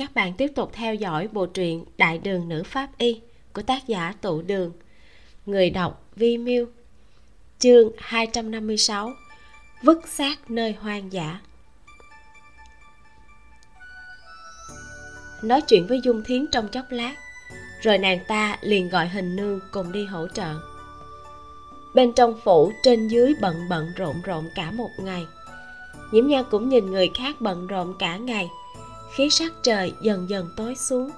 các 0.00 0.14
bạn 0.14 0.32
tiếp 0.34 0.52
tục 0.54 0.70
theo 0.72 0.94
dõi 0.94 1.28
bộ 1.32 1.46
truyện 1.46 1.84
Đại 1.98 2.18
đường 2.18 2.48
nữ 2.48 2.62
pháp 2.62 2.88
y 2.98 3.20
của 3.52 3.62
tác 3.62 3.86
giả 3.86 4.14
Tụ 4.20 4.42
Đường. 4.42 4.72
Người 5.46 5.70
đọc 5.70 6.04
Vi 6.16 6.38
Miu. 6.38 6.66
Chương 7.58 7.92
256. 7.98 9.10
Vứt 9.82 10.08
xác 10.08 10.50
nơi 10.50 10.72
hoang 10.80 11.12
dã. 11.12 11.40
Nói 15.42 15.60
chuyện 15.60 15.86
với 15.86 16.00
Dung 16.04 16.22
Thiến 16.26 16.46
trong 16.52 16.68
chốc 16.68 16.84
lát, 16.90 17.14
rồi 17.82 17.98
nàng 17.98 18.18
ta 18.28 18.58
liền 18.60 18.88
gọi 18.88 19.08
hình 19.08 19.36
nương 19.36 19.60
cùng 19.72 19.92
đi 19.92 20.04
hỗ 20.04 20.28
trợ. 20.28 20.54
Bên 21.94 22.12
trong 22.16 22.40
phủ 22.44 22.72
trên 22.82 23.08
dưới 23.08 23.34
bận 23.40 23.56
bận 23.70 23.92
rộn 23.96 24.16
rộn 24.24 24.44
cả 24.54 24.70
một 24.70 24.90
ngày. 24.98 25.26
Nhiễm 26.12 26.26
nhan 26.26 26.44
cũng 26.50 26.68
nhìn 26.68 26.86
người 26.86 27.10
khác 27.14 27.36
bận 27.40 27.66
rộn 27.66 27.94
cả 27.98 28.16
ngày 28.16 28.48
khí 29.14 29.30
sắc 29.30 29.52
trời 29.62 29.94
dần 30.00 30.30
dần 30.30 30.48
tối 30.56 30.76
xuống, 30.76 31.10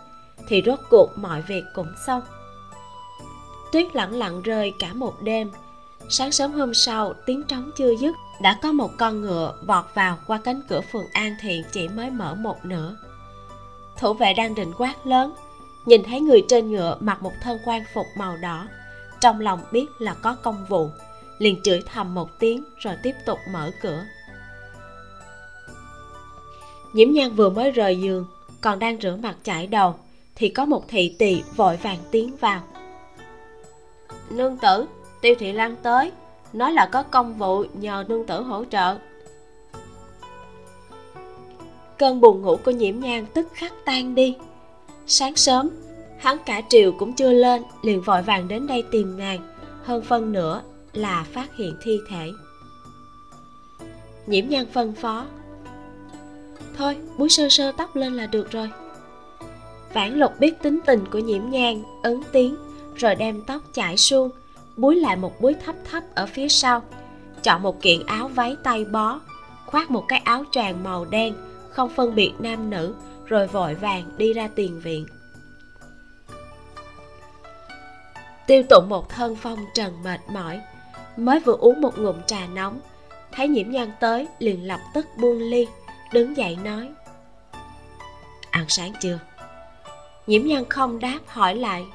thì 0.46 0.62
rốt 0.66 0.78
cuộc 0.91 1.19
mọi 1.19 1.42
việc 1.42 1.64
cũng 1.74 1.92
xong. 2.06 2.23
Tuyết 3.73 3.96
lặng 3.96 4.14
lặng 4.14 4.42
rơi 4.42 4.73
cả 4.78 4.92
một 4.92 5.23
đêm. 5.23 5.50
Sáng 6.09 6.33
sớm 6.33 6.52
hôm 6.52 6.74
sau, 6.74 7.14
tiếng 7.27 7.42
trống 7.42 7.70
chưa 7.77 7.97
dứt, 7.97 8.16
đã 8.42 8.59
có 8.62 8.73
một 8.73 8.91
con 8.98 9.20
ngựa 9.20 9.55
vọt 9.66 9.84
vào 9.95 10.19
qua 10.27 10.41
cánh 10.45 10.62
cửa 10.69 10.80
phường 10.92 11.06
an 11.12 11.36
thiện 11.41 11.62
chỉ 11.73 11.88
mới 11.88 12.10
mở 12.10 12.34
một 12.34 12.64
nửa. 12.64 12.97
Thủ 13.98 14.12
vệ 14.12 14.34
đang 14.34 14.55
định 14.55 14.72
quát 14.78 14.95
lớn, 15.06 15.34
nhìn 15.86 16.02
thấy 16.05 16.20
người 16.20 16.45
trên 16.48 16.70
ngựa 16.70 16.97
mặc 17.00 17.22
một 17.22 17.33
thân 17.41 17.58
quan 17.64 17.84
phục 17.95 18.06
màu 18.17 18.36
đỏ, 18.36 18.69
trong 19.20 19.41
lòng 19.41 19.61
biết 19.72 19.86
là 19.98 20.14
có 20.14 20.34
công 20.34 20.64
vụ, 20.69 20.91
liền 21.39 21.62
chửi 21.62 21.83
thầm 21.92 22.14
một 22.14 22.39
tiếng 22.39 22.64
rồi 22.78 22.95
tiếp 23.02 23.14
tục 23.27 23.39
mở 23.50 23.70
cửa 23.83 24.05
nhiễm 26.93 27.12
nhan 27.12 27.35
vừa 27.35 27.51
mới 27.51 27.71
rời 27.71 28.01
giường 28.01 28.27
còn 28.61 28.79
đang 28.79 29.01
rửa 29.01 29.17
mặt 29.23 29.37
chải 29.43 29.67
đầu 29.67 29.95
thì 30.35 30.48
có 30.48 30.65
một 30.65 30.89
thị 30.89 31.17
tỳ 31.19 31.43
vội 31.57 31.77
vàng 31.77 31.98
tiến 32.11 32.37
vào. 32.41 32.62
Nương 34.31 34.57
tử 34.57 34.87
tiêu 35.20 35.35
thị 35.39 35.53
lan 35.53 35.77
tới 35.83 36.13
nói 36.53 36.73
là 36.73 36.87
có 36.93 37.03
công 37.03 37.35
vụ 37.35 37.65
nhờ 37.75 38.05
nương 38.09 38.27
tử 38.27 38.43
hỗ 38.43 38.65
trợ. 38.65 38.97
Cơn 41.98 42.20
buồn 42.20 42.43
ngủ 42.43 42.57
của 42.65 42.70
nhiễm 42.70 43.01
nhan 43.01 43.27
tức 43.35 43.48
khắc 43.55 43.73
tan 43.85 44.15
đi. 44.15 44.37
Sáng 45.07 45.37
sớm 45.37 45.70
hắn 46.19 46.37
cả 46.47 46.63
triều 46.69 46.93
cũng 46.93 47.13
chưa 47.13 47.33
lên 47.33 47.63
liền 47.83 48.03
vội 48.03 48.23
vàng 48.23 48.48
đến 48.48 48.67
đây 48.67 48.85
tìm 48.91 49.19
nàng 49.19 49.41
hơn 49.83 50.03
phân 50.03 50.33
nửa 50.33 50.63
là 50.93 51.27
phát 51.33 51.57
hiện 51.57 51.77
thi 51.83 51.98
thể. 52.09 52.31
Nhiễm 54.27 54.48
nhan 54.48 54.67
phân 54.73 54.95
phó 54.95 55.27
thôi 56.77 56.96
búi 57.18 57.28
sơ 57.28 57.48
sơ 57.48 57.72
tóc 57.72 57.96
lên 57.96 58.14
là 58.14 58.27
được 58.27 58.50
rồi. 58.50 58.70
Vãn 59.92 60.18
lục 60.18 60.41
biết 60.41 60.62
tính 60.62 60.80
tình 60.86 61.05
của 61.12 61.18
nhiễm 61.18 61.50
nhang, 61.50 61.82
ấn 62.02 62.20
tiếng, 62.32 62.56
rồi 62.96 63.14
đem 63.14 63.42
tóc 63.46 63.62
chải 63.72 63.96
suông 63.96 64.30
búi 64.77 64.96
lại 64.96 65.16
một 65.16 65.40
búi 65.40 65.55
thấp 65.64 65.77
thấp 65.90 66.02
ở 66.14 66.27
phía 66.27 66.48
sau. 66.48 66.83
Chọn 67.42 67.62
một 67.62 67.83
kiện 67.83 68.06
áo 68.06 68.28
váy 68.28 68.56
tay 68.62 68.84
bó, 68.84 69.20
khoác 69.66 69.90
một 69.90 70.05
cái 70.08 70.18
áo 70.24 70.44
choàng 70.52 70.84
màu 70.84 71.05
đen, 71.05 71.34
không 71.70 71.88
phân 71.88 72.14
biệt 72.14 72.33
nam 72.38 72.70
nữ, 72.70 72.94
rồi 73.27 73.46
vội 73.46 73.74
vàng 73.74 74.05
đi 74.16 74.33
ra 74.33 74.48
tiền 74.55 74.80
viện. 74.80 75.06
Tiêu 78.46 78.62
tụng 78.70 78.88
một 78.88 79.08
thân 79.08 79.36
phong 79.36 79.58
trần 79.74 80.02
mệt 80.05 80.20
mỏi, 80.33 80.61
mới 81.17 81.40
vừa 81.40 81.56
uống 81.56 81.80
một 81.80 81.98
ngụm 81.98 82.17
trà 82.27 82.46
nóng, 82.46 82.80
thấy 83.33 83.48
nhiễm 83.48 83.70
nhan 83.70 83.92
tới 84.01 84.28
liền 84.39 84.67
lập 84.67 84.80
tức 84.95 85.06
buông 85.20 85.39
ly 85.39 85.67
đứng 86.12 86.36
dậy 86.36 86.58
nói. 86.64 86.90
Ăn 88.50 88.64
sáng 88.68 88.92
chưa? 89.00 89.18
Nhiễm 90.27 90.42
nhân 90.46 90.64
không 90.68 90.98
đáp 90.98 91.18
hỏi 91.27 91.55
lại. 91.55 91.86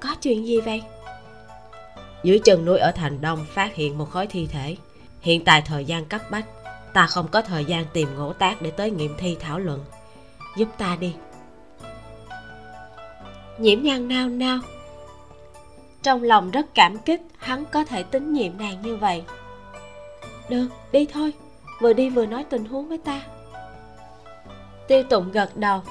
Có 0.00 0.14
chuyện 0.22 0.46
gì 0.46 0.60
vậy? 0.60 0.82
Dưới 2.24 2.38
chân 2.38 2.64
núi 2.64 2.78
ở 2.78 2.92
thành 2.92 3.20
đông 3.20 3.46
phát 3.54 3.74
hiện 3.74 3.98
một 3.98 4.10
khối 4.10 4.26
thi 4.26 4.48
thể. 4.52 4.76
Hiện 5.20 5.44
tại 5.44 5.62
thời 5.62 5.84
gian 5.84 6.04
cấp 6.04 6.20
bách 6.30 6.46
ta 6.92 7.06
không 7.06 7.28
có 7.28 7.42
thời 7.42 7.64
gian 7.64 7.84
tìm 7.92 8.08
ngỗ 8.16 8.32
tác 8.32 8.62
để 8.62 8.70
tới 8.70 8.90
nghiệm 8.90 9.16
thi 9.18 9.36
thảo 9.40 9.58
luận. 9.58 9.84
Giúp 10.56 10.68
ta 10.78 10.96
đi. 11.00 11.14
Nhiễm 13.58 13.82
nhân 13.82 14.08
nao 14.08 14.28
nao. 14.28 14.58
Trong 16.02 16.22
lòng 16.22 16.50
rất 16.50 16.66
cảm 16.74 16.98
kích 16.98 17.20
hắn 17.38 17.64
có 17.64 17.84
thể 17.84 18.02
tín 18.02 18.32
nhiệm 18.32 18.58
nàng 18.58 18.82
như 18.82 18.96
vậy. 18.96 19.22
Được 20.48 20.68
đi 20.92 21.06
thôi. 21.12 21.32
Vừa 21.80 21.92
đi 21.92 22.10
vừa 22.10 22.26
nói 22.26 22.44
tình 22.44 22.64
huống 22.64 22.88
với 22.88 22.98
ta 22.98 23.22
tiêu 24.88 25.02
tụng 25.10 25.32
gật 25.32 25.56
đầu, 25.56 25.82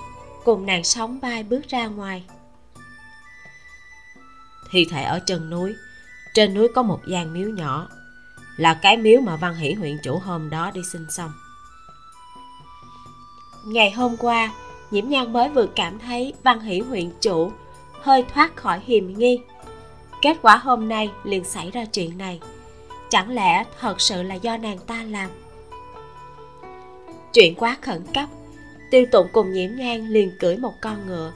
cùng 0.43 0.65
nàng 0.65 0.83
sóng 0.83 1.19
vai 1.19 1.43
bước 1.43 1.61
ra 1.67 1.87
ngoài. 1.87 2.23
Thi 4.71 4.85
thể 4.91 5.03
ở 5.03 5.19
chân 5.25 5.49
núi, 5.49 5.75
trên 6.33 6.53
núi 6.53 6.67
có 6.75 6.83
một 6.83 6.99
gian 7.07 7.33
miếu 7.33 7.49
nhỏ, 7.49 7.87
là 8.57 8.73
cái 8.73 8.97
miếu 8.97 9.21
mà 9.21 9.35
văn 9.35 9.55
hỷ 9.55 9.73
huyện 9.73 9.97
chủ 10.03 10.19
hôm 10.19 10.49
đó 10.49 10.71
đi 10.73 10.81
sinh 10.91 11.05
xong. 11.09 11.31
Ngày 13.65 13.91
hôm 13.91 14.17
qua, 14.17 14.51
nhiễm 14.91 15.09
nhan 15.09 15.33
mới 15.33 15.49
vừa 15.49 15.67
cảm 15.75 15.99
thấy 15.99 16.33
văn 16.43 16.59
hỷ 16.59 16.79
huyện 16.79 17.11
chủ 17.21 17.51
hơi 18.01 18.25
thoát 18.33 18.55
khỏi 18.55 18.81
hiềm 18.85 19.13
nghi. 19.17 19.41
Kết 20.21 20.37
quả 20.41 20.57
hôm 20.57 20.89
nay 20.89 21.11
liền 21.23 21.43
xảy 21.43 21.71
ra 21.71 21.85
chuyện 21.85 22.17
này. 22.17 22.39
Chẳng 23.09 23.29
lẽ 23.29 23.65
thật 23.79 24.01
sự 24.01 24.23
là 24.23 24.35
do 24.35 24.57
nàng 24.57 24.77
ta 24.77 25.03
làm? 25.03 25.29
Chuyện 27.33 27.55
quá 27.55 27.77
khẩn 27.81 28.05
cấp 28.13 28.29
tiêu 28.91 29.05
tụng 29.11 29.27
cùng 29.33 29.53
nhiễm 29.53 29.75
nhan 29.75 30.07
liền 30.07 30.31
cưỡi 30.39 30.57
một 30.57 30.81
con 30.81 31.07
ngựa. 31.07 31.33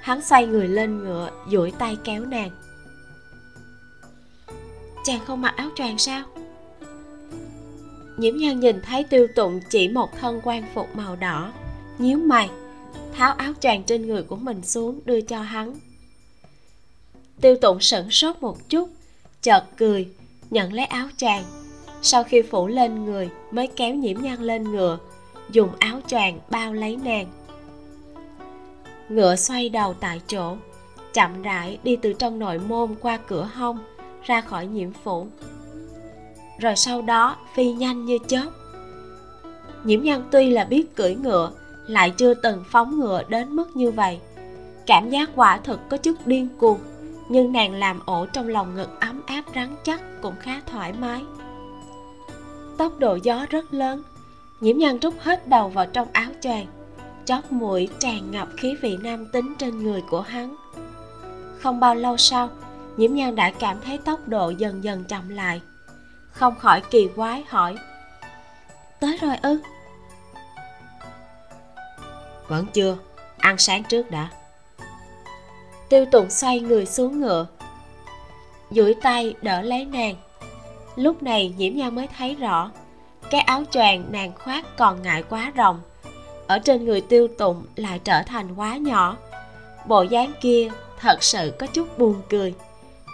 Hắn 0.00 0.22
xoay 0.22 0.46
người 0.46 0.68
lên 0.68 0.98
ngựa, 0.98 1.30
duỗi 1.50 1.72
tay 1.78 1.96
kéo 2.04 2.24
nàng. 2.24 2.50
Chàng 5.04 5.20
không 5.24 5.40
mặc 5.40 5.54
áo 5.56 5.70
choàng 5.76 5.98
sao? 5.98 6.24
Nhiễm 8.16 8.36
nhan 8.36 8.60
nhìn 8.60 8.80
thấy 8.82 9.04
tiêu 9.04 9.26
tụng 9.34 9.60
chỉ 9.70 9.88
một 9.88 10.18
thân 10.20 10.40
quan 10.44 10.64
phục 10.74 10.96
màu 10.96 11.16
đỏ, 11.16 11.52
nhíu 11.98 12.18
mày, 12.18 12.50
tháo 13.12 13.32
áo 13.32 13.52
choàng 13.60 13.82
trên 13.84 14.06
người 14.06 14.22
của 14.22 14.36
mình 14.36 14.62
xuống 14.62 15.00
đưa 15.04 15.20
cho 15.20 15.42
hắn. 15.42 15.74
Tiêu 17.40 17.56
tụng 17.56 17.80
sửng 17.80 18.10
sốt 18.10 18.36
một 18.40 18.68
chút, 18.68 18.88
chợt 19.42 19.64
cười, 19.76 20.08
nhận 20.50 20.72
lấy 20.72 20.86
áo 20.86 21.08
choàng. 21.16 21.44
Sau 22.02 22.24
khi 22.24 22.42
phủ 22.42 22.66
lên 22.66 23.04
người, 23.04 23.30
mới 23.50 23.66
kéo 23.66 23.94
nhiễm 23.94 24.22
nhan 24.22 24.42
lên 24.42 24.72
ngựa 24.72 24.98
dùng 25.52 25.70
áo 25.78 26.00
choàng 26.06 26.38
bao 26.50 26.72
lấy 26.72 26.96
nàng. 26.96 27.26
Ngựa 29.08 29.36
xoay 29.36 29.68
đầu 29.68 29.94
tại 30.00 30.20
chỗ, 30.26 30.56
chậm 31.12 31.42
rãi 31.42 31.78
đi 31.82 31.96
từ 31.96 32.12
trong 32.12 32.38
nội 32.38 32.58
môn 32.58 32.94
qua 33.00 33.18
cửa 33.26 33.48
hông, 33.54 33.78
ra 34.24 34.40
khỏi 34.40 34.66
nhiễm 34.66 34.92
phủ. 35.04 35.26
Rồi 36.58 36.76
sau 36.76 37.02
đó, 37.02 37.36
phi 37.54 37.72
nhanh 37.72 38.04
như 38.04 38.18
chớp. 38.26 38.46
Nhiễm 39.84 40.02
nhân 40.02 40.24
tuy 40.30 40.50
là 40.50 40.64
biết 40.64 40.96
cưỡi 40.96 41.14
ngựa, 41.14 41.52
lại 41.86 42.10
chưa 42.10 42.34
từng 42.34 42.64
phóng 42.70 43.00
ngựa 43.00 43.22
đến 43.28 43.56
mức 43.56 43.76
như 43.76 43.90
vậy. 43.90 44.20
Cảm 44.86 45.10
giác 45.10 45.30
quả 45.34 45.58
thực 45.64 45.88
có 45.88 45.96
chút 45.96 46.26
điên 46.26 46.48
cuồng, 46.58 46.78
nhưng 47.28 47.52
nàng 47.52 47.74
làm 47.74 48.00
ổ 48.04 48.26
trong 48.26 48.48
lòng 48.48 48.74
ngực 48.74 49.00
ấm 49.00 49.22
áp 49.26 49.44
rắn 49.54 49.68
chắc 49.84 50.22
cũng 50.22 50.34
khá 50.40 50.60
thoải 50.66 50.92
mái. 50.92 51.24
Tốc 52.78 52.98
độ 52.98 53.18
gió 53.22 53.46
rất 53.50 53.74
lớn 53.74 54.02
nhiễm 54.62 54.78
nhan 54.78 54.98
rút 54.98 55.14
hết 55.18 55.48
đầu 55.48 55.68
vào 55.68 55.86
trong 55.86 56.08
áo 56.12 56.30
choàng. 56.40 56.66
Chót 57.24 57.44
mũi 57.50 57.88
tràn 57.98 58.30
ngập 58.30 58.48
khí 58.56 58.74
vị 58.82 58.96
nam 59.02 59.26
tính 59.32 59.54
trên 59.58 59.82
người 59.82 60.02
của 60.10 60.20
hắn. 60.20 60.56
Không 61.58 61.80
bao 61.80 61.94
lâu 61.94 62.16
sau 62.16 62.48
nhiễm 62.96 63.14
nhan 63.14 63.34
đã 63.34 63.52
cảm 63.58 63.80
thấy 63.84 63.98
tốc 63.98 64.28
độ 64.28 64.50
dần 64.50 64.84
dần 64.84 65.04
chậm 65.04 65.28
lại. 65.28 65.60
Không 66.30 66.54
khỏi 66.58 66.82
kỳ 66.90 67.08
quái 67.16 67.44
hỏi 67.48 67.76
tới 69.00 69.18
rồi 69.20 69.36
ư? 69.42 69.60
Vẫn 72.48 72.66
chưa. 72.72 72.96
Ăn 73.38 73.58
sáng 73.58 73.84
trước 73.84 74.10
đã. 74.10 74.28
Tiêu 75.88 76.04
tụng 76.06 76.30
xoay 76.30 76.60
người 76.60 76.86
xuống 76.86 77.20
ngựa 77.20 77.46
duỗi 78.70 78.94
tay 79.02 79.34
đỡ 79.42 79.62
lấy 79.62 79.84
nàng. 79.84 80.14
Lúc 80.96 81.22
này 81.22 81.54
nhiễm 81.56 81.76
nhan 81.76 81.94
mới 81.94 82.08
thấy 82.18 82.34
rõ 82.34 82.70
cái 83.30 83.40
áo 83.40 83.62
choàng 83.70 84.04
nàng 84.12 84.32
khoác 84.38 84.76
còn 84.76 85.02
ngại 85.02 85.22
quá 85.28 85.52
rộng 85.54 85.80
ở 86.46 86.58
trên 86.58 86.84
người 86.84 87.00
tiêu 87.00 87.28
tụng 87.38 87.64
lại 87.76 88.00
trở 88.04 88.22
thành 88.22 88.54
quá 88.54 88.76
nhỏ. 88.76 89.16
Bộ 89.86 90.02
dáng 90.02 90.32
kia 90.40 90.68
thật 90.98 91.22
sự 91.22 91.52
có 91.58 91.66
chút 91.66 91.98
buồn 91.98 92.22
cười. 92.28 92.54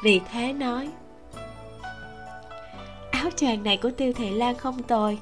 Vì 0.04 0.20
thế 0.32 0.52
nói 0.52 0.88
áo 3.10 3.30
choàng 3.36 3.62
này 3.62 3.76
của 3.76 3.90
tiêu 3.90 4.12
thị 4.16 4.30
lan 4.30 4.56
không 4.56 4.82
tồi. 4.82 5.18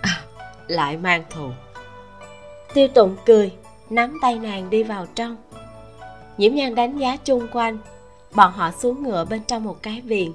À, 0.00 0.22
lại 0.66 0.96
mang 0.96 1.24
thù. 1.30 1.50
Tiêu 2.74 2.88
tụng 2.88 3.16
cười 3.26 3.52
nắm 3.90 4.18
tay 4.22 4.38
nàng 4.38 4.70
đi 4.70 4.82
vào 4.82 5.06
trong. 5.14 5.36
Nhiễm 6.38 6.54
nhan 6.54 6.74
đánh 6.74 6.98
giá 6.98 7.16
chung 7.16 7.46
quanh. 7.52 7.78
Bọn 8.34 8.52
họ 8.52 8.70
xuống 8.70 9.02
ngựa 9.02 9.24
bên 9.24 9.42
trong 9.44 9.64
một 9.64 9.82
cái 9.82 10.00
viện. 10.00 10.32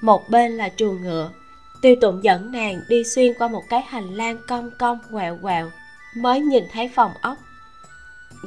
Một 0.00 0.22
bên 0.30 0.56
là 0.56 0.68
chuồng 0.76 1.02
ngựa 1.02 1.30
tiêu 1.82 1.94
tụng 2.00 2.24
dẫn 2.24 2.52
nàng 2.52 2.80
đi 2.88 3.04
xuyên 3.04 3.32
qua 3.38 3.48
một 3.48 3.62
cái 3.68 3.82
hành 3.88 4.14
lang 4.14 4.38
cong 4.48 4.70
cong 4.78 4.98
quẹo 5.12 5.38
quẹo 5.42 5.70
mới 6.16 6.40
nhìn 6.40 6.64
thấy 6.72 6.90
phòng 6.94 7.12
ốc. 7.22 7.36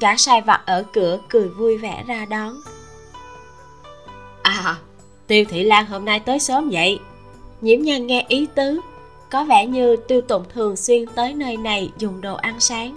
Gã 0.02 0.18
sai 0.18 0.42
vặt 0.42 0.62
ở 0.66 0.84
cửa 0.94 1.20
cười 1.30 1.50
vui 1.50 1.78
vẻ 1.78 2.04
ra 2.08 2.26
đón. 2.26 2.56
À 4.42 4.76
tiêu 5.28 5.46
thị 5.50 5.64
lan 5.64 5.86
hôm 5.86 6.06
nay 6.06 6.20
tới 6.20 6.40
sớm 6.40 6.70
vậy? 6.72 7.00
Nhiễm 7.62 7.82
nhan 7.82 8.08
nghe 8.08 8.26
ý 8.28 8.48
tứ 8.56 8.82
có 9.32 9.44
vẻ 9.44 9.66
như 9.66 9.96
tiêu 9.96 10.22
tụng 10.22 10.44
thường 10.54 10.76
xuyên 10.76 11.06
tới 11.16 11.34
nơi 11.34 11.58
này 11.58 11.92
dùng 11.98 12.22
đồ 12.22 12.36
ăn 12.36 12.60
sáng. 12.60 12.96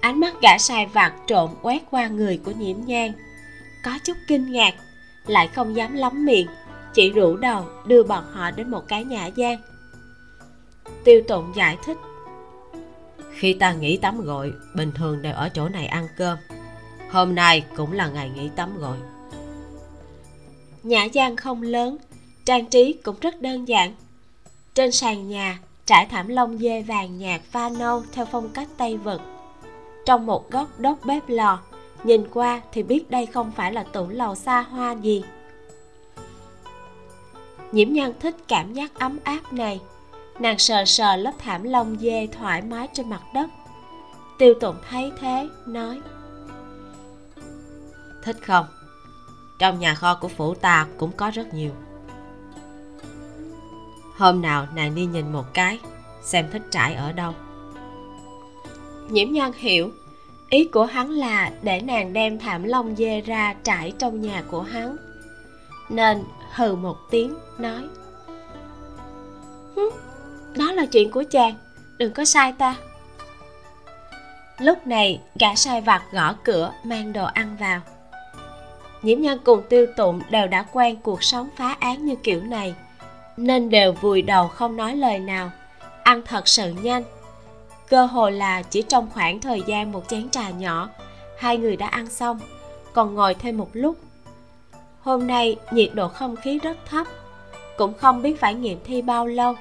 Ánh 0.00 0.20
mắt 0.20 0.34
gã 0.42 0.58
sai 0.58 0.86
vặt 0.86 1.12
trộn 1.26 1.50
quét 1.62 1.82
qua 1.90 2.08
người 2.08 2.40
của 2.44 2.52
nhiễm 2.58 2.76
nhan 2.86 3.12
có 3.84 3.98
chút 4.04 4.16
kinh 4.26 4.52
ngạc 4.52 4.74
lại 5.26 5.48
không 5.48 5.76
dám 5.76 5.94
lắm 5.94 6.24
miệng 6.24 6.46
chỉ 6.94 7.10
rủ 7.10 7.36
đầu 7.36 7.66
đưa 7.86 8.02
bọn 8.02 8.24
họ 8.32 8.50
đến 8.50 8.70
một 8.70 8.88
cái 8.88 9.04
nhã 9.04 9.26
gian. 9.26 9.60
Tiêu 11.04 11.22
tụng 11.28 11.52
giải 11.56 11.76
thích 11.86 11.96
khi 13.42 13.52
ta 13.52 13.72
nghỉ 13.72 13.96
tắm 13.96 14.20
gội 14.20 14.52
bình 14.74 14.92
thường 14.94 15.22
đều 15.22 15.34
ở 15.34 15.48
chỗ 15.48 15.68
này 15.68 15.86
ăn 15.86 16.08
cơm. 16.16 16.38
Hôm 17.10 17.34
nay 17.34 17.64
cũng 17.76 17.92
là 17.92 18.08
ngày 18.08 18.30
nghỉ 18.36 18.50
tắm 18.56 18.78
gội. 18.78 18.96
Nhã 20.82 21.04
gian 21.04 21.36
không 21.36 21.62
lớn 21.62 21.96
trang 22.44 22.66
trí 22.66 22.92
cũng 22.92 23.16
rất 23.20 23.42
đơn 23.42 23.68
giản. 23.68 23.94
Trên 24.74 24.92
sàn 24.92 25.28
nhà 25.28 25.58
trải 25.86 26.06
thảm 26.06 26.28
lông 26.28 26.58
dê 26.58 26.82
vàng 26.82 27.18
nhạt 27.18 27.40
pha 27.50 27.68
nâu 27.78 28.02
theo 28.12 28.26
phong 28.32 28.48
cách 28.48 28.68
tây 28.76 28.96
vực. 28.96 29.20
Trong 30.06 30.26
một 30.26 30.50
góc 30.50 30.80
đốt 30.80 30.96
bếp 31.04 31.22
lò 31.28 31.60
nhìn 32.04 32.24
qua 32.32 32.60
thì 32.72 32.82
biết 32.82 33.10
đây 33.10 33.26
không 33.26 33.52
phải 33.56 33.72
là 33.72 33.82
tủ 33.82 34.08
lầu 34.08 34.34
xa 34.34 34.60
hoa 34.60 34.92
gì 34.92 35.22
nhiễm 37.72 37.92
nhân 37.92 38.14
thích 38.20 38.36
cảm 38.48 38.72
giác 38.72 38.94
ấm 38.94 39.18
áp 39.24 39.52
này. 39.52 39.80
Nàng 40.38 40.58
sờ 40.58 40.84
sờ 40.84 41.16
lớp 41.16 41.32
thảm 41.38 41.62
lông 41.62 41.96
dê 42.00 42.26
thoải 42.26 42.62
mái 42.62 42.88
trên 42.92 43.10
mặt 43.10 43.22
đất. 43.34 43.50
Tiêu 44.38 44.54
tụng 44.60 44.76
thấy 44.90 45.12
thế 45.20 45.48
nói. 45.66 46.00
Thích 48.22 48.36
không? 48.42 48.66
Trong 49.58 49.78
nhà 49.78 49.94
kho 49.94 50.14
của 50.14 50.28
phủ 50.28 50.54
ta 50.54 50.86
cũng 50.98 51.12
có 51.16 51.30
rất 51.30 51.54
nhiều. 51.54 51.70
Hôm 54.16 54.42
nào 54.42 54.66
nàng 54.74 54.94
đi 54.94 55.06
nhìn 55.06 55.32
một 55.32 55.44
cái 55.54 55.78
xem 56.22 56.46
thích 56.52 56.62
trải 56.70 56.94
ở 56.94 57.12
đâu. 57.12 57.32
Nhiễm 59.10 59.32
nhan 59.32 59.52
hiểu. 59.56 59.90
Ý 60.50 60.64
của 60.64 60.84
hắn 60.84 61.10
là 61.10 61.50
để 61.62 61.80
nàng 61.80 62.12
đem 62.12 62.38
thảm 62.38 62.64
lông 62.64 62.96
dê 62.96 63.20
ra 63.20 63.54
trải 63.64 63.92
trong 63.98 64.20
nhà 64.20 64.42
của 64.50 64.62
hắn. 64.62 64.96
Nên 65.88 66.24
hừ 66.54 66.74
một 66.74 66.96
tiếng, 67.10 67.34
nói. 67.58 67.82
Đó 70.56 70.72
là 70.72 70.86
chuyện 70.86 71.10
của 71.10 71.24
chàng, 71.30 71.54
đừng 71.98 72.12
có 72.12 72.24
sai 72.24 72.52
ta. 72.52 72.76
Lúc 74.58 74.86
này, 74.86 75.20
gã 75.40 75.54
sai 75.54 75.80
vặt 75.80 76.02
gõ 76.12 76.34
cửa, 76.44 76.72
mang 76.84 77.12
đồ 77.12 77.24
ăn 77.24 77.56
vào. 77.60 77.80
Nhiễm 79.02 79.20
nhân 79.20 79.38
cùng 79.44 79.62
tiêu 79.68 79.86
tụng 79.96 80.20
đều 80.30 80.46
đã 80.46 80.62
quen 80.72 80.96
cuộc 80.96 81.22
sống 81.22 81.48
phá 81.56 81.76
án 81.80 82.04
như 82.06 82.14
kiểu 82.22 82.42
này, 82.42 82.74
nên 83.36 83.70
đều 83.70 83.92
vùi 83.92 84.22
đầu 84.22 84.48
không 84.48 84.76
nói 84.76 84.96
lời 84.96 85.18
nào. 85.18 85.50
Ăn 86.02 86.22
thật 86.26 86.48
sự 86.48 86.72
nhanh. 86.82 87.02
Cơ 87.88 88.06
hội 88.06 88.32
là 88.32 88.62
chỉ 88.62 88.82
trong 88.82 89.10
khoảng 89.10 89.40
thời 89.40 89.62
gian 89.66 89.92
một 89.92 90.08
chén 90.08 90.30
trà 90.30 90.50
nhỏ, 90.50 90.88
hai 91.38 91.56
người 91.58 91.76
đã 91.76 91.86
ăn 91.86 92.06
xong, 92.06 92.40
còn 92.92 93.14
ngồi 93.14 93.34
thêm 93.34 93.56
một 93.56 93.70
lúc 93.72 93.96
hôm 95.02 95.26
nay 95.26 95.56
nhiệt 95.70 95.90
độ 95.94 96.08
không 96.08 96.36
khí 96.36 96.58
rất 96.58 96.76
thấp, 96.86 97.06
cũng 97.76 97.94
không 97.94 98.22
biết 98.22 98.40
phải 98.40 98.54
nghiệm 98.54 98.78
thi 98.84 99.02
bao 99.02 99.26
lâu. 99.26 99.54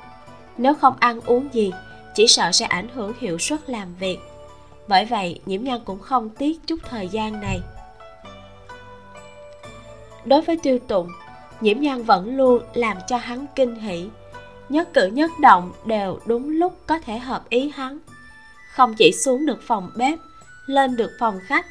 Nếu 0.57 0.73
không 0.73 0.93
ăn 0.99 1.21
uống 1.25 1.53
gì, 1.53 1.71
chỉ 2.15 2.27
sợ 2.27 2.51
sẽ 2.51 2.65
ảnh 2.65 2.88
hưởng 2.93 3.13
hiệu 3.19 3.38
suất 3.38 3.69
làm 3.69 3.95
việc. 3.95 4.17
Bởi 4.88 5.05
vậy, 5.05 5.41
nhiễm 5.45 5.63
nhân 5.63 5.81
cũng 5.85 5.99
không 5.99 6.29
tiếc 6.29 6.67
chút 6.67 6.79
thời 6.89 7.07
gian 7.07 7.41
này. 7.41 7.61
Đối 10.25 10.41
với 10.41 10.57
tiêu 10.63 10.79
tụng, 10.79 11.09
nhiễm 11.61 11.79
nhân 11.79 12.03
vẫn 12.03 12.37
luôn 12.37 12.63
làm 12.73 12.97
cho 13.07 13.17
hắn 13.17 13.45
kinh 13.55 13.75
hỉ. 13.75 14.07
Nhất 14.69 14.89
cử 14.94 15.05
nhất 15.07 15.31
động 15.39 15.71
đều 15.85 16.19
đúng 16.25 16.49
lúc 16.49 16.77
có 16.87 16.99
thể 16.99 17.17
hợp 17.17 17.49
ý 17.49 17.71
hắn. 17.75 17.97
Không 18.71 18.94
chỉ 18.97 19.11
xuống 19.11 19.45
được 19.45 19.59
phòng 19.67 19.91
bếp, 19.95 20.19
lên 20.65 20.95
được 20.95 21.11
phòng 21.19 21.39
khách, 21.44 21.65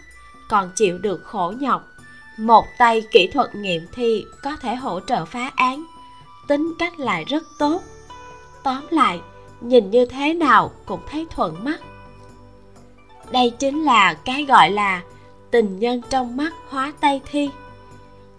còn 0.48 0.70
chịu 0.74 0.98
được 0.98 1.24
khổ 1.24 1.52
nhọc 1.60 1.88
một 2.36 2.66
tay 2.78 3.02
kỹ 3.10 3.26
thuật 3.26 3.54
nghiệm 3.54 3.86
thi 3.92 4.24
có 4.42 4.56
thể 4.56 4.74
hỗ 4.74 5.00
trợ 5.00 5.24
phá 5.24 5.50
án. 5.56 5.84
Tính 6.48 6.72
cách 6.78 7.00
lại 7.00 7.24
rất 7.24 7.42
tốt. 7.58 7.82
Tóm 8.62 8.86
lại, 8.90 9.20
nhìn 9.60 9.90
như 9.90 10.06
thế 10.06 10.34
nào 10.34 10.70
cũng 10.86 11.00
thấy 11.10 11.26
thuận 11.30 11.64
mắt. 11.64 11.80
Đây 13.30 13.50
chính 13.58 13.82
là 13.82 14.14
cái 14.14 14.44
gọi 14.44 14.70
là 14.70 15.02
tình 15.50 15.78
nhân 15.78 16.02
trong 16.10 16.36
mắt 16.36 16.52
hóa 16.68 16.92
tay 17.00 17.20
thi. 17.30 17.50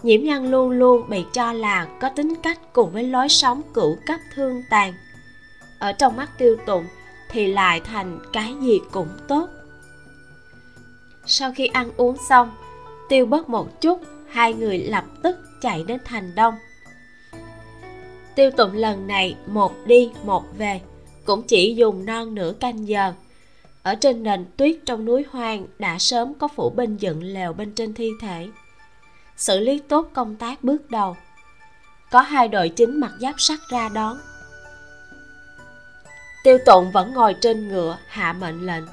Nhiễm 0.04 0.24
nhân 0.24 0.52
luôn 0.52 0.72
luôn 0.72 1.10
bị 1.10 1.26
cho 1.34 1.54
là 1.54 1.88
có 2.00 2.10
tính 2.10 2.36
cách 2.44 2.74
cùng 2.74 2.92
với 2.92 3.04
lối 3.04 3.30
sống 3.30 3.62
cửu 3.74 3.98
cấp 4.06 4.20
thương 4.36 4.64
tàn. 4.70 4.94
Ở 5.80 5.94
trong 5.94 6.16
mắt 6.16 6.38
tiêu 6.38 6.58
tụng 6.66 6.86
thì 7.30 7.48
lại 7.48 7.80
thành 7.80 8.20
cái 8.34 8.56
gì 8.62 8.82
cũng 8.92 9.10
tốt. 9.28 9.50
Sau 11.26 11.52
khi 11.56 11.68
ăn 11.68 11.92
uống 11.98 12.18
xong 12.30 12.52
tiêu 13.12 13.26
bớt 13.26 13.50
một 13.50 13.82
chút, 13.82 14.02
hai 14.28 14.54
người 14.54 14.78
lập 14.78 15.06
tức 15.24 15.38
chạy 15.62 15.84
đến 15.88 16.00
thành 16.06 16.36
đông. 16.36 16.54
Tiêu 18.36 18.52
tụng 18.52 18.74
lần 18.74 19.08
này 19.08 19.36
một 19.46 19.74
đi, 19.86 20.12
một 20.24 20.44
về, 20.58 20.82
cũng 21.26 21.42
chỉ 21.44 21.76
dùng 21.76 22.06
non 22.06 22.36
nửa 22.36 22.54
canh 22.60 22.88
giờ. 22.88 23.14
Ở 23.84 23.96
trên 23.96 24.24
nền 24.24 24.46
tuyết 24.58 24.78
trong 24.86 25.06
núi 25.06 25.26
hoang 25.32 25.68
đã 25.80 25.98
sớm 25.98 26.34
có 26.34 26.48
phủ 26.48 26.70
binh 26.70 26.98
dựng 26.98 27.24
lều 27.24 27.54
bên 27.54 27.72
trên 27.72 27.94
thi 27.94 28.12
thể. 28.22 28.48
Xử 29.38 29.60
lý 29.60 29.80
tốt 29.80 30.10
công 30.14 30.36
tác 30.36 30.64
bước 30.64 30.92
đầu. 30.92 31.18
Có 32.12 32.22
hai 32.22 32.48
đội 32.48 32.70
chính 32.70 33.00
mặc 33.00 33.12
giáp 33.20 33.36
sắt 33.38 33.60
ra 33.70 33.90
đón. 33.90 34.18
Tiêu 36.44 36.58
tụng 36.66 36.92
vẫn 36.92 37.14
ngồi 37.14 37.36
trên 37.42 37.68
ngựa 37.68 37.98
hạ 38.08 38.34
mệnh 38.34 38.66
lệnh. 38.66 38.84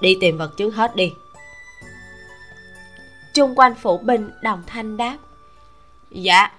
Đi 0.00 0.16
tìm 0.20 0.38
vật 0.38 0.50
chứng 0.56 0.70
hết 0.70 0.96
đi 0.96 1.12
chung 3.38 3.54
quanh 3.54 3.74
phủ 3.74 3.98
binh 3.98 4.30
đồng 4.42 4.62
thanh 4.66 4.96
đáp. 4.96 5.18
Dạ. 6.10 6.52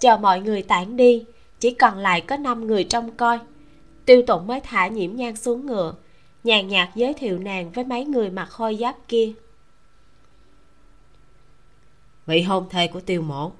Chờ 0.00 0.16
mọi 0.16 0.40
người 0.40 0.62
tản 0.62 0.96
đi 0.96 1.24
chỉ 1.60 1.70
còn 1.70 1.98
lại 1.98 2.20
có 2.20 2.36
5 2.36 2.66
người 2.66 2.84
trông 2.84 3.10
coi. 3.10 3.38
Tiêu 4.04 4.22
tụng 4.26 4.46
mới 4.46 4.60
thả 4.60 4.86
nhiễm 4.86 5.16
nhang 5.16 5.36
xuống 5.36 5.66
ngựa 5.66 5.94
nhàn 6.44 6.68
nhạt 6.68 6.88
giới 6.94 7.14
thiệu 7.14 7.38
nàng 7.38 7.70
với 7.70 7.84
mấy 7.84 8.04
người 8.04 8.30
mặc 8.30 8.46
khôi 8.46 8.76
giáp 8.80 8.96
kia. 9.08 9.32
Vị 12.26 12.42
hôn 12.42 12.68
thê 12.70 12.86
của 12.86 13.00
tiêu 13.00 13.22
mổ 13.22 13.52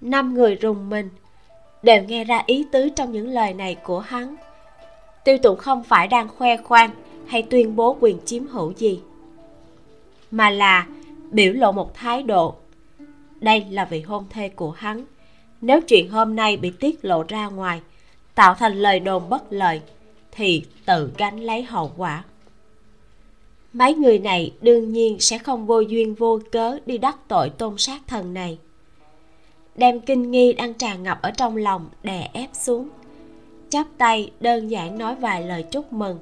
năm 0.00 0.34
người 0.34 0.54
rùng 0.54 0.90
mình 0.90 1.10
đều 1.82 2.02
nghe 2.02 2.24
ra 2.24 2.42
ý 2.46 2.66
tứ 2.72 2.88
trong 2.96 3.12
những 3.12 3.28
lời 3.28 3.54
này 3.54 3.74
của 3.74 4.00
hắn. 4.00 4.36
Tiêu 5.24 5.38
tụng 5.42 5.58
không 5.58 5.84
phải 5.84 6.08
đang 6.08 6.28
khoe 6.28 6.56
khoang 6.56 6.90
hay 7.28 7.42
tuyên 7.42 7.76
bố 7.76 7.96
quyền 8.00 8.18
chiếm 8.24 8.46
hữu 8.46 8.72
gì? 8.72 9.00
Mà 10.30 10.50
là 10.50 10.86
biểu 11.30 11.52
lộ 11.52 11.72
một 11.72 11.94
thái 11.94 12.22
độ. 12.22 12.54
Đây 13.40 13.64
là 13.70 13.84
vị 13.84 14.00
hôn 14.00 14.24
thê 14.30 14.48
của 14.48 14.70
hắn. 14.70 15.04
Nếu 15.60 15.80
chuyện 15.80 16.10
hôm 16.10 16.36
nay 16.36 16.56
bị 16.56 16.72
tiết 16.80 17.04
lộ 17.04 17.24
ra 17.28 17.46
ngoài, 17.46 17.80
tạo 18.34 18.54
thành 18.54 18.78
lời 18.78 19.00
đồn 19.00 19.28
bất 19.28 19.52
lợi, 19.52 19.80
thì 20.32 20.62
tự 20.86 21.10
gánh 21.18 21.40
lấy 21.40 21.62
hậu 21.62 21.92
quả. 21.96 22.24
Mấy 23.72 23.94
người 23.94 24.18
này 24.18 24.52
đương 24.60 24.92
nhiên 24.92 25.16
sẽ 25.20 25.38
không 25.38 25.66
vô 25.66 25.80
duyên 25.80 26.14
vô 26.14 26.38
cớ 26.52 26.78
đi 26.86 26.98
đắc 26.98 27.16
tội 27.28 27.50
tôn 27.50 27.78
sát 27.78 28.00
thần 28.06 28.34
này. 28.34 28.58
Đem 29.76 30.00
kinh 30.00 30.30
nghi 30.30 30.52
đang 30.52 30.74
tràn 30.74 31.02
ngập 31.02 31.22
ở 31.22 31.30
trong 31.30 31.56
lòng 31.56 31.88
đè 32.02 32.30
ép 32.32 32.50
xuống. 32.52 32.88
Chắp 33.68 33.86
tay, 33.98 34.30
đơn 34.40 34.68
giản 34.68 34.98
nói 34.98 35.14
vài 35.14 35.42
lời 35.42 35.62
chúc 35.62 35.92
mừng 35.92 36.18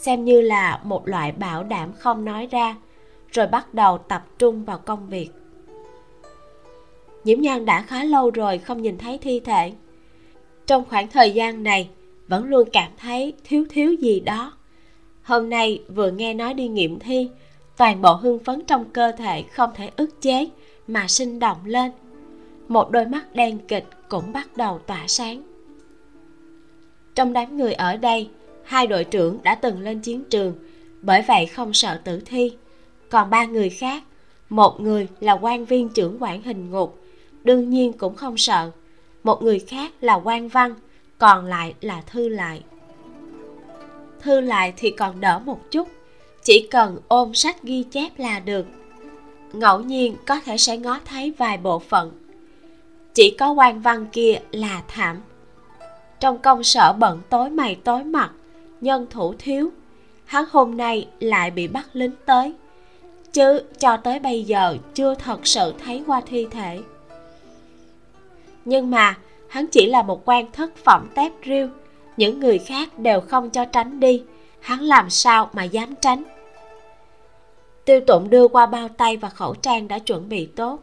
xem 0.00 0.24
như 0.24 0.40
là 0.40 0.80
một 0.84 1.08
loại 1.08 1.32
bảo 1.32 1.64
đảm 1.64 1.92
không 1.92 2.24
nói 2.24 2.48
ra, 2.50 2.76
rồi 3.32 3.46
bắt 3.46 3.74
đầu 3.74 3.98
tập 3.98 4.26
trung 4.38 4.64
vào 4.64 4.78
công 4.78 5.08
việc. 5.08 5.30
Nhiễm 7.24 7.40
nhan 7.40 7.64
đã 7.64 7.82
khá 7.82 8.04
lâu 8.04 8.30
rồi 8.30 8.58
không 8.58 8.82
nhìn 8.82 8.98
thấy 8.98 9.18
thi 9.18 9.40
thể. 9.40 9.72
Trong 10.66 10.84
khoảng 10.88 11.08
thời 11.08 11.30
gian 11.30 11.62
này, 11.62 11.88
vẫn 12.28 12.44
luôn 12.44 12.68
cảm 12.72 12.90
thấy 12.98 13.32
thiếu 13.44 13.64
thiếu 13.70 13.92
gì 13.92 14.20
đó. 14.20 14.52
Hôm 15.22 15.50
nay 15.50 15.82
vừa 15.88 16.10
nghe 16.10 16.34
nói 16.34 16.54
đi 16.54 16.68
nghiệm 16.68 16.98
thi, 16.98 17.30
toàn 17.76 18.02
bộ 18.02 18.14
hưng 18.14 18.38
phấn 18.38 18.64
trong 18.66 18.84
cơ 18.90 19.12
thể 19.12 19.42
không 19.42 19.70
thể 19.74 19.90
ức 19.96 20.22
chế 20.22 20.48
mà 20.86 21.08
sinh 21.08 21.38
động 21.38 21.58
lên. 21.64 21.90
Một 22.68 22.90
đôi 22.90 23.06
mắt 23.06 23.34
đen 23.34 23.58
kịch 23.68 23.86
cũng 24.08 24.32
bắt 24.32 24.56
đầu 24.56 24.78
tỏa 24.78 25.04
sáng. 25.06 25.42
Trong 27.14 27.32
đám 27.32 27.56
người 27.56 27.72
ở 27.72 27.96
đây 27.96 28.30
hai 28.64 28.86
đội 28.86 29.04
trưởng 29.04 29.38
đã 29.42 29.54
từng 29.54 29.80
lên 29.80 30.00
chiến 30.00 30.24
trường, 30.30 30.54
bởi 31.02 31.22
vậy 31.28 31.46
không 31.46 31.72
sợ 31.72 32.00
tử 32.04 32.20
thi. 32.26 32.52
Còn 33.08 33.30
ba 33.30 33.44
người 33.44 33.70
khác, 33.70 34.02
một 34.48 34.80
người 34.80 35.08
là 35.20 35.32
quan 35.32 35.64
viên 35.64 35.88
trưởng 35.88 36.16
quản 36.20 36.42
hình 36.42 36.70
ngục, 36.70 37.02
đương 37.44 37.70
nhiên 37.70 37.92
cũng 37.92 38.14
không 38.14 38.36
sợ. 38.36 38.70
Một 39.22 39.42
người 39.42 39.58
khác 39.58 39.92
là 40.00 40.14
quan 40.14 40.48
văn, 40.48 40.74
còn 41.18 41.46
lại 41.46 41.74
là 41.80 42.00
thư 42.06 42.28
lại. 42.28 42.62
Thư 44.20 44.40
lại 44.40 44.72
thì 44.76 44.90
còn 44.90 45.20
đỡ 45.20 45.38
một 45.38 45.70
chút, 45.70 45.88
chỉ 46.44 46.68
cần 46.70 46.98
ôm 47.08 47.34
sách 47.34 47.62
ghi 47.62 47.82
chép 47.82 48.18
là 48.18 48.40
được. 48.40 48.66
Ngẫu 49.52 49.80
nhiên 49.80 50.16
có 50.26 50.40
thể 50.40 50.56
sẽ 50.56 50.76
ngó 50.76 50.98
thấy 51.04 51.32
vài 51.38 51.56
bộ 51.56 51.78
phận. 51.78 52.12
Chỉ 53.14 53.30
có 53.30 53.52
quan 53.52 53.80
văn 53.80 54.06
kia 54.12 54.38
là 54.52 54.82
thảm. 54.88 55.22
Trong 56.20 56.38
công 56.38 56.64
sở 56.64 56.92
bận 56.98 57.20
tối 57.30 57.50
mày 57.50 57.74
tối 57.74 58.04
mặt 58.04 58.30
nhân 58.80 59.06
thủ 59.10 59.34
thiếu. 59.38 59.70
Hắn 60.24 60.44
hôm 60.50 60.76
nay 60.76 61.08
lại 61.20 61.50
bị 61.50 61.68
bắt 61.68 61.88
lính 61.92 62.12
tới. 62.26 62.54
Chứ 63.32 63.62
cho 63.78 63.96
tới 63.96 64.18
bây 64.18 64.44
giờ 64.44 64.76
chưa 64.94 65.14
thật 65.14 65.46
sự 65.46 65.74
thấy 65.84 66.04
qua 66.06 66.20
thi 66.26 66.46
thể. 66.50 66.80
Nhưng 68.64 68.90
mà, 68.90 69.18
hắn 69.48 69.66
chỉ 69.66 69.86
là 69.86 70.02
một 70.02 70.22
quan 70.24 70.52
thất 70.52 70.76
phẩm 70.76 71.08
tép 71.14 71.32
riêu. 71.44 71.68
Những 72.16 72.40
người 72.40 72.58
khác 72.58 72.98
đều 72.98 73.20
không 73.20 73.50
cho 73.50 73.64
tránh 73.64 74.00
đi. 74.00 74.22
Hắn 74.60 74.80
làm 74.80 75.10
sao 75.10 75.50
mà 75.52 75.64
dám 75.64 75.94
tránh? 76.00 76.22
Tiêu 77.84 78.00
tụng 78.06 78.30
đưa 78.30 78.48
qua 78.48 78.66
bao 78.66 78.88
tay 78.88 79.16
và 79.16 79.28
khẩu 79.28 79.54
trang 79.54 79.88
đã 79.88 79.98
chuẩn 79.98 80.28
bị 80.28 80.46
tốt. 80.46 80.82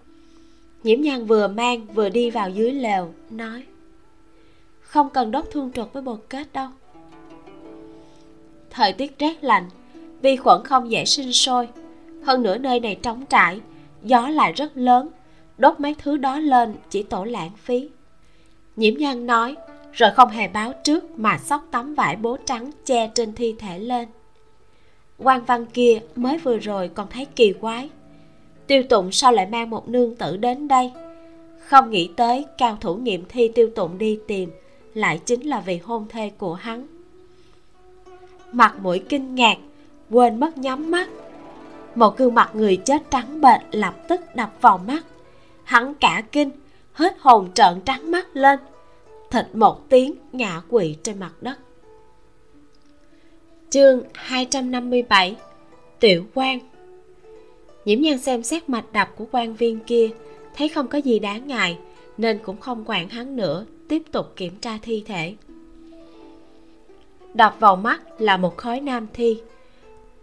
Nhiễm 0.83 1.01
nhan 1.01 1.25
vừa 1.25 1.47
mang 1.47 1.85
vừa 1.93 2.09
đi 2.09 2.29
vào 2.29 2.49
dưới 2.49 2.71
lều, 2.71 3.13
nói, 3.29 3.63
không 4.81 5.09
cần 5.09 5.31
đốt 5.31 5.45
thương 5.51 5.71
trực 5.71 5.93
với 5.93 6.01
bột 6.01 6.19
kết 6.29 6.53
đâu 6.53 6.67
thời 8.69 8.93
tiết 8.93 9.19
rét 9.19 9.43
lạnh, 9.43 9.69
vi 10.21 10.35
khuẩn 10.35 10.63
không 10.63 10.91
dễ 10.91 11.05
sinh 11.05 11.33
sôi. 11.33 11.67
Hơn 12.23 12.43
nữa 12.43 12.57
nơi 12.57 12.79
này 12.79 12.95
trống 12.95 13.25
trải, 13.25 13.59
gió 14.03 14.27
lại 14.27 14.53
rất 14.53 14.77
lớn, 14.77 15.09
đốt 15.57 15.79
mấy 15.79 15.95
thứ 15.97 16.17
đó 16.17 16.39
lên 16.39 16.75
chỉ 16.89 17.03
tổ 17.03 17.23
lãng 17.23 17.51
phí. 17.57 17.89
Nhiễm 18.75 18.93
nhan 18.97 19.25
nói, 19.25 19.55
rồi 19.93 20.11
không 20.11 20.29
hề 20.29 20.47
báo 20.47 20.73
trước 20.83 21.19
mà 21.19 21.37
xóc 21.37 21.67
tấm 21.71 21.95
vải 21.95 22.15
bố 22.15 22.37
trắng 22.45 22.71
che 22.85 23.11
trên 23.15 23.33
thi 23.33 23.55
thể 23.59 23.79
lên. 23.79 24.07
Quan 25.17 25.45
văn 25.45 25.65
kia 25.65 25.99
mới 26.15 26.37
vừa 26.37 26.57
rồi 26.57 26.89
còn 26.89 27.07
thấy 27.09 27.25
kỳ 27.35 27.53
quái. 27.53 27.89
Tiêu 28.67 28.83
tụng 28.89 29.11
sao 29.11 29.31
lại 29.31 29.45
mang 29.45 29.69
một 29.69 29.89
nương 29.89 30.15
tử 30.15 30.37
đến 30.37 30.67
đây? 30.67 30.91
Không 31.59 31.89
nghĩ 31.89 32.09
tới 32.15 32.45
cao 32.57 32.77
thủ 32.81 32.95
nghiệm 32.95 33.25
thi 33.29 33.51
tiêu 33.55 33.69
tụng 33.75 33.97
đi 33.97 34.19
tìm 34.27 34.49
lại 34.93 35.19
chính 35.25 35.41
là 35.41 35.59
vì 35.59 35.77
hôn 35.77 36.05
thê 36.09 36.31
của 36.37 36.53
hắn 36.53 36.87
mặt 38.51 38.75
mũi 38.81 38.99
kinh 39.09 39.35
ngạc, 39.35 39.57
quên 40.09 40.39
mất 40.39 40.57
nhắm 40.57 40.91
mắt. 40.91 41.09
Một 41.95 42.17
gương 42.17 42.33
mặt 42.33 42.49
người 42.53 42.77
chết 42.77 43.03
trắng 43.11 43.41
bệch 43.41 43.61
lập 43.71 43.95
tức 44.07 44.21
đập 44.35 44.53
vào 44.61 44.77
mắt. 44.77 45.05
Hắn 45.63 45.93
cả 45.93 46.23
kinh, 46.31 46.49
hết 46.93 47.15
hồn 47.19 47.49
trợn 47.53 47.81
trắng 47.85 48.11
mắt 48.11 48.27
lên. 48.33 48.59
Thịt 49.31 49.45
một 49.53 49.89
tiếng 49.89 50.13
ngã 50.31 50.61
quỵ 50.69 50.95
trên 51.03 51.19
mặt 51.19 51.31
đất. 51.41 51.59
Chương 53.69 54.03
257 54.13 55.35
tiểu 55.99 56.23
quan 56.33 56.59
nhiễm 57.85 58.01
nhan 58.01 58.17
xem 58.17 58.43
xét 58.43 58.69
mạch 58.69 58.93
đập 58.93 59.09
của 59.15 59.25
quan 59.31 59.55
viên 59.55 59.79
kia, 59.79 60.09
thấy 60.55 60.69
không 60.69 60.87
có 60.87 60.97
gì 60.97 61.19
đáng 61.19 61.47
ngại, 61.47 61.77
nên 62.17 62.39
cũng 62.43 62.59
không 62.59 62.83
quản 62.87 63.09
hắn 63.09 63.35
nữa, 63.35 63.65
tiếp 63.87 64.03
tục 64.11 64.33
kiểm 64.35 64.55
tra 64.55 64.77
thi 64.81 65.03
thể 65.05 65.35
đập 67.37 67.55
vào 67.59 67.75
mắt 67.75 68.01
là 68.21 68.37
một 68.37 68.57
khối 68.57 68.79
nam 68.79 69.07
thi. 69.13 69.41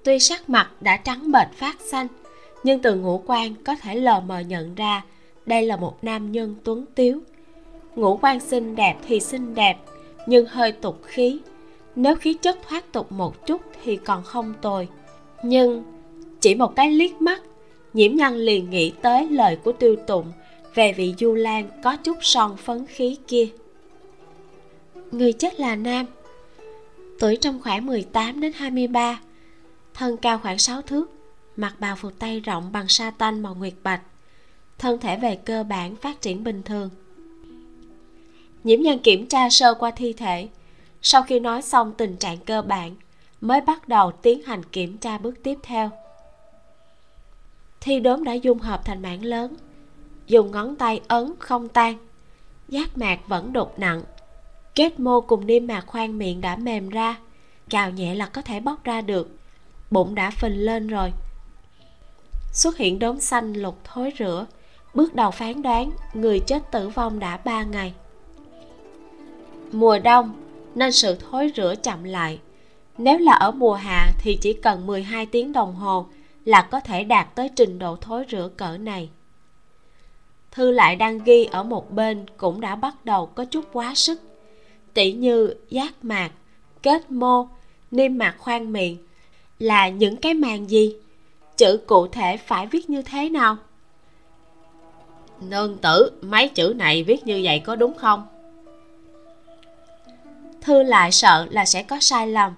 Tuy 0.02 0.18
sắc 0.18 0.50
mặt 0.50 0.70
đã 0.80 0.96
trắng 0.96 1.32
bệch 1.32 1.52
phát 1.56 1.80
xanh, 1.80 2.06
nhưng 2.62 2.82
từ 2.82 2.94
ngũ 2.94 3.22
quan 3.26 3.54
có 3.64 3.74
thể 3.82 3.94
lờ 3.94 4.20
mờ 4.20 4.38
nhận 4.38 4.74
ra 4.74 5.02
đây 5.46 5.66
là 5.66 5.76
một 5.76 6.04
nam 6.04 6.32
nhân 6.32 6.54
tuấn 6.64 6.84
tiếu. 6.94 7.20
Ngũ 7.96 8.18
quan 8.22 8.40
xinh 8.40 8.76
đẹp 8.76 8.96
thì 9.08 9.20
xinh 9.20 9.54
đẹp, 9.54 9.76
nhưng 10.26 10.46
hơi 10.46 10.72
tục 10.72 11.00
khí. 11.04 11.38
Nếu 11.96 12.16
khí 12.16 12.34
chất 12.34 12.58
thoát 12.68 12.92
tục 12.92 13.12
một 13.12 13.46
chút 13.46 13.60
thì 13.84 13.96
còn 13.96 14.22
không 14.22 14.54
tồi. 14.62 14.88
Nhưng 15.42 15.84
chỉ 16.40 16.54
một 16.54 16.76
cái 16.76 16.90
liếc 16.90 17.22
mắt, 17.22 17.42
nhiễm 17.92 18.16
nhân 18.16 18.36
liền 18.36 18.70
nghĩ 18.70 18.92
tới 19.02 19.28
lời 19.28 19.56
của 19.64 19.72
tiêu 19.72 19.96
tụng 20.06 20.32
về 20.74 20.92
vị 20.92 21.14
du 21.18 21.34
lan 21.34 21.68
có 21.82 21.96
chút 21.96 22.16
son 22.20 22.56
phấn 22.56 22.86
khí 22.86 23.16
kia. 23.28 23.48
Người 25.12 25.32
chết 25.32 25.60
là 25.60 25.76
nam 25.76 26.06
tuổi 27.18 27.36
trong 27.36 27.62
khoảng 27.62 27.86
18 27.86 28.40
đến 28.40 28.52
23 28.52 29.20
thân 29.94 30.16
cao 30.16 30.38
khoảng 30.38 30.58
6 30.58 30.82
thước 30.82 31.14
mặc 31.56 31.74
bào 31.78 31.96
phục 31.96 32.12
tay 32.18 32.40
rộng 32.40 32.72
bằng 32.72 32.88
sa 32.88 33.10
tanh 33.10 33.42
màu 33.42 33.54
nguyệt 33.54 33.74
bạch, 33.82 34.00
thân 34.78 35.00
thể 35.00 35.16
về 35.16 35.36
cơ 35.36 35.64
bản 35.64 35.96
phát 35.96 36.20
triển 36.20 36.44
bình 36.44 36.62
thường. 36.62 36.90
Nhiễm 38.64 38.80
nhân 38.80 38.98
kiểm 38.98 39.26
tra 39.26 39.50
sơ 39.50 39.74
qua 39.74 39.90
thi 39.90 40.12
thể, 40.12 40.48
sau 41.02 41.22
khi 41.22 41.40
nói 41.40 41.62
xong 41.62 41.92
tình 41.92 42.16
trạng 42.16 42.38
cơ 42.38 42.62
bản, 42.62 42.94
mới 43.40 43.60
bắt 43.60 43.88
đầu 43.88 44.12
tiến 44.12 44.42
hành 44.42 44.62
kiểm 44.64 44.98
tra 44.98 45.18
bước 45.18 45.34
tiếp 45.42 45.58
theo. 45.62 45.90
Thi 47.80 48.00
đốm 48.00 48.24
đã 48.24 48.32
dung 48.32 48.58
hợp 48.58 48.84
thành 48.84 49.02
mảng 49.02 49.24
lớn, 49.24 49.54
dùng 50.26 50.50
ngón 50.50 50.76
tay 50.76 51.00
ấn 51.08 51.32
không 51.38 51.68
tan, 51.68 51.96
giác 52.68 52.98
mạc 52.98 53.20
vẫn 53.26 53.52
đục 53.52 53.78
nặng 53.78 54.02
kết 54.74 55.00
mô 55.00 55.20
cùng 55.20 55.46
niêm 55.46 55.66
mạc 55.66 55.84
khoang 55.86 56.18
miệng 56.18 56.40
đã 56.40 56.56
mềm 56.56 56.88
ra. 56.88 57.16
Cào 57.70 57.90
nhẹ 57.90 58.14
là 58.14 58.26
có 58.26 58.42
thể 58.42 58.60
bóc 58.60 58.84
ra 58.84 59.00
được. 59.00 59.30
Bụng 59.90 60.14
đã 60.14 60.30
phình 60.30 60.64
lên 60.64 60.86
rồi. 60.86 61.12
Xuất 62.52 62.76
hiện 62.76 62.98
đốm 62.98 63.20
xanh 63.20 63.52
lục 63.52 63.78
thối 63.84 64.12
rữa 64.18 64.46
bước 64.94 65.14
đầu 65.14 65.30
phán 65.30 65.62
đoán, 65.62 65.90
người 66.14 66.40
chết 66.40 66.70
tử 66.72 66.88
vong 66.88 67.18
đã 67.18 67.36
ba 67.36 67.62
ngày. 67.62 67.94
Mùa 69.72 69.98
đông, 69.98 70.32
nên 70.74 70.92
sự 70.92 71.14
thối 71.14 71.52
rữa 71.56 71.74
chậm 71.82 72.04
lại. 72.04 72.40
Nếu 72.98 73.18
là 73.18 73.32
ở 73.32 73.50
mùa 73.50 73.74
hạ 73.74 74.12
thì 74.18 74.38
chỉ 74.40 74.52
cần 74.52 74.86
12 74.86 75.26
tiếng 75.26 75.52
đồng 75.52 75.74
hồ 75.74 76.06
là 76.44 76.62
có 76.62 76.80
thể 76.80 77.04
đạt 77.04 77.34
tới 77.34 77.50
trình 77.56 77.78
độ 77.78 77.96
thối 78.00 78.24
rữa 78.28 78.48
cỡ 78.56 78.78
này. 78.78 79.10
Thư 80.50 80.70
lại 80.70 80.96
đang 80.96 81.18
ghi 81.24 81.44
ở 81.44 81.62
một 81.62 81.90
bên 81.90 82.26
cũng 82.36 82.60
đã 82.60 82.74
bắt 82.74 83.04
đầu 83.04 83.26
có 83.26 83.44
chút 83.44 83.64
quá 83.72 83.94
sức 83.94 84.20
tỉ 84.94 85.12
như 85.12 85.54
giác 85.70 86.04
mạc, 86.04 86.30
kết 86.82 87.10
mô, 87.10 87.48
niêm 87.90 88.18
mạc 88.18 88.34
khoang 88.38 88.72
miệng 88.72 88.96
là 89.58 89.88
những 89.88 90.16
cái 90.16 90.34
màng 90.34 90.70
gì? 90.70 90.96
Chữ 91.56 91.76
cụ 91.86 92.06
thể 92.08 92.36
phải 92.36 92.66
viết 92.66 92.90
như 92.90 93.02
thế 93.02 93.28
nào? 93.28 93.56
Nương 95.40 95.78
tử, 95.78 96.10
mấy 96.22 96.48
chữ 96.48 96.74
này 96.76 97.02
viết 97.02 97.26
như 97.26 97.40
vậy 97.44 97.58
có 97.64 97.76
đúng 97.76 97.94
không? 97.94 98.26
Thư 100.60 100.82
lại 100.82 101.12
sợ 101.12 101.46
là 101.50 101.64
sẽ 101.64 101.82
có 101.82 102.00
sai 102.00 102.26
lầm. 102.26 102.52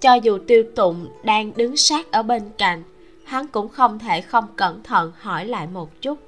Cho 0.00 0.14
dù 0.14 0.38
tiêu 0.46 0.64
tụng 0.74 1.08
đang 1.22 1.52
đứng 1.56 1.76
sát 1.76 2.12
ở 2.12 2.22
bên 2.22 2.42
cạnh, 2.58 2.82
hắn 3.24 3.46
cũng 3.46 3.68
không 3.68 3.98
thể 3.98 4.20
không 4.20 4.46
cẩn 4.56 4.82
thận 4.82 5.12
hỏi 5.18 5.46
lại 5.46 5.66
một 5.66 6.02
chút. 6.02 6.18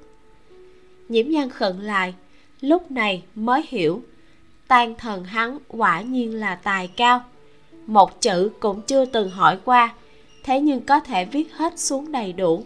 Nhiễm 1.08 1.28
nhân 1.28 1.50
khựng 1.50 1.80
lại, 1.80 2.14
lúc 2.60 2.90
này 2.90 3.22
mới 3.34 3.62
hiểu 3.68 4.02
tan 4.68 4.94
thần 4.94 5.24
hắn, 5.24 5.58
quả 5.68 6.00
nhiên 6.00 6.34
là 6.34 6.54
tài 6.54 6.88
cao. 6.88 7.24
Một 7.86 8.20
chữ 8.20 8.50
cũng 8.60 8.82
chưa 8.82 9.04
từng 9.04 9.30
hỏi 9.30 9.58
qua, 9.64 9.94
thế 10.44 10.60
nhưng 10.60 10.80
có 10.80 11.00
thể 11.00 11.24
viết 11.24 11.52
hết 11.52 11.78
xuống 11.78 12.12
đầy 12.12 12.32
đủ. 12.32 12.64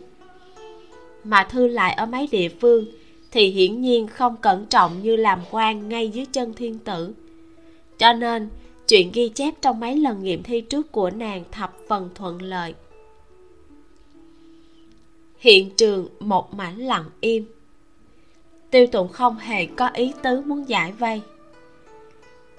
Mà 1.24 1.44
thư 1.50 1.66
lại 1.66 1.92
ở 1.92 2.06
mấy 2.06 2.28
địa 2.32 2.48
phương 2.48 2.84
thì 3.30 3.48
hiển 3.48 3.80
nhiên 3.80 4.06
không 4.06 4.36
cẩn 4.36 4.66
trọng 4.66 5.02
như 5.02 5.16
làm 5.16 5.40
quan 5.50 5.88
ngay 5.88 6.08
dưới 6.08 6.26
chân 6.26 6.54
thiên 6.54 6.78
tử. 6.78 7.14
Cho 7.98 8.12
nên, 8.12 8.48
chuyện 8.88 9.10
ghi 9.12 9.28
chép 9.28 9.54
trong 9.62 9.80
mấy 9.80 9.96
lần 9.96 10.22
nghiệm 10.22 10.42
thi 10.42 10.60
trước 10.60 10.92
của 10.92 11.10
nàng 11.10 11.44
thập 11.50 11.76
phần 11.88 12.10
thuận 12.14 12.42
lợi. 12.42 12.74
Hiện 15.38 15.70
trường 15.76 16.08
một 16.20 16.54
mảnh 16.54 16.78
lặng 16.78 17.04
im. 17.20 17.44
Tiêu 18.70 18.86
tụng 18.86 19.08
không 19.08 19.38
hề 19.38 19.66
có 19.66 19.88
ý 19.88 20.12
tứ 20.22 20.40
muốn 20.40 20.68
giải 20.68 20.92
vây 20.92 21.20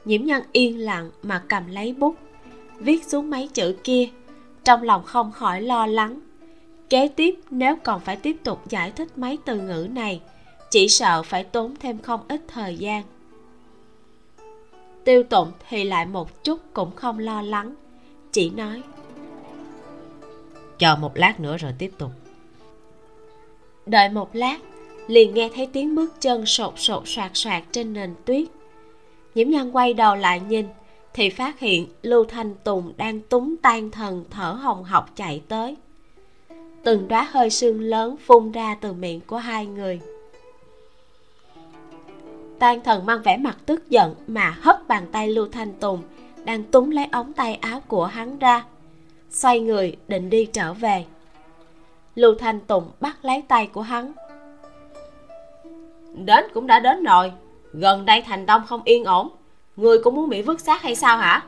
nhiễm 0.05 0.24
nhân 0.24 0.43
yên 0.51 0.79
lặng 0.79 1.12
mà 1.24 1.43
cầm 1.48 1.67
lấy 1.67 1.93
bút 1.93 2.15
viết 2.79 3.03
xuống 3.03 3.29
mấy 3.29 3.48
chữ 3.48 3.75
kia 3.83 4.10
trong 4.63 4.83
lòng 4.83 5.03
không 5.03 5.31
khỏi 5.31 5.62
lo 5.62 5.86
lắng. 5.86 6.19
Kế 6.89 7.07
tiếp 7.07 7.39
nếu 7.50 7.75
còn 7.83 8.00
phải 8.00 8.15
tiếp 8.15 8.38
tục 8.43 8.69
giải 8.69 8.91
thích 8.91 9.17
mấy 9.17 9.38
từ 9.45 9.62
ngữ 9.62 9.88
này 9.91 10.22
chỉ 10.69 10.88
sợ 10.88 11.24
phải 11.24 11.43
tốn 11.43 11.75
thêm 11.79 12.00
không 12.00 12.22
ít 12.27 12.41
thời 12.48 12.77
gian. 12.77 13.03
Tiêu 15.03 15.24
tụng 15.24 15.51
thì 15.69 15.83
lại 15.83 16.05
một 16.05 16.43
chút 16.43 16.60
cũng 16.74 16.95
không 16.95 17.19
lo 17.19 17.41
lắng 17.41 17.75
chỉ 18.31 18.50
nói 18.50 18.81
chờ 20.79 20.95
một 20.95 21.17
lát 21.17 21.39
nữa 21.39 21.57
rồi 21.57 21.72
tiếp 21.77 21.91
tục. 21.98 22.12
Đợi 23.86 24.10
một 24.10 24.36
lát 24.36 24.57
liền 25.07 25.33
nghe 25.33 25.50
thấy 25.55 25.67
tiếng 25.74 25.95
bước 25.95 26.22
chân 26.22 26.45
sột 26.45 26.74
sột 26.77 27.03
soạt 27.05 27.31
soạt 27.33 27.63
trên 27.72 27.93
nền 27.93 28.15
tuyết 28.25 28.48
nhiễm 29.35 29.49
nhân 29.49 29.75
quay 29.75 29.93
đầu 29.93 30.15
lại 30.15 30.41
nhìn, 30.47 30.65
thì 31.13 31.29
phát 31.29 31.59
hiện 31.59 31.87
lưu 32.01 32.25
thanh 32.25 32.55
tùng 32.55 32.93
đang 32.97 33.19
túng 33.19 33.57
tan 33.57 33.91
thần 33.91 34.25
thở 34.29 34.51
hồng 34.51 34.83
hộc 34.83 35.09
chạy 35.15 35.41
tới. 35.47 35.75
Từng 36.83 37.07
đóa 37.07 37.27
hơi 37.31 37.49
sương 37.49 37.81
lớn 37.81 38.15
phun 38.25 38.51
ra 38.51 38.75
từ 38.81 38.93
miệng 38.93 39.19
của 39.27 39.37
hai 39.37 39.65
người. 39.65 39.99
Tan 42.59 42.81
thần 42.83 43.05
mang 43.05 43.21
vẻ 43.23 43.37
mặt 43.37 43.57
tức 43.65 43.89
giận 43.89 44.15
mà 44.27 44.57
hất 44.61 44.87
bàn 44.87 45.07
tay 45.11 45.27
lưu 45.27 45.47
thanh 45.51 45.73
tùng, 45.73 46.01
đang 46.45 46.63
túm 46.63 46.89
lấy 46.89 47.05
ống 47.11 47.33
tay 47.33 47.55
áo 47.55 47.81
của 47.87 48.05
hắn 48.05 48.39
ra, 48.39 48.63
xoay 49.29 49.59
người 49.59 49.95
định 50.07 50.29
đi 50.29 50.45
trở 50.45 50.73
về. 50.73 51.05
Lưu 52.15 52.35
thanh 52.39 52.59
tùng 52.59 52.91
bắt 52.99 53.25
lấy 53.25 53.43
tay 53.47 53.67
của 53.67 53.81
hắn. 53.81 54.11
Đến 56.13 56.45
cũng 56.53 56.67
đã 56.67 56.79
đến 56.79 57.03
rồi 57.03 57.31
gần 57.74 58.06
đây 58.06 58.22
thành 58.22 58.46
đông 58.46 58.62
không 58.65 58.82
yên 58.84 59.03
ổn. 59.03 59.30
Người 59.75 59.98
cũng 60.03 60.15
muốn 60.15 60.30
bị 60.30 60.42
vứt 60.42 60.60
xác 60.60 60.82
hay 60.82 60.96
sao 60.96 61.18
hả? 61.18 61.44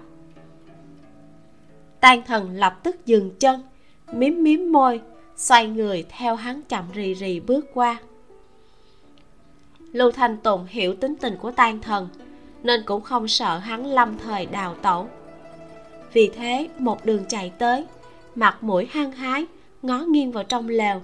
Tan 1.99 2.21
thần 2.21 2.51
lập 2.51 2.79
tức 2.83 3.05
dừng 3.05 3.31
chân, 3.39 3.63
miếm 4.13 4.43
miếm 4.43 4.71
môi, 4.71 5.01
xoay 5.35 5.67
người 5.67 6.05
theo 6.09 6.35
hắn 6.35 6.61
chậm 6.61 6.85
rì 6.93 7.13
rì 7.13 7.39
bước 7.39 7.65
qua. 7.73 7.97
Lưu 9.91 10.11
thanh 10.11 10.37
tùng 10.37 10.65
hiểu 10.69 10.95
tính 10.95 11.15
tình 11.15 11.37
của 11.37 11.51
tan 11.51 11.81
thần, 11.81 12.07
nên 12.63 12.83
cũng 12.85 13.01
không 13.01 13.27
sợ 13.27 13.57
hắn 13.57 13.85
lâm 13.85 14.17
thời 14.17 14.45
đào 14.45 14.75
tẩu. 14.81 15.07
Vì 16.13 16.31
thế, 16.35 16.67
một 16.77 17.05
đường 17.05 17.25
chạy 17.29 17.51
tới, 17.57 17.85
mặt 18.35 18.63
mũi 18.63 18.87
hăng 18.91 19.11
hái, 19.11 19.45
ngó 19.81 19.99
nghiêng 19.99 20.31
vào 20.31 20.43
trong 20.43 20.69
lều. 20.69 21.01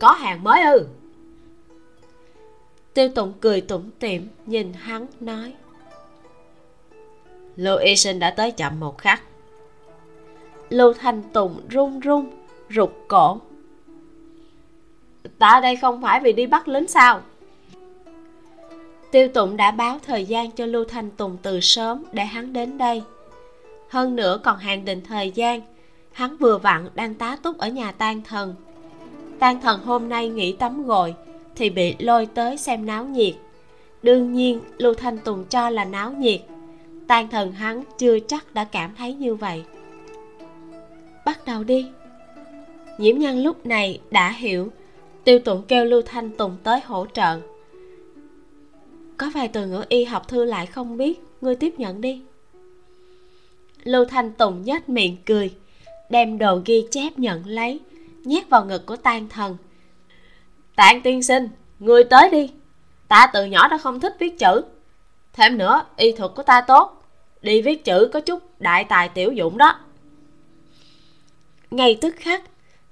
Có 0.00 0.12
hàng 0.12 0.44
mới 0.44 0.62
ư? 0.62 0.86
Tiêu 2.94 3.08
tụng 3.08 3.32
cười 3.40 3.60
tủm 3.60 3.90
tỉm 3.98 4.28
nhìn 4.46 4.72
hắn 4.72 5.06
nói. 5.20 5.52
Lưu 7.56 7.78
y 7.78 7.96
sinh 7.96 8.18
đã 8.18 8.30
tới 8.30 8.50
chậm 8.50 8.80
một 8.80 8.98
khắc. 8.98 9.22
Lưu 10.68 10.92
thanh 10.94 11.22
tùng 11.22 11.60
run 11.68 12.00
run 12.00 12.30
rụt 12.70 12.90
cổ. 13.08 13.38
Ta 15.38 15.60
đây 15.60 15.76
không 15.76 16.02
phải 16.02 16.20
vì 16.20 16.32
đi 16.32 16.46
bắt 16.46 16.68
lính 16.68 16.88
sao? 16.88 17.20
Tiêu 19.10 19.28
tụng 19.28 19.56
đã 19.56 19.70
báo 19.70 19.98
thời 20.06 20.24
gian 20.24 20.50
cho 20.50 20.66
lưu 20.66 20.84
thanh 20.84 21.10
tùng 21.10 21.36
từ 21.42 21.60
sớm 21.60 22.04
để 22.12 22.24
hắn 22.24 22.52
đến 22.52 22.78
đây. 22.78 23.02
Hơn 23.88 24.16
nữa 24.16 24.40
còn 24.44 24.58
hạn 24.58 24.84
định 24.84 25.00
thời 25.08 25.30
gian 25.30 25.60
hắn 26.12 26.36
vừa 26.36 26.58
vặn 26.58 26.88
đang 26.94 27.14
tá 27.14 27.36
túc 27.42 27.58
ở 27.58 27.68
nhà 27.68 27.92
tan 27.92 28.22
thần. 28.22 28.54
Tan 29.38 29.60
thần 29.60 29.80
hôm 29.84 30.08
nay 30.08 30.28
nghỉ 30.28 30.52
tắm 30.52 30.86
gội 30.86 31.14
thì 31.56 31.70
bị 31.70 31.94
lôi 31.98 32.26
tới 32.26 32.56
xem 32.56 32.86
náo 32.86 33.04
nhiệt. 33.04 33.34
Đương 34.02 34.32
nhiên, 34.32 34.60
lưu 34.78 34.94
thanh 34.94 35.18
tùng 35.18 35.44
cho 35.44 35.70
là 35.70 35.84
náo 35.84 36.12
nhiệt. 36.12 36.40
Tan 37.06 37.28
thần 37.28 37.52
hắn 37.52 37.82
chưa 37.98 38.18
chắc 38.18 38.54
đã 38.54 38.64
cảm 38.64 38.94
thấy 38.98 39.14
như 39.14 39.34
vậy. 39.34 39.64
Bắt 41.24 41.46
đầu 41.46 41.64
đi. 41.64 41.86
Nhiễm 42.98 43.18
nhân 43.18 43.42
lúc 43.42 43.66
này 43.66 44.00
đã 44.10 44.30
hiểu, 44.30 44.72
tiêu 45.24 45.38
tụng 45.38 45.62
kêu 45.68 45.84
lưu 45.84 46.02
thanh 46.02 46.30
tùng 46.30 46.56
tới 46.62 46.80
hỗ 46.84 47.06
trợ. 47.14 47.40
Có 49.16 49.30
vài 49.34 49.48
từ 49.48 49.66
ngữ 49.66 49.84
y 49.88 50.04
học 50.04 50.28
thư 50.28 50.44
lại 50.44 50.66
không 50.66 50.96
biết, 50.96 51.20
ngươi 51.40 51.54
tiếp 51.54 51.74
nhận 51.78 52.00
đi. 52.00 52.22
Lưu 53.84 54.04
thanh 54.04 54.32
tùng 54.32 54.62
nhếch 54.64 54.88
miệng 54.88 55.16
cười, 55.26 55.54
đem 56.10 56.38
đồ 56.38 56.60
ghi 56.64 56.86
chép 56.90 57.18
nhận 57.18 57.46
lấy, 57.46 57.80
nhét 58.24 58.48
vào 58.48 58.64
ngực 58.64 58.86
của 58.86 58.96
tan 58.96 59.28
thần 59.28 59.56
tạng 60.76 61.02
tiên 61.02 61.22
sinh, 61.22 61.48
người 61.78 62.04
tới 62.04 62.30
đi. 62.30 62.50
Ta 63.08 63.30
từ 63.32 63.44
nhỏ 63.44 63.68
đã 63.68 63.78
không 63.78 64.00
thích 64.00 64.16
viết 64.18 64.38
chữ. 64.38 64.62
Thêm 65.32 65.58
nữa, 65.58 65.84
y 65.96 66.12
thuật 66.12 66.30
của 66.34 66.42
ta 66.42 66.60
tốt. 66.60 67.02
Đi 67.42 67.62
viết 67.62 67.84
chữ 67.84 68.10
có 68.12 68.20
chút 68.20 68.60
đại 68.60 68.84
tài 68.84 69.08
tiểu 69.08 69.32
dụng 69.32 69.58
đó. 69.58 69.80
Ngay 71.70 71.98
tức 72.00 72.14
khắc, 72.18 72.42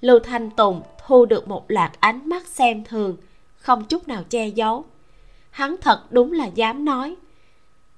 lưu 0.01 0.19
thanh 0.19 0.51
tùng 0.51 0.83
thu 1.07 1.25
được 1.25 1.49
một 1.49 1.71
loạt 1.71 1.93
ánh 2.01 2.29
mắt 2.29 2.47
xem 2.47 2.85
thường, 2.85 3.17
không 3.57 3.85
chút 3.85 4.09
nào 4.09 4.23
che 4.29 4.49
giấu. 4.49 4.85
Hắn 5.51 5.77
thật 5.81 6.13
đúng 6.13 6.33
là 6.33 6.47
dám 6.47 6.85
nói. 6.85 7.17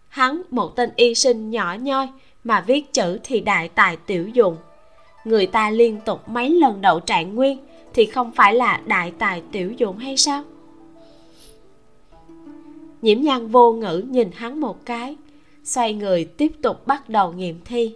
Hắn, 0.08 0.42
một 0.50 0.76
tên 0.76 0.90
y 0.96 1.14
sinh 1.14 1.50
nhỏ 1.50 1.76
nhoi 1.80 2.08
mà 2.44 2.60
viết 2.60 2.92
chữ 2.92 3.18
thì 3.24 3.40
đại 3.40 3.68
tài 3.68 3.96
tiểu 3.96 4.28
dụng. 4.28 4.56
Người 5.24 5.46
ta 5.46 5.70
liên 5.70 6.00
tục 6.00 6.28
mấy 6.28 6.50
lần 6.50 6.80
đậu 6.80 7.00
trạng 7.00 7.34
nguyên 7.34 7.58
thì 7.94 8.06
không 8.06 8.32
phải 8.32 8.54
là 8.54 8.80
đại 8.86 9.12
tài 9.18 9.42
tiểu 9.52 9.72
dụng 9.72 9.96
hay 9.96 10.16
sao? 10.16 10.42
Nhiễm 13.02 13.20
nhan 13.20 13.46
vô 13.46 13.72
ngữ 13.72 14.04
nhìn 14.08 14.30
hắn 14.34 14.60
một 14.60 14.86
cái, 14.86 15.16
xoay 15.64 15.94
người 15.94 16.24
tiếp 16.24 16.52
tục 16.62 16.86
bắt 16.86 17.08
đầu 17.08 17.32
nghiệm 17.32 17.60
thi. 17.64 17.94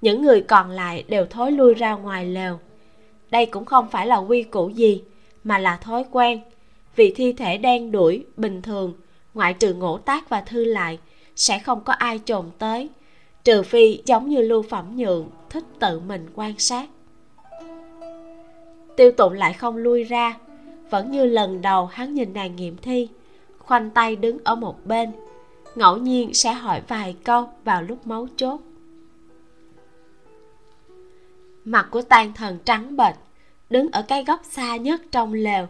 Những 0.00 0.22
người 0.22 0.40
còn 0.40 0.70
lại 0.70 1.04
đều 1.08 1.26
thối 1.26 1.52
lui 1.52 1.74
ra 1.74 1.94
ngoài 1.94 2.24
lều. 2.24 2.58
Đây 3.30 3.46
cũng 3.46 3.64
không 3.64 3.88
phải 3.90 4.06
là 4.06 4.16
quy 4.16 4.42
củ 4.42 4.68
gì, 4.68 5.02
mà 5.44 5.58
là 5.58 5.76
thói 5.76 6.04
quen, 6.10 6.40
vì 6.96 7.12
thi 7.16 7.32
thể 7.32 7.58
đen 7.58 7.92
đuổi, 7.92 8.24
bình 8.36 8.62
thường, 8.62 8.94
ngoại 9.34 9.54
trừ 9.54 9.74
ngỗ 9.74 9.98
tác 9.98 10.28
và 10.28 10.40
thư 10.40 10.64
lại, 10.64 10.98
sẽ 11.36 11.58
không 11.58 11.84
có 11.84 11.92
ai 11.92 12.20
trồn 12.24 12.44
tới, 12.58 12.88
trừ 13.44 13.62
phi 13.62 14.02
giống 14.06 14.28
như 14.28 14.40
lưu 14.40 14.62
phẩm 14.62 14.96
nhượng 14.96 15.28
thích 15.50 15.64
tự 15.78 16.00
mình 16.00 16.26
quan 16.34 16.58
sát 16.58 16.88
tiêu 19.00 19.12
tụng 19.12 19.32
lại 19.32 19.52
không 19.52 19.76
lui 19.76 20.04
ra. 20.04 20.36
Vẫn 20.90 21.10
như 21.10 21.24
lần 21.24 21.62
đầu 21.62 21.86
hắn 21.86 22.14
nhìn 22.14 22.32
nàng 22.32 22.56
nghiệm 22.56 22.76
thi, 22.76 23.08
khoanh 23.58 23.90
tay 23.90 24.16
đứng 24.16 24.38
ở 24.44 24.54
một 24.54 24.86
bên. 24.86 25.12
Ngẫu 25.74 25.96
nhiên 25.96 26.34
sẽ 26.34 26.52
hỏi 26.52 26.80
vài 26.88 27.16
câu 27.24 27.48
vào 27.64 27.82
lúc 27.82 28.06
máu 28.06 28.28
chốt. 28.36 28.60
Mặt 31.64 31.88
của 31.90 32.02
Tàn 32.02 32.32
thần 32.32 32.58
trắng 32.64 32.96
bệch, 32.96 33.14
đứng 33.70 33.90
ở 33.92 34.02
cái 34.02 34.24
góc 34.24 34.40
xa 34.44 34.76
nhất 34.76 35.00
trong 35.10 35.32
lều. 35.32 35.66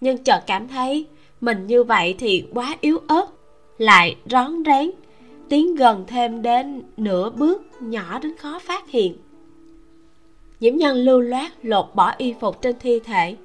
Nhưng 0.00 0.24
chợt 0.24 0.40
cảm 0.46 0.68
thấy 0.68 1.06
mình 1.40 1.66
như 1.66 1.84
vậy 1.84 2.14
thì 2.18 2.46
quá 2.54 2.76
yếu 2.80 2.98
ớt, 3.08 3.26
lại 3.78 4.16
rón 4.30 4.64
rén, 4.66 4.90
tiến 5.48 5.74
gần 5.74 6.04
thêm 6.06 6.42
đến 6.42 6.82
nửa 6.96 7.30
bước, 7.30 7.82
nhỏ 7.82 8.18
đến 8.18 8.36
khó 8.36 8.58
phát 8.58 8.90
hiện 8.90 9.16
nhiễm 10.60 10.76
nhân 10.76 10.96
lưu 10.96 11.20
loát 11.20 11.52
lột 11.62 11.86
bỏ 11.94 12.14
y 12.18 12.34
phục 12.40 12.62
trên 12.62 12.76
thi 12.78 13.00
thể. 13.04 13.36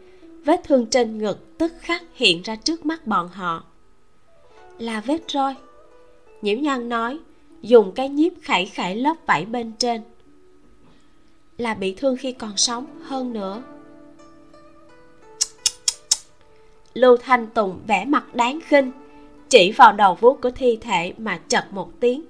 Vết 0.46 0.62
thương 0.64 0.86
trên 0.86 1.18
ngực 1.18 1.58
tức 1.58 1.74
khắc 1.80 2.04
hiện 2.14 2.42
ra 2.42 2.56
trước 2.56 2.86
mắt 2.86 3.08
bọn 3.08 3.28
họ. 3.28 3.64
Là 4.80 5.02
vết 5.02 5.22
roi. 5.28 5.56
Nhiễm 6.42 6.62
nhân 6.62 6.90
nói, 6.90 7.20
dùng 7.62 7.92
cái 7.92 8.10
nhíp 8.10 8.34
khẩy 8.44 8.66
khẩy 8.66 8.96
lớp 8.96 9.18
vảy 9.26 9.46
bên 9.46 9.72
trên. 9.80 10.02
Là 11.58 11.74
bị 11.74 11.94
thương 11.94 12.18
khi 12.18 12.32
còn 12.32 12.58
sống 12.58 12.86
hơn 13.04 13.34
nữa. 13.34 13.64
Lưu 16.94 17.18
thanh 17.18 17.48
tùng 17.48 17.80
vẻ 17.88 18.06
mặt 18.06 18.36
đáng 18.36 18.60
khinh, 18.66 18.92
chỉ 19.50 19.72
vào 19.72 19.94
đầu 19.94 20.18
vuốt 20.22 20.42
của 20.42 20.52
thi 20.52 20.78
thể 20.82 21.14
mà 21.18 21.40
chật 21.48 21.66
một 21.72 21.92
tiếng. 22.00 22.22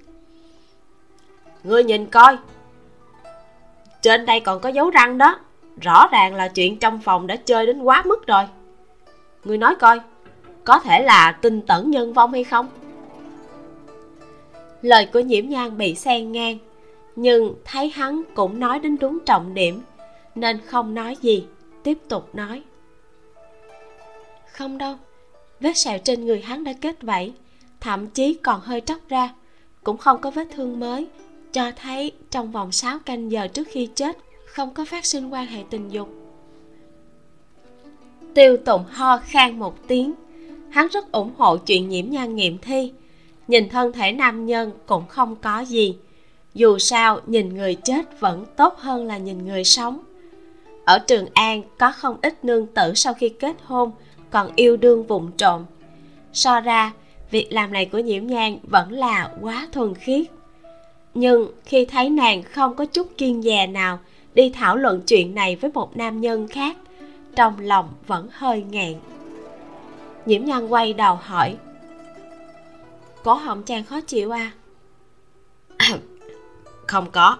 Ngươi 1.64 1.84
nhìn 1.84 2.06
coi 2.06 2.36
trên 4.02 4.26
đây 4.26 4.40
còn 4.40 4.60
có 4.60 4.68
dấu 4.68 4.90
răng 4.90 5.18
đó. 5.18 5.38
Rõ 5.80 6.08
ràng 6.12 6.34
là 6.34 6.48
chuyện 6.48 6.78
trong 6.78 7.00
phòng 7.00 7.26
đã 7.26 7.36
chơi 7.36 7.66
đến 7.66 7.82
quá 7.82 8.02
mức 8.06 8.26
rồi. 8.26 8.44
Người 9.44 9.58
nói 9.58 9.74
coi, 9.74 10.00
có 10.64 10.78
thể 10.78 11.02
là 11.02 11.38
tinh 11.42 11.60
tẩn 11.60 11.90
nhân 11.90 12.12
vong 12.12 12.32
hay 12.32 12.44
không? 12.44 12.68
Lời 14.82 15.08
của 15.12 15.20
nhiễm 15.20 15.48
nhan 15.48 15.78
bị 15.78 15.94
xen 15.94 16.32
ngang, 16.32 16.58
nhưng 17.16 17.54
thấy 17.64 17.88
hắn 17.88 18.22
cũng 18.34 18.60
nói 18.60 18.78
đến 18.78 18.96
đúng 19.00 19.18
trọng 19.20 19.54
điểm, 19.54 19.82
nên 20.34 20.58
không 20.66 20.94
nói 20.94 21.16
gì, 21.20 21.46
tiếp 21.82 21.98
tục 22.08 22.34
nói. 22.34 22.62
Không 24.52 24.78
đâu, 24.78 24.96
vết 25.60 25.76
sẹo 25.76 25.98
trên 25.98 26.26
người 26.26 26.40
hắn 26.40 26.64
đã 26.64 26.72
kết 26.80 27.02
vảy, 27.02 27.32
thậm 27.80 28.06
chí 28.06 28.34
còn 28.34 28.60
hơi 28.60 28.80
tróc 28.80 28.98
ra, 29.08 29.30
cũng 29.84 29.96
không 29.96 30.20
có 30.20 30.30
vết 30.30 30.48
thương 30.54 30.80
mới 30.80 31.06
cho 31.52 31.70
thấy 31.82 32.12
trong 32.30 32.52
vòng 32.52 32.72
6 32.72 32.98
canh 32.98 33.30
giờ 33.30 33.46
trước 33.46 33.68
khi 33.70 33.88
chết 33.94 34.18
không 34.46 34.74
có 34.74 34.84
phát 34.84 35.04
sinh 35.06 35.32
quan 35.32 35.46
hệ 35.46 35.64
tình 35.70 35.88
dục. 35.88 36.08
Tiêu 38.34 38.56
tụng 38.56 38.84
ho 38.90 39.18
khan 39.18 39.58
một 39.58 39.88
tiếng. 39.88 40.12
Hắn 40.70 40.88
rất 40.88 41.12
ủng 41.12 41.32
hộ 41.36 41.56
chuyện 41.56 41.88
nhiễm 41.88 42.10
nhan 42.10 42.36
nghiệm 42.36 42.58
thi. 42.58 42.92
Nhìn 43.48 43.68
thân 43.68 43.92
thể 43.92 44.12
nam 44.12 44.46
nhân 44.46 44.70
cũng 44.86 45.04
không 45.08 45.36
có 45.36 45.60
gì. 45.60 45.96
Dù 46.54 46.78
sao, 46.78 47.20
nhìn 47.26 47.48
người 47.48 47.74
chết 47.74 48.20
vẫn 48.20 48.44
tốt 48.56 48.78
hơn 48.78 49.06
là 49.06 49.18
nhìn 49.18 49.46
người 49.46 49.64
sống. 49.64 49.98
Ở 50.84 50.98
trường 50.98 51.26
an 51.34 51.62
có 51.78 51.92
không 51.92 52.16
ít 52.22 52.44
nương 52.44 52.66
tử 52.66 52.92
sau 52.94 53.14
khi 53.14 53.28
kết 53.28 53.56
hôn 53.64 53.90
còn 54.30 54.50
yêu 54.56 54.76
đương 54.76 55.06
vụng 55.06 55.30
trộm. 55.36 55.64
So 56.32 56.60
ra, 56.60 56.92
việc 57.30 57.52
làm 57.52 57.72
này 57.72 57.86
của 57.86 57.98
nhiễm 57.98 58.26
nhan 58.26 58.58
vẫn 58.62 58.92
là 58.92 59.34
quá 59.40 59.68
thuần 59.72 59.94
khiết 59.94 60.26
nhưng 61.14 61.52
khi 61.64 61.84
thấy 61.84 62.10
nàng 62.10 62.42
không 62.42 62.76
có 62.76 62.84
chút 62.84 63.06
kiên 63.18 63.42
dè 63.42 63.66
nào 63.66 63.98
đi 64.34 64.50
thảo 64.50 64.76
luận 64.76 65.00
chuyện 65.06 65.34
này 65.34 65.56
với 65.56 65.70
một 65.74 65.96
nam 65.96 66.20
nhân 66.20 66.48
khác 66.48 66.76
trong 67.36 67.54
lòng 67.60 67.88
vẫn 68.06 68.28
hơi 68.32 68.64
ngẹn 68.70 68.94
nhiễm 70.26 70.44
nhan 70.44 70.68
quay 70.68 70.92
đầu 70.92 71.14
hỏi 71.14 71.56
cổ 73.24 73.34
họng 73.34 73.62
chàng 73.62 73.84
khó 73.84 74.00
chịu 74.00 74.30
à? 74.30 74.52
Không 76.86 77.10
có. 77.12 77.38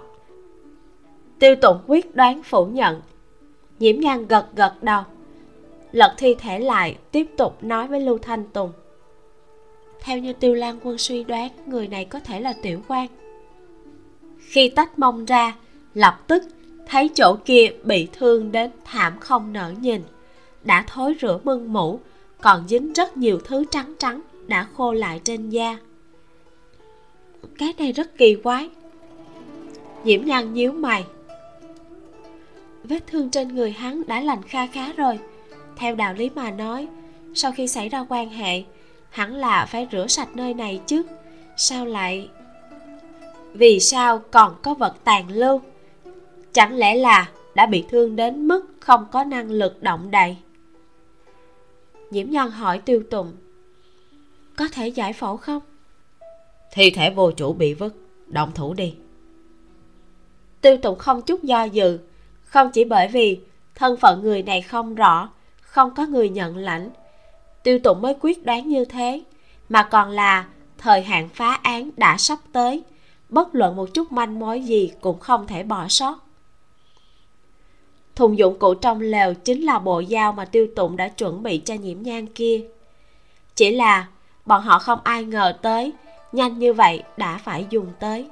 Tiêu 1.38 1.56
tụng 1.56 1.78
quyết 1.86 2.16
đoán 2.16 2.42
phủ 2.42 2.66
nhận. 2.66 3.00
Nhiễm 3.78 4.00
nhan 4.00 4.26
gật 4.26 4.46
gật 4.56 4.82
đầu. 4.82 5.02
Lật 5.92 6.14
thi 6.18 6.34
thể 6.34 6.58
lại 6.58 6.96
tiếp 7.10 7.26
tục 7.36 7.64
nói 7.64 7.88
với 7.88 8.00
lưu 8.00 8.18
thanh 8.18 8.44
tùng 8.44 8.72
theo 10.00 10.18
như 10.18 10.32
tiêu 10.32 10.54
lan 10.54 10.78
quân 10.82 10.98
suy 10.98 11.24
đoán 11.24 11.50
người 11.66 11.88
này 11.88 12.04
có 12.04 12.20
thể 12.20 12.40
là 12.40 12.52
tiểu 12.62 12.80
quan 12.88 13.06
khi 14.52 14.68
tách 14.68 14.98
mông 14.98 15.24
ra, 15.24 15.54
lập 15.94 16.20
tức 16.26 16.42
thấy 16.88 17.10
chỗ 17.14 17.36
kia 17.44 17.72
bị 17.84 18.08
thương 18.12 18.52
đến 18.52 18.70
thảm 18.84 19.18
không 19.20 19.52
nở 19.52 19.72
nhìn. 19.80 20.02
Đã 20.64 20.84
thối 20.86 21.14
rửa 21.20 21.38
mưng 21.44 21.72
mũ, 21.72 22.00
còn 22.40 22.68
dính 22.68 22.92
rất 22.92 23.16
nhiều 23.16 23.40
thứ 23.44 23.64
trắng 23.70 23.94
trắng 23.98 24.20
đã 24.46 24.66
khô 24.76 24.92
lại 24.92 25.20
trên 25.24 25.50
da. 25.50 25.76
Cái 27.58 27.74
này 27.78 27.92
rất 27.92 28.18
kỳ 28.18 28.34
quái. 28.34 28.68
Nhiễm 30.04 30.24
nhan 30.24 30.54
nhíu 30.54 30.72
mày. 30.72 31.04
Vết 32.84 33.06
thương 33.06 33.30
trên 33.30 33.48
người 33.48 33.70
hắn 33.70 34.02
đã 34.06 34.20
lành 34.20 34.42
kha 34.42 34.66
khá 34.66 34.92
rồi. 34.92 35.18
Theo 35.76 35.94
đạo 35.94 36.14
lý 36.14 36.30
mà 36.34 36.50
nói, 36.50 36.88
sau 37.34 37.52
khi 37.52 37.68
xảy 37.68 37.88
ra 37.88 38.06
quan 38.08 38.28
hệ, 38.28 38.62
hẳn 39.10 39.34
là 39.34 39.66
phải 39.66 39.88
rửa 39.92 40.06
sạch 40.06 40.36
nơi 40.36 40.54
này 40.54 40.80
chứ 40.86 41.02
sao 41.56 41.86
lại 41.86 42.28
vì 43.54 43.80
sao 43.80 44.18
còn 44.30 44.56
có 44.62 44.74
vật 44.74 44.94
tàn 45.04 45.28
lưu? 45.30 45.60
Chẳng 46.52 46.76
lẽ 46.76 46.94
là 46.94 47.30
đã 47.54 47.66
bị 47.66 47.84
thương 47.90 48.16
đến 48.16 48.48
mức 48.48 48.66
không 48.80 49.06
có 49.12 49.24
năng 49.24 49.50
lực 49.50 49.82
động 49.82 50.10
đậy? 50.10 50.36
Nhiễm 52.10 52.30
nhân 52.30 52.50
hỏi 52.50 52.78
tiêu 52.78 53.02
tùng. 53.10 53.32
Có 54.56 54.68
thể 54.72 54.88
giải 54.88 55.12
phẫu 55.12 55.36
không? 55.36 55.62
Thi 56.72 56.90
thể 56.90 57.10
vô 57.10 57.30
chủ 57.30 57.52
bị 57.52 57.74
vứt 57.74 57.94
động 58.26 58.50
thủ 58.54 58.74
đi. 58.74 58.94
Tiêu 60.60 60.76
tùng 60.76 60.98
không 60.98 61.22
chút 61.22 61.42
do 61.42 61.64
dự. 61.64 61.98
Không 62.44 62.70
chỉ 62.72 62.84
bởi 62.84 63.08
vì 63.08 63.40
thân 63.74 63.96
phận 63.96 64.22
người 64.22 64.42
này 64.42 64.62
không 64.62 64.94
rõ 64.94 65.28
không 65.72 65.94
có 65.94 66.06
người 66.06 66.28
nhận 66.28 66.56
lãnh 66.56 66.90
tiêu 67.62 67.78
tụng 67.78 68.02
mới 68.02 68.14
quyết 68.20 68.44
đoán 68.44 68.68
như 68.68 68.84
thế 68.84 69.22
mà 69.68 69.82
còn 69.82 70.10
là 70.10 70.46
thời 70.78 71.02
hạn 71.02 71.28
phá 71.34 71.58
án 71.62 71.90
đã 71.96 72.16
sắp 72.18 72.38
tới 72.52 72.82
bất 73.32 73.54
luận 73.54 73.76
một 73.76 73.94
chút 73.94 74.12
manh 74.12 74.38
mối 74.38 74.60
gì 74.60 74.92
cũng 75.00 75.20
không 75.20 75.46
thể 75.46 75.62
bỏ 75.62 75.88
sót. 75.88 76.18
Thùng 78.14 78.38
dụng 78.38 78.58
cụ 78.58 78.74
trong 78.74 79.00
lều 79.00 79.34
chính 79.34 79.64
là 79.64 79.78
bộ 79.78 80.02
dao 80.10 80.32
mà 80.32 80.44
tiêu 80.44 80.66
tụng 80.76 80.96
đã 80.96 81.08
chuẩn 81.08 81.42
bị 81.42 81.58
cho 81.58 81.74
nhiễm 81.74 82.02
nhang 82.02 82.26
kia. 82.26 82.60
Chỉ 83.54 83.70
là 83.70 84.08
bọn 84.46 84.62
họ 84.62 84.78
không 84.78 84.98
ai 85.04 85.24
ngờ 85.24 85.58
tới, 85.62 85.92
nhanh 86.32 86.58
như 86.58 86.72
vậy 86.72 87.02
đã 87.16 87.38
phải 87.38 87.66
dùng 87.70 87.86
tới. 88.00 88.26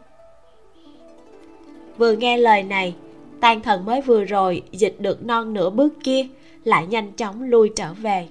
Vừa 1.96 2.12
nghe 2.12 2.36
lời 2.36 2.62
này 2.62 2.94
tan 3.40 3.60
thần 3.60 3.84
mới 3.84 4.00
vừa 4.00 4.24
rồi 4.24 4.62
dịch 4.72 4.96
được 4.98 5.24
non 5.24 5.54
nửa 5.54 5.70
bước 5.70 5.94
kia, 6.04 6.26
lại 6.64 6.86
nhanh 6.86 7.12
chóng 7.12 7.42
lui 7.42 7.70
trở 7.76 7.92
về. 7.92 8.28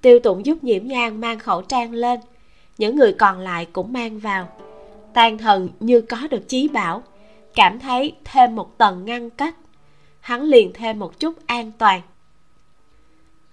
Tiêu 0.00 0.18
tụng 0.18 0.46
giúp 0.46 0.64
nhiễm 0.64 0.86
nhang 0.86 1.20
mang 1.20 1.38
khẩu 1.38 1.62
trang 1.62 1.92
lên, 1.92 2.20
những 2.78 2.96
người 2.96 3.12
còn 3.12 3.38
lại 3.38 3.66
cũng 3.72 3.92
mang 3.92 4.18
vào 4.18 4.48
tan 5.14 5.38
thần 5.38 5.68
như 5.80 6.00
có 6.00 6.16
được 6.30 6.48
chí 6.48 6.68
bảo. 6.68 7.02
Cảm 7.54 7.78
thấy 7.78 8.12
thêm 8.24 8.56
một 8.56 8.78
tầng 8.78 9.04
ngăn 9.04 9.30
cách. 9.30 9.54
Hắn 10.20 10.42
liền 10.42 10.72
thêm 10.74 10.98
một 10.98 11.20
chút 11.20 11.46
an 11.46 11.72
toàn. 11.78 12.00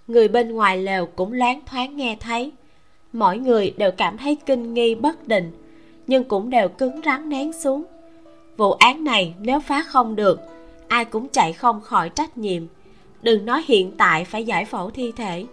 Người 0.08 0.28
bên 0.28 0.54
ngoài 0.54 0.78
lều 0.78 1.06
cũng 1.06 1.34
loáng 1.34 1.62
thoáng 1.66 1.98
nghe 1.98 2.18
thấy. 2.20 2.52
Mỗi 3.14 3.38
người 3.38 3.74
đều 3.78 3.92
cảm 3.92 4.18
thấy 4.18 4.38
kinh 4.46 4.74
nghi 4.74 4.96
bất 4.96 5.28
định, 5.28 5.52
nhưng 6.08 6.24
cũng 6.24 6.50
đều 6.50 6.70
cứng 6.70 7.02
rắn 7.06 7.30
nén 7.30 7.54
xuống. 7.54 7.84
Vụ 8.58 8.72
án 8.72 9.04
này 9.04 9.34
nếu 9.40 9.60
phá 9.60 9.84
không 9.84 10.16
được, 10.16 10.40
ai 10.88 11.06
cũng 11.06 11.28
chạy 11.28 11.54
không 11.54 11.82
khỏi 11.82 12.10
trách 12.10 12.38
nhiệm. 12.38 12.64
Đừng 13.22 13.46
nói 13.46 13.64
hiện 13.68 13.92
tại 13.98 14.26
phải 14.26 14.46
giải 14.46 14.66
phẫu 14.66 14.90
thi 14.90 15.12
thể. 15.16 15.46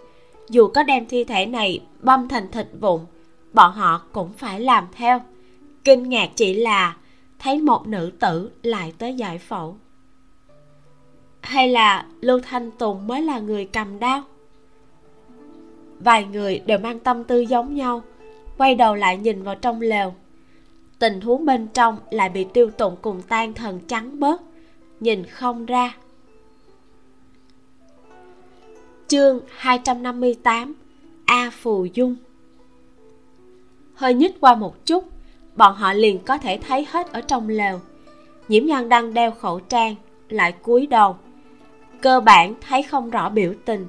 Dù 0.49 0.67
có 0.67 0.83
đem 0.83 1.07
thi 1.07 1.23
thể 1.23 1.45
này 1.45 1.81
băm 2.01 2.27
thành 2.27 2.51
thịt 2.51 2.67
vụn, 2.79 3.01
bọn 3.53 3.73
họ 3.73 4.01
cũng 4.11 4.33
phải 4.33 4.59
làm 4.59 4.87
theo 4.91 5.21
kinh 5.83 6.09
ngạc 6.09 6.29
chỉ 6.35 6.53
là 6.53 6.97
thấy 7.39 7.61
một 7.61 7.87
nữ 7.87 8.11
tử 8.19 8.51
lại 8.63 8.93
tới 8.97 9.13
giải 9.13 9.37
phẫu. 9.37 9.77
Hay 11.41 11.69
là 11.69 12.05
lưu 12.21 12.39
thanh 12.39 12.71
tùng 12.71 13.07
mới 13.07 13.21
là 13.21 13.39
người 13.39 13.65
cầm 13.65 13.99
đao? 13.99 14.23
Vài 15.99 16.25
người 16.25 16.59
đều 16.59 16.77
mang 16.77 16.99
tâm 16.99 17.23
tư 17.23 17.39
giống 17.39 17.75
nhau, 17.75 18.03
quay 18.57 18.75
đầu 18.75 18.95
lại 18.95 19.17
nhìn 19.17 19.43
vào 19.43 19.55
trong 19.55 19.81
lều. 19.81 20.13
Tình 20.99 21.21
huống 21.21 21.45
bên 21.45 21.67
trong 21.67 21.97
lại 22.11 22.29
bị 22.29 22.45
tiêu 22.53 22.69
tụng 22.69 22.95
cùng 23.01 23.21
tan 23.21 23.53
thần 23.53 23.79
trắng 23.87 24.19
bớt, 24.19 24.41
nhìn 24.99 25.25
không 25.25 25.65
ra. 25.65 25.97
Chương 29.07 29.39
258 29.47 30.73
A 31.25 31.49
Phù 31.53 31.85
Dung. 31.85 32.15
Hơi 33.93 34.13
nhích 34.13 34.39
qua 34.39 34.55
một 34.55 34.85
chút 34.85 35.03
Bọn 35.59 35.75
họ 35.75 35.93
liền 35.93 36.19
có 36.19 36.37
thể 36.37 36.59
thấy 36.67 36.87
hết 36.91 37.13
ở 37.13 37.21
trong 37.21 37.49
lều. 37.49 37.79
Nhiễm 38.47 38.65
nhân 38.65 38.89
đang 38.89 39.13
đeo 39.13 39.31
khẩu 39.31 39.59
trang, 39.59 39.95
Lại 40.29 40.51
cúi 40.51 40.87
đầu. 40.87 41.17
Cơ 42.01 42.19
bản 42.19 42.53
thấy 42.67 42.83
không 42.83 43.09
rõ 43.09 43.29
biểu 43.29 43.53
tình, 43.65 43.87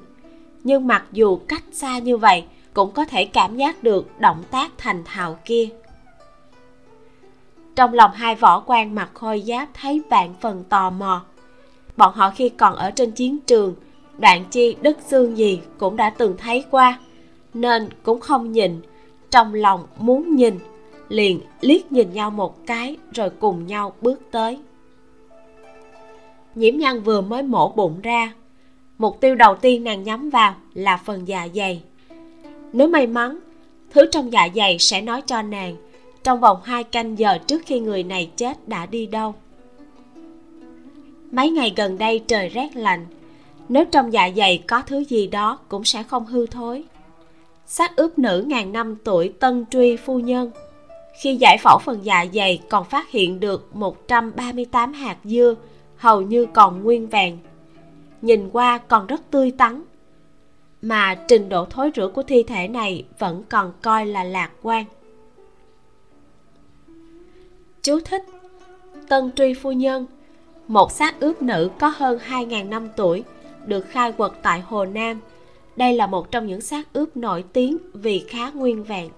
Nhưng 0.63 0.87
mặc 0.87 1.05
dù 1.11 1.39
cách 1.47 1.63
xa 1.71 1.99
như 1.99 2.17
vậy, 2.17 2.45
Cũng 2.73 2.91
có 2.91 3.05
thể 3.05 3.25
cảm 3.25 3.57
giác 3.57 3.83
được 3.83 4.19
động 4.19 4.43
tác 4.51 4.71
thành 4.77 5.03
thạo 5.05 5.39
kia. 5.45 5.69
Trong 7.75 7.93
lòng 7.93 8.11
hai 8.13 8.35
võ 8.35 8.59
quan 8.59 8.95
mặc 8.95 9.09
khôi 9.13 9.43
giáp 9.47 9.69
thấy 9.73 10.01
vạn 10.09 10.33
phần 10.41 10.63
tò 10.69 10.89
mò. 10.89 11.25
Bọn 11.97 12.13
họ 12.13 12.31
khi 12.35 12.49
còn 12.49 12.75
ở 12.75 12.91
trên 12.91 13.11
chiến 13.11 13.39
trường, 13.39 13.75
đoạn 14.17 14.45
chi 14.51 14.75
đất 14.81 14.97
xương 15.07 15.37
gì 15.37 15.61
cũng 15.77 15.95
đã 15.95 16.09
từng 16.09 16.37
thấy 16.37 16.65
qua, 16.71 16.99
nên 17.53 17.89
cũng 18.03 18.19
không 18.19 18.51
nhìn, 18.51 18.81
trong 19.29 19.53
lòng 19.53 19.87
muốn 19.97 20.35
nhìn 20.35 20.59
liền 21.11 21.39
liếc 21.61 21.91
nhìn 21.91 22.13
nhau 22.13 22.31
một 22.31 22.65
cái 22.65 22.97
rồi 23.13 23.29
cùng 23.29 23.67
nhau 23.67 23.93
bước 24.01 24.21
tới. 24.31 24.59
Nhiễm 26.55 26.77
nhân 26.77 27.03
vừa 27.03 27.21
mới 27.21 27.43
mổ 27.43 27.69
bụng 27.69 28.01
ra, 28.01 28.33
mục 28.97 29.21
tiêu 29.21 29.35
đầu 29.35 29.55
tiên 29.55 29.83
nàng 29.83 30.03
nhắm 30.03 30.29
vào 30.29 30.55
là 30.73 30.97
phần 30.97 31.27
dạ 31.27 31.47
dày. 31.55 31.83
Nếu 32.73 32.87
may 32.87 33.07
mắn, 33.07 33.39
thứ 33.93 34.05
trong 34.11 34.31
dạ 34.33 34.47
dày 34.55 34.79
sẽ 34.79 35.01
nói 35.01 35.21
cho 35.21 35.41
nàng 35.41 35.75
trong 36.23 36.39
vòng 36.39 36.57
hai 36.63 36.83
canh 36.83 37.19
giờ 37.19 37.37
trước 37.47 37.61
khi 37.65 37.79
người 37.79 38.03
này 38.03 38.31
chết 38.35 38.67
đã 38.67 38.85
đi 38.85 39.05
đâu. 39.05 39.35
Mấy 41.31 41.49
ngày 41.49 41.73
gần 41.75 41.97
đây 41.97 42.23
trời 42.27 42.49
rét 42.49 42.75
lạnh, 42.75 43.05
nếu 43.69 43.85
trong 43.85 44.13
dạ 44.13 44.29
dày 44.35 44.63
có 44.67 44.81
thứ 44.81 44.99
gì 44.99 45.27
đó 45.27 45.59
cũng 45.69 45.83
sẽ 45.83 46.03
không 46.03 46.25
hư 46.25 46.47
thối. 46.47 46.83
Xác 47.65 47.95
ướp 47.95 48.19
nữ 48.19 48.43
ngàn 48.47 48.71
năm 48.71 48.95
tuổi 49.03 49.33
tân 49.39 49.65
truy 49.71 49.97
phu 49.97 50.19
nhân 50.19 50.51
khi 51.21 51.35
giải 51.35 51.57
phẫu 51.57 51.79
phần 51.79 51.99
dạ 52.03 52.25
dày 52.33 52.61
còn 52.69 52.85
phát 52.85 53.09
hiện 53.09 53.39
được 53.39 53.75
138 53.75 54.93
hạt 54.93 55.17
dưa 55.23 55.55
hầu 55.97 56.21
như 56.21 56.45
còn 56.53 56.83
nguyên 56.83 57.07
vẹn, 57.07 57.37
nhìn 58.21 58.49
qua 58.49 58.77
còn 58.77 59.07
rất 59.07 59.21
tươi 59.31 59.51
tắn 59.51 59.83
mà 60.81 61.15
trình 61.27 61.49
độ 61.49 61.65
thối 61.65 61.91
rữa 61.95 62.07
của 62.07 62.23
thi 62.23 62.43
thể 62.43 62.67
này 62.67 63.05
vẫn 63.19 63.43
còn 63.49 63.73
coi 63.81 64.05
là 64.05 64.23
lạc 64.23 64.51
quan 64.61 64.85
chú 67.81 67.99
thích 68.05 68.25
tân 69.07 69.31
truy 69.31 69.53
phu 69.53 69.71
nhân 69.71 70.05
một 70.67 70.91
xác 70.91 71.19
ướp 71.19 71.41
nữ 71.41 71.69
có 71.79 71.93
hơn 71.95 72.19
2.000 72.29 72.69
năm 72.69 72.89
tuổi 72.95 73.23
được 73.65 73.85
khai 73.89 74.11
quật 74.11 74.31
tại 74.43 74.59
Hồ 74.59 74.85
Nam. 74.85 75.19
Đây 75.75 75.93
là 75.93 76.07
một 76.07 76.31
trong 76.31 76.47
những 76.47 76.61
xác 76.61 76.93
ướp 76.93 77.17
nổi 77.17 77.43
tiếng 77.53 77.77
vì 77.93 78.25
khá 78.29 78.49
nguyên 78.49 78.83
vẹn. 78.83 79.09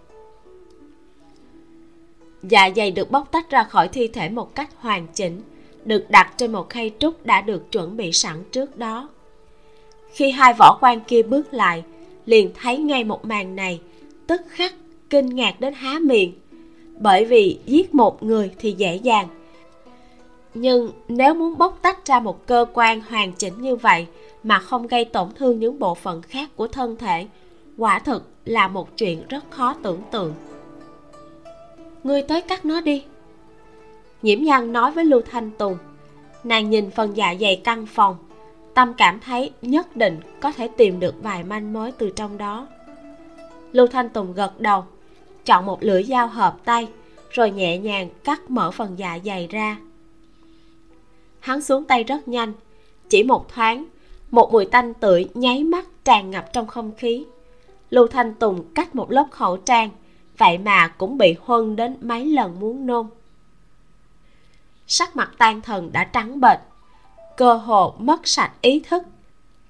Dạ 2.44 2.70
dày 2.76 2.92
được 2.92 3.12
bóc 3.12 3.32
tách 3.32 3.50
ra 3.50 3.64
khỏi 3.64 3.88
thi 3.88 4.08
thể 4.08 4.30
một 4.30 4.56
cách 4.56 4.70
hoàn 4.78 5.08
chỉnh, 5.08 5.42
được 5.86 6.06
đặt 6.10 6.34
trên 6.38 6.52
một 6.52 6.70
khay 6.70 6.92
trúc 7.00 7.26
đã 7.26 7.42
được 7.42 7.72
chuẩn 7.72 7.98
bị 7.98 8.12
sẵn 8.12 8.44
trước 8.52 8.78
đó. 8.78 9.10
Khi 10.12 10.32
hai 10.32 10.54
võ 10.60 10.78
quan 10.82 11.00
kia 11.00 11.24
bước 11.24 11.54
lại, 11.54 11.84
liền 12.26 12.52
thấy 12.62 12.78
ngay 12.78 13.04
một 13.04 13.26
màn 13.26 13.56
này, 13.56 13.82
tức 14.28 14.42
khắc 14.50 14.74
kinh 15.10 15.36
ngạc 15.36 15.60
đến 15.60 15.74
há 15.74 16.00
miệng. 16.00 16.34
Bởi 17.00 17.26
vì 17.26 17.60
giết 17.66 17.96
một 17.96 18.24
người 18.24 18.52
thì 18.60 18.72
dễ 18.72 18.96
dàng, 18.96 19.28
nhưng 20.54 20.92
nếu 21.08 21.34
muốn 21.34 21.58
bóc 21.58 21.80
tách 21.82 22.06
ra 22.06 22.20
một 22.20 22.48
cơ 22.48 22.66
quan 22.74 23.02
hoàn 23.02 23.32
chỉnh 23.32 23.62
như 23.62 23.76
vậy 23.76 24.08
mà 24.44 24.60
không 24.60 24.88
gây 24.88 25.06
tổn 25.06 25.28
thương 25.36 25.60
những 25.60 25.80
bộ 25.80 25.96
phận 25.96 26.22
khác 26.22 26.50
của 26.56 26.68
thân 26.68 26.96
thể 26.96 27.28
quả 27.78 28.00
thực 28.00 28.28
là 28.46 28.68
một 28.68 28.98
chuyện 28.98 29.24
rất 29.30 29.44
khó 29.50 29.76
tưởng 29.84 30.02
tượng 30.12 30.34
ngươi 32.04 32.22
tới 32.22 32.42
cắt 32.42 32.66
nó 32.66 32.82
đi. 32.82 33.04
Nhiễm 34.22 34.44
nhan 34.44 34.74
nói 34.74 34.92
với 34.92 35.06
lưu 35.06 35.22
thanh 35.22 35.52
tùng. 35.52 35.78
Nàng 36.44 36.70
nhìn 36.70 36.92
phần 36.92 37.18
dạ 37.18 37.36
dày 37.42 37.62
căn 37.64 37.86
phòng. 37.86 38.18
Tâm 38.74 38.94
cảm 38.94 39.20
thấy 39.20 39.52
nhất 39.62 39.98
định 39.98 40.20
có 40.40 40.52
thể 40.52 40.68
tìm 40.68 41.00
được 41.00 41.16
vài 41.22 41.44
manh 41.44 41.74
mối 41.74 41.92
từ 41.92 42.10
trong 42.10 42.38
đó. 42.38 42.68
Lưu 43.72 43.88
thanh 43.88 44.10
tùng 44.10 44.34
gật 44.34 44.60
đầu, 44.60 44.84
chọn 45.46 45.66
một 45.66 45.84
lưỡi 45.84 46.04
dao 46.04 46.28
hợp 46.28 46.58
tay, 46.66 46.88
rồi 47.30 47.52
nhẹ 47.52 47.78
nhàng 47.78 48.10
cắt 48.24 48.50
mở 48.50 48.72
phần 48.72 49.00
dạ 49.00 49.20
dày 49.26 49.48
ra. 49.48 49.78
Hắn 51.40 51.62
xuống 51.62 51.86
tay 51.86 52.04
rất 52.04 52.28
nhanh, 52.28 52.54
chỉ 53.10 53.24
một 53.24 53.50
thoáng, 53.50 53.86
một 54.32 54.52
mùi 54.52 54.66
tanh 54.66 54.94
tưởi 54.94 55.30
nháy 55.34 55.64
mắt 55.64 55.86
tràn 56.04 56.32
ngập 56.32 56.54
trong 56.54 56.68
không 56.68 56.92
khí. 56.98 57.26
Lưu 57.90 58.08
thanh 58.08 58.34
tùng 58.34 58.74
cắt 58.74 58.96
một 58.96 59.12
lớp 59.12 59.28
khẩu 59.32 59.58
trang 59.58 59.90
vậy 60.38 60.58
mà 60.58 60.88
cũng 60.88 61.18
bị 61.18 61.36
huân 61.42 61.76
đến 61.76 61.98
mấy 62.02 62.26
lần 62.26 62.60
muốn 62.60 62.86
nôn. 62.86 63.10
Sắc 64.88 65.16
mặt 65.16 65.32
tan 65.38 65.62
thần 65.62 65.92
đã 65.92 66.04
trắng 66.04 66.40
bệch, 66.42 66.60
cơ 67.38 67.54
hồ 67.54 67.94
mất 67.98 68.28
sạch 68.28 68.52
ý 68.62 68.80
thức. 68.80 69.04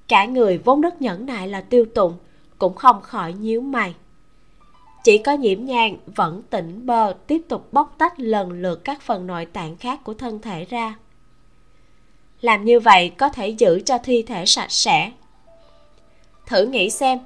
Cả 0.08 0.26
người 0.26 0.58
vốn 0.58 0.82
rất 0.82 1.02
nhẫn 1.02 1.26
nại 1.26 1.48
là 1.48 1.62
tiêu 1.62 1.86
tụng 1.96 2.18
cũng 2.58 2.76
không 2.76 3.02
khỏi 3.02 3.34
nhíu 3.34 3.62
mày. 3.62 3.96
Chỉ 5.04 5.18
có 5.18 5.32
nhiễm 5.32 5.66
nhang 5.66 5.98
vẫn 6.06 6.42
tỉnh 6.50 6.86
bơ 6.86 7.14
tiếp 7.28 7.42
tục 7.50 7.74
bóc 7.74 7.96
tách 7.98 8.20
lần 8.20 8.52
lượt 8.52 8.84
các 8.84 9.02
phần 9.02 9.28
nội 9.28 9.46
tạng 9.46 9.78
khác 9.78 10.04
của 10.04 10.14
thân 10.14 10.42
thể 10.42 10.66
ra. 10.66 10.96
Làm 12.42 12.66
như 12.66 12.80
vậy 12.80 13.10
có 13.10 13.30
thể 13.30 13.50
giữ 13.50 13.82
cho 13.86 13.98
thi 13.98 14.24
thể 14.24 14.46
sạch 14.46 14.72
sẽ. 14.72 15.12
Thử 16.46 16.66
nghĩ 16.66 16.90
xem 16.90 17.20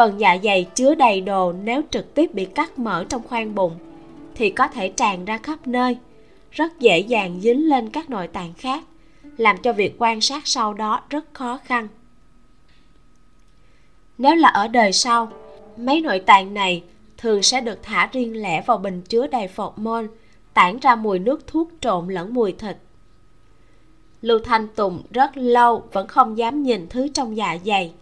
phần 0.00 0.20
dạ 0.20 0.38
dày 0.42 0.64
chứa 0.74 0.94
đầy 0.94 1.20
đồ 1.20 1.52
nếu 1.52 1.82
trực 1.90 2.14
tiếp 2.14 2.34
bị 2.34 2.44
cắt 2.44 2.78
mở 2.78 3.04
trong 3.08 3.22
khoang 3.22 3.54
bụng, 3.54 3.76
thì 4.34 4.50
có 4.50 4.68
thể 4.68 4.88
tràn 4.88 5.24
ra 5.24 5.38
khắp 5.38 5.66
nơi, 5.66 5.96
rất 6.50 6.80
dễ 6.80 6.98
dàng 6.98 7.40
dính 7.40 7.68
lên 7.68 7.90
các 7.90 8.10
nội 8.10 8.26
tạng 8.28 8.52
khác, 8.54 8.84
làm 9.36 9.56
cho 9.58 9.72
việc 9.72 9.94
quan 9.98 10.20
sát 10.20 10.46
sau 10.46 10.74
đó 10.74 11.02
rất 11.10 11.24
khó 11.32 11.58
khăn. 11.64 11.88
Nếu 14.18 14.34
là 14.34 14.48
ở 14.48 14.68
đời 14.68 14.92
sau, 14.92 15.32
mấy 15.76 16.00
nội 16.00 16.18
tạng 16.18 16.54
này 16.54 16.82
thường 17.18 17.42
sẽ 17.42 17.60
được 17.60 17.82
thả 17.82 18.08
riêng 18.12 18.42
lẻ 18.42 18.62
vào 18.66 18.78
bình 18.78 19.02
chứa 19.02 19.26
đầy 19.26 19.48
phột 19.48 19.72
môn 19.76 20.08
tản 20.54 20.78
ra 20.78 20.96
mùi 20.96 21.18
nước 21.18 21.46
thuốc 21.46 21.70
trộn 21.80 22.08
lẫn 22.08 22.34
mùi 22.34 22.52
thịt. 22.52 22.76
Lưu 24.22 24.38
thanh 24.38 24.68
tùng 24.68 25.02
rất 25.10 25.36
lâu 25.36 25.82
vẫn 25.92 26.06
không 26.06 26.38
dám 26.38 26.62
nhìn 26.62 26.86
thứ 26.88 27.08
trong 27.08 27.36
dạ 27.36 27.56
dày 27.64 27.92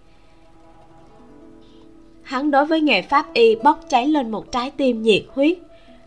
hắn 2.28 2.50
đối 2.50 2.66
với 2.66 2.80
nghề 2.80 3.02
pháp 3.02 3.34
y 3.34 3.54
bốc 3.54 3.84
cháy 3.88 4.08
lên 4.08 4.30
một 4.30 4.52
trái 4.52 4.70
tim 4.70 5.02
nhiệt 5.02 5.22
huyết. 5.28 5.58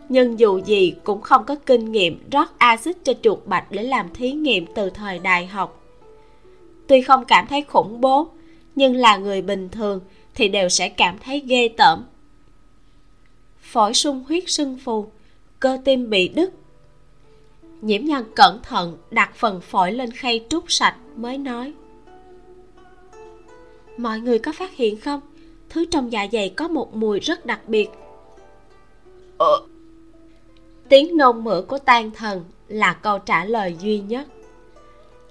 Nhưng 0.09 0.39
dù 0.39 0.57
gì 0.57 0.93
cũng 1.03 1.21
không 1.21 1.43
có 1.45 1.55
kinh 1.65 1.91
nghiệm 1.91 2.29
rót 2.31 2.57
axit 2.57 2.97
cho 3.03 3.13
chuột 3.21 3.39
bạch 3.45 3.71
để 3.71 3.83
làm 3.83 4.13
thí 4.13 4.31
nghiệm 4.31 4.65
từ 4.75 4.89
thời 4.89 5.19
đại 5.19 5.45
học. 5.45 5.83
Tuy 6.87 7.01
không 7.01 7.25
cảm 7.25 7.47
thấy 7.47 7.61
khủng 7.61 8.01
bố, 8.01 8.27
nhưng 8.75 8.95
là 8.95 9.17
người 9.17 9.41
bình 9.41 9.69
thường 9.69 9.99
thì 10.35 10.47
đều 10.47 10.69
sẽ 10.69 10.89
cảm 10.89 11.17
thấy 11.19 11.39
ghê 11.39 11.67
tởm. 11.77 12.05
Phổi 13.61 13.93
sung 13.93 14.23
huyết 14.27 14.43
sưng 14.47 14.77
phù, 14.83 15.05
cơ 15.59 15.77
tim 15.85 16.09
bị 16.09 16.27
đứt. 16.27 16.53
Nhiễm 17.81 18.05
nhân 18.05 18.25
cẩn 18.35 18.59
thận 18.63 18.97
đặt 19.11 19.35
phần 19.35 19.61
phổi 19.61 19.91
lên 19.91 20.11
khay 20.11 20.45
trút 20.49 20.63
sạch 20.67 20.95
mới 21.15 21.37
nói. 21.37 21.73
Mọi 23.97 24.19
người 24.19 24.39
có 24.39 24.51
phát 24.51 24.75
hiện 24.75 24.97
không? 24.97 25.21
Thứ 25.71 25.85
trong 25.91 26.11
dạ 26.11 26.27
dày 26.31 26.49
có 26.49 26.67
một 26.67 26.95
mùi 26.95 27.19
rất 27.19 27.45
đặc 27.45 27.59
biệt. 27.67 27.89
Ờ. 29.37 29.61
tiếng 30.89 31.17
nôn 31.17 31.43
mửa 31.43 31.61
của 31.67 31.77
tan 31.77 32.11
thần 32.11 32.43
là 32.67 32.93
câu 32.93 33.19
trả 33.19 33.45
lời 33.45 33.75
duy 33.81 33.99
nhất. 33.99 34.27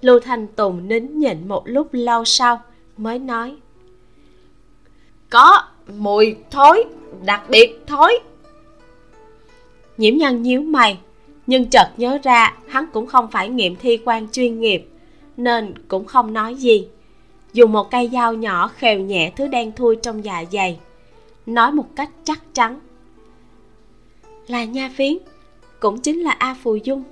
Lưu 0.01 0.19
thanh 0.19 0.47
tùng 0.47 0.87
nín 0.87 1.19
nhịn 1.19 1.47
một 1.47 1.63
lúc 1.65 1.87
lâu 1.91 2.25
sau 2.25 2.61
mới 2.97 3.19
nói 3.19 3.55
có 5.29 5.63
mùi 5.97 6.35
thối 6.51 6.83
đặc 7.25 7.41
biệt 7.49 7.83
thối. 7.87 8.19
Nhiễm 9.97 10.17
nhân 10.17 10.41
nhíu 10.41 10.61
mày 10.61 10.99
nhưng 11.47 11.65
chợt 11.69 11.87
nhớ 11.97 12.17
ra 12.23 12.57
hắn 12.67 12.85
cũng 12.93 13.07
không 13.07 13.27
phải 13.31 13.49
nghiệm 13.49 13.75
thi 13.75 13.99
quan 14.05 14.27
chuyên 14.31 14.59
nghiệp 14.59 14.87
nên 15.37 15.73
cũng 15.87 16.05
không 16.05 16.33
nói 16.33 16.55
gì 16.55 16.87
dùng 17.53 17.71
một 17.71 17.91
cây 17.91 18.09
dao 18.13 18.33
nhỏ 18.33 18.67
khều 18.67 18.99
nhẹ 18.99 19.31
thứ 19.35 19.47
đen 19.47 19.71
thui 19.71 19.95
trong 19.95 20.25
dạ 20.25 20.43
dày 20.51 20.79
nói 21.45 21.71
một 21.71 21.85
cách 21.95 22.09
chắc 22.23 22.41
chắn. 22.53 22.79
Là 24.47 24.63
nha 24.63 24.91
phiến 24.95 25.17
cũng 25.79 25.99
chính 25.99 26.19
là 26.19 26.31
a 26.31 26.55
phù 26.63 26.75
dung. 26.75 27.03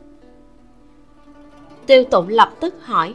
Tiêu 1.86 2.04
tụng 2.04 2.30
lập 2.30 2.54
tức 2.60 2.75
hỏi 2.82 3.13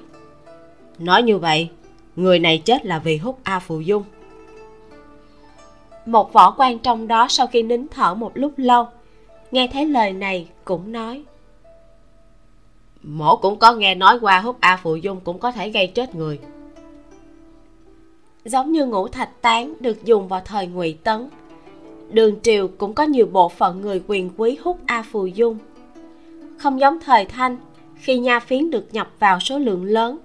nói 0.98 1.22
như 1.22 1.38
vậy 1.38 1.68
người 2.16 2.38
này 2.38 2.62
chết 2.64 2.86
là 2.86 2.98
vì 2.98 3.16
hút 3.16 3.38
a 3.42 3.60
phù 3.60 3.80
dung. 3.80 4.04
Một 6.06 6.32
võ 6.32 6.50
quan 6.50 6.78
trong 6.78 7.08
đó 7.08 7.26
sau 7.28 7.46
khi 7.46 7.62
nín 7.62 7.86
thở 7.88 8.14
một 8.14 8.32
lúc 8.34 8.52
lâu 8.56 8.86
nghe 9.50 9.68
thấy 9.72 9.86
lời 9.86 10.12
này 10.12 10.48
cũng 10.64 10.92
nói 10.92 11.24
mổ 13.02 13.36
cũng 13.36 13.58
có 13.58 13.74
nghe 13.74 13.94
nói 13.94 14.18
qua 14.20 14.40
hút 14.40 14.56
a 14.60 14.76
phù 14.76 14.96
dung 14.96 15.20
cũng 15.20 15.38
có 15.38 15.52
thể 15.52 15.70
gây 15.70 15.86
chết 15.86 16.14
người 16.14 16.38
giống 18.44 18.72
như 18.72 18.86
ngũ 18.86 19.08
thạch 19.08 19.42
tán 19.42 19.74
được 19.80 20.04
dùng 20.04 20.28
vào 20.28 20.40
thời 20.44 20.66
ngụy 20.66 20.98
tấn. 21.04 21.28
Đường 22.10 22.40
triều 22.42 22.68
cũng 22.68 22.94
có 22.94 23.02
nhiều 23.02 23.26
bộ 23.26 23.48
phận 23.48 23.80
người 23.80 24.02
quyền 24.06 24.30
quý 24.36 24.56
hút 24.62 24.78
a 24.86 25.02
phù 25.02 25.26
dung. 25.26 25.58
Không 26.58 26.80
giống 26.80 27.00
thời 27.00 27.24
thanh, 27.24 27.56
khi 27.96 28.18
nha 28.18 28.40
phiến 28.40 28.70
được 28.70 28.94
nhập 28.94 29.08
vào 29.18 29.40
số 29.40 29.58
lượng 29.58 29.84
lớn, 29.84 30.18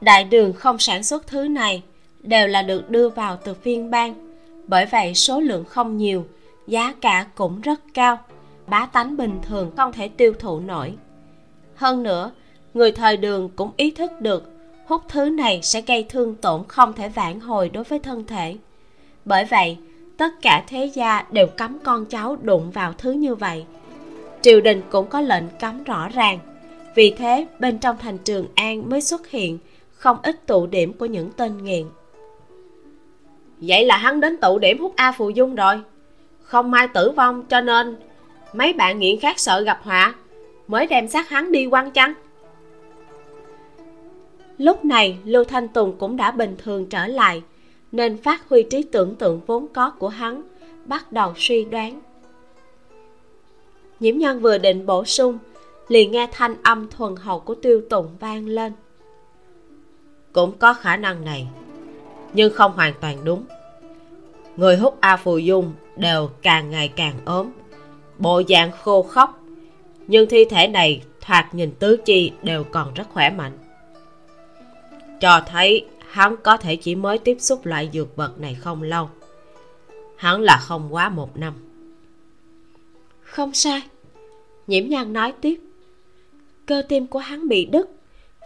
đại 0.00 0.24
đường 0.24 0.52
không 0.52 0.78
sản 0.78 1.02
xuất 1.02 1.26
thứ 1.26 1.48
này 1.48 1.82
đều 2.22 2.46
là 2.46 2.62
được 2.62 2.90
đưa 2.90 3.08
vào 3.08 3.36
từ 3.44 3.54
phiên 3.54 3.90
bang. 3.90 4.14
Bởi 4.66 4.86
vậy, 4.86 5.14
số 5.14 5.40
lượng 5.40 5.64
không 5.64 5.96
nhiều, 5.96 6.24
giá 6.66 6.94
cả 7.00 7.26
cũng 7.34 7.60
rất 7.60 7.80
cao, 7.94 8.18
bá 8.66 8.86
tánh 8.86 9.16
bình 9.16 9.38
thường 9.48 9.70
không 9.76 9.92
thể 9.92 10.08
tiêu 10.08 10.32
thụ 10.38 10.60
nổi. 10.60 10.94
Hơn 11.74 12.02
nữa, 12.02 12.30
người 12.74 12.92
thời 12.92 13.16
đường 13.16 13.48
cũng 13.56 13.70
ý 13.76 13.90
thức 13.90 14.10
được 14.20 14.51
hút 14.92 15.02
thứ 15.08 15.28
này 15.28 15.60
sẽ 15.62 15.80
gây 15.80 16.06
thương 16.08 16.34
tổn 16.34 16.62
không 16.68 16.92
thể 16.92 17.08
vãn 17.08 17.40
hồi 17.40 17.68
đối 17.68 17.84
với 17.84 17.98
thân 17.98 18.24
thể. 18.26 18.56
Bởi 19.24 19.44
vậy, 19.44 19.76
tất 20.16 20.32
cả 20.42 20.64
thế 20.66 20.84
gia 20.94 21.24
đều 21.30 21.46
cấm 21.46 21.78
con 21.84 22.04
cháu 22.04 22.36
đụng 22.42 22.70
vào 22.70 22.92
thứ 22.98 23.12
như 23.12 23.34
vậy. 23.34 23.64
Triều 24.42 24.60
đình 24.60 24.82
cũng 24.90 25.06
có 25.06 25.20
lệnh 25.20 25.44
cấm 25.60 25.84
rõ 25.84 26.08
ràng. 26.08 26.38
Vì 26.94 27.14
thế, 27.18 27.46
bên 27.58 27.78
trong 27.78 27.96
thành 27.98 28.18
trường 28.18 28.46
an 28.54 28.90
mới 28.90 29.00
xuất 29.00 29.28
hiện 29.28 29.58
không 29.92 30.16
ít 30.22 30.46
tụ 30.46 30.66
điểm 30.66 30.92
của 30.92 31.06
những 31.06 31.30
tên 31.36 31.64
nghiện. 31.64 31.86
Vậy 33.58 33.84
là 33.84 33.96
hắn 33.96 34.20
đến 34.20 34.36
tụ 34.36 34.58
điểm 34.58 34.78
hút 34.80 34.92
a 34.96 35.12
phù 35.12 35.30
dung 35.30 35.54
rồi. 35.54 35.80
Không 36.42 36.70
may 36.70 36.88
tử 36.88 37.10
vong 37.10 37.46
cho 37.46 37.60
nên 37.60 37.96
mấy 38.52 38.72
bạn 38.72 38.98
nghiện 38.98 39.20
khác 39.20 39.38
sợ 39.38 39.60
gặp 39.60 39.80
họa, 39.82 40.14
mới 40.68 40.86
đem 40.86 41.08
xác 41.08 41.28
hắn 41.28 41.52
đi 41.52 41.66
quăng 41.70 41.90
chăng 41.90 42.14
lúc 44.58 44.84
này, 44.84 45.18
lưu 45.24 45.44
thanh 45.44 45.68
tùng 45.68 45.98
cũng 45.98 46.16
đã 46.16 46.30
bình 46.30 46.56
thường 46.58 46.86
trở 46.86 47.06
lại, 47.06 47.42
nên 47.92 48.22
phát 48.22 48.48
huy 48.48 48.62
trí 48.62 48.82
tưởng 48.82 49.14
tượng 49.14 49.40
vốn 49.46 49.68
có 49.68 49.90
của 49.90 50.08
hắn, 50.08 50.42
bắt 50.84 51.12
đầu 51.12 51.32
suy 51.36 51.64
đoán. 51.64 52.00
Nhiễm 54.00 54.18
nhân 54.18 54.40
vừa 54.40 54.58
định 54.58 54.86
bổ 54.86 55.04
sung, 55.04 55.38
liền 55.88 56.12
nghe 56.12 56.28
thanh 56.32 56.56
âm 56.62 56.90
thuần 56.90 57.16
hậu 57.16 57.40
của 57.40 57.54
tiêu 57.54 57.82
tùng 57.90 58.08
vang 58.20 58.46
lên. 58.46 58.72
Cũng 60.32 60.58
có 60.58 60.74
khả 60.74 60.96
năng 60.96 61.24
này, 61.24 61.48
nhưng 62.32 62.52
không 62.54 62.72
hoàn 62.72 62.94
toàn 63.00 63.24
đúng. 63.24 63.44
Người 64.56 64.76
hút 64.76 64.96
a 65.00 65.16
phù 65.16 65.38
dung 65.38 65.72
đều 65.96 66.30
càng 66.42 66.70
ngày 66.70 66.88
càng 66.88 67.14
ốm, 67.24 67.50
bộ 68.18 68.42
dạng 68.48 68.70
khô 68.82 69.02
khóc 69.02 69.42
nhưng 70.06 70.28
thi 70.28 70.44
thể 70.44 70.68
này 70.68 71.02
thoạt 71.20 71.54
nhìn 71.54 71.70
tứ 71.78 71.96
chi 72.04 72.32
đều 72.42 72.64
còn 72.64 72.94
rất 72.94 73.04
khỏe 73.12 73.30
mạnh 73.30 73.52
cho 75.22 75.40
thấy 75.46 75.86
hắn 76.10 76.36
có 76.42 76.56
thể 76.56 76.76
chỉ 76.76 76.94
mới 76.94 77.18
tiếp 77.18 77.36
xúc 77.40 77.66
loại 77.66 77.90
dược 77.92 78.16
vật 78.16 78.40
này 78.40 78.54
không 78.54 78.82
lâu. 78.82 79.10
Hắn 80.16 80.40
là 80.40 80.56
không 80.56 80.94
quá 80.94 81.08
một 81.08 81.36
năm. 81.36 81.54
Không 83.22 83.54
sai. 83.54 83.82
Nhiễm 84.66 84.88
nhan 84.88 85.12
nói 85.12 85.32
tiếp. 85.40 85.60
Cơ 86.66 86.82
tim 86.88 87.06
của 87.06 87.18
hắn 87.18 87.48
bị 87.48 87.64
đứt, 87.64 87.90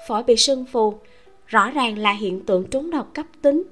phổi 0.09 0.23
bị 0.23 0.37
sưng 0.37 0.65
phù, 0.65 0.99
rõ 1.47 1.71
ràng 1.71 1.99
là 1.99 2.13
hiện 2.13 2.45
tượng 2.45 2.67
trúng 2.71 2.91
độc 2.91 3.11
cấp 3.15 3.27
tính. 3.43 3.63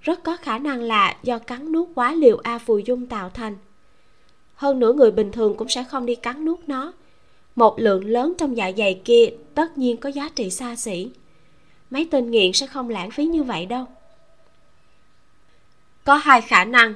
Rất 0.00 0.22
có 0.22 0.36
khả 0.36 0.58
năng 0.58 0.82
là 0.82 1.16
do 1.22 1.38
cắn 1.38 1.72
nuốt 1.72 1.88
quá 1.94 2.14
liều 2.14 2.36
a 2.42 2.58
phù 2.58 2.78
dung 2.78 3.06
tạo 3.06 3.30
thành. 3.30 3.56
Hơn 4.54 4.78
nữa 4.78 4.92
người 4.92 5.10
bình 5.10 5.32
thường 5.32 5.54
cũng 5.56 5.68
sẽ 5.68 5.84
không 5.84 6.06
đi 6.06 6.14
cắn 6.14 6.44
nuốt 6.44 6.60
nó. 6.66 6.92
Một 7.56 7.80
lượng 7.80 8.04
lớn 8.04 8.32
trong 8.38 8.56
dạ 8.56 8.72
dày 8.76 9.00
kia 9.04 9.26
tất 9.54 9.78
nhiên 9.78 9.96
có 9.96 10.08
giá 10.08 10.28
trị 10.34 10.50
xa 10.50 10.76
xỉ 10.76 11.10
mấy 11.94 12.08
tên 12.10 12.30
nghiện 12.30 12.52
sẽ 12.52 12.66
không 12.66 12.88
lãng 12.88 13.10
phí 13.10 13.24
như 13.24 13.42
vậy 13.42 13.66
đâu. 13.66 13.86
Có 16.04 16.14
hai 16.14 16.40
khả 16.40 16.64
năng. 16.64 16.94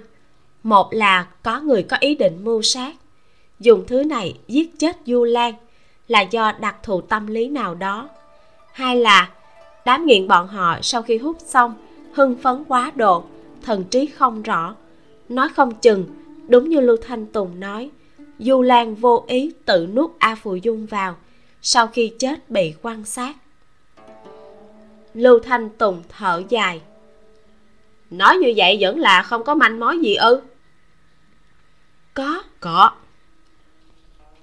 Một 0.63 0.89
là 0.93 1.27
có 1.43 1.61
người 1.61 1.83
có 1.83 1.97
ý 2.01 2.15
định 2.15 2.45
mưu 2.45 2.63
sát. 2.63 2.97
Dùng 3.61 3.85
thứ 3.87 4.05
này 4.05 4.39
giết 4.49 4.79
chết 4.79 4.97
du 5.07 5.25
lan 5.25 5.55
là 6.09 6.21
do 6.21 6.53
đặc 6.61 6.77
thù 6.83 7.01
tâm 7.01 7.27
lý 7.27 7.49
nào 7.49 7.75
đó. 7.75 8.09
Hai 8.73 8.97
là 8.97 9.31
đám 9.85 10.07
nghiện 10.07 10.29
bọn 10.29 10.49
họ 10.49 10.79
sau 10.83 11.03
khi 11.03 11.19
hút 11.19 11.37
xong 11.47 11.75
hưng 12.13 12.37
phấn 12.43 12.65
quá 12.69 12.93
độ, 12.95 13.25
thần 13.63 13.85
trí 13.85 14.07
không 14.07 14.43
rõ. 14.43 14.75
Nói 15.29 15.49
không 15.49 15.75
chừng, 15.75 16.07
đúng 16.49 16.69
như 16.69 16.81
lưu 16.81 16.97
thanh 17.07 17.27
tùng 17.27 17.61
nói, 17.61 17.91
du 18.39 18.63
lan 18.63 18.95
vô 18.95 19.25
ý 19.29 19.53
tự 19.65 19.87
nuốt 19.87 20.11
a 20.19 20.35
phù 20.35 20.57
dung 20.57 20.87
vào 20.87 21.17
sau 21.63 21.87
khi 21.87 22.13
chết 22.19 22.51
bị 22.51 22.75
quan 22.83 23.05
sát 23.05 23.37
lưu 25.15 25.39
thanh 25.39 25.71
tùng 25.71 26.03
thở 26.09 26.43
dài. 26.49 26.81
Nói 28.11 28.37
như 28.37 28.53
vậy 28.57 28.77
vẫn 28.81 28.99
là 28.99 29.23
không 29.23 29.45
có 29.45 29.55
manh 29.55 29.81
mối 29.81 29.99
gì 29.99 30.15
ư? 30.15 30.41
Có. 32.15 32.43
Có. 32.61 32.91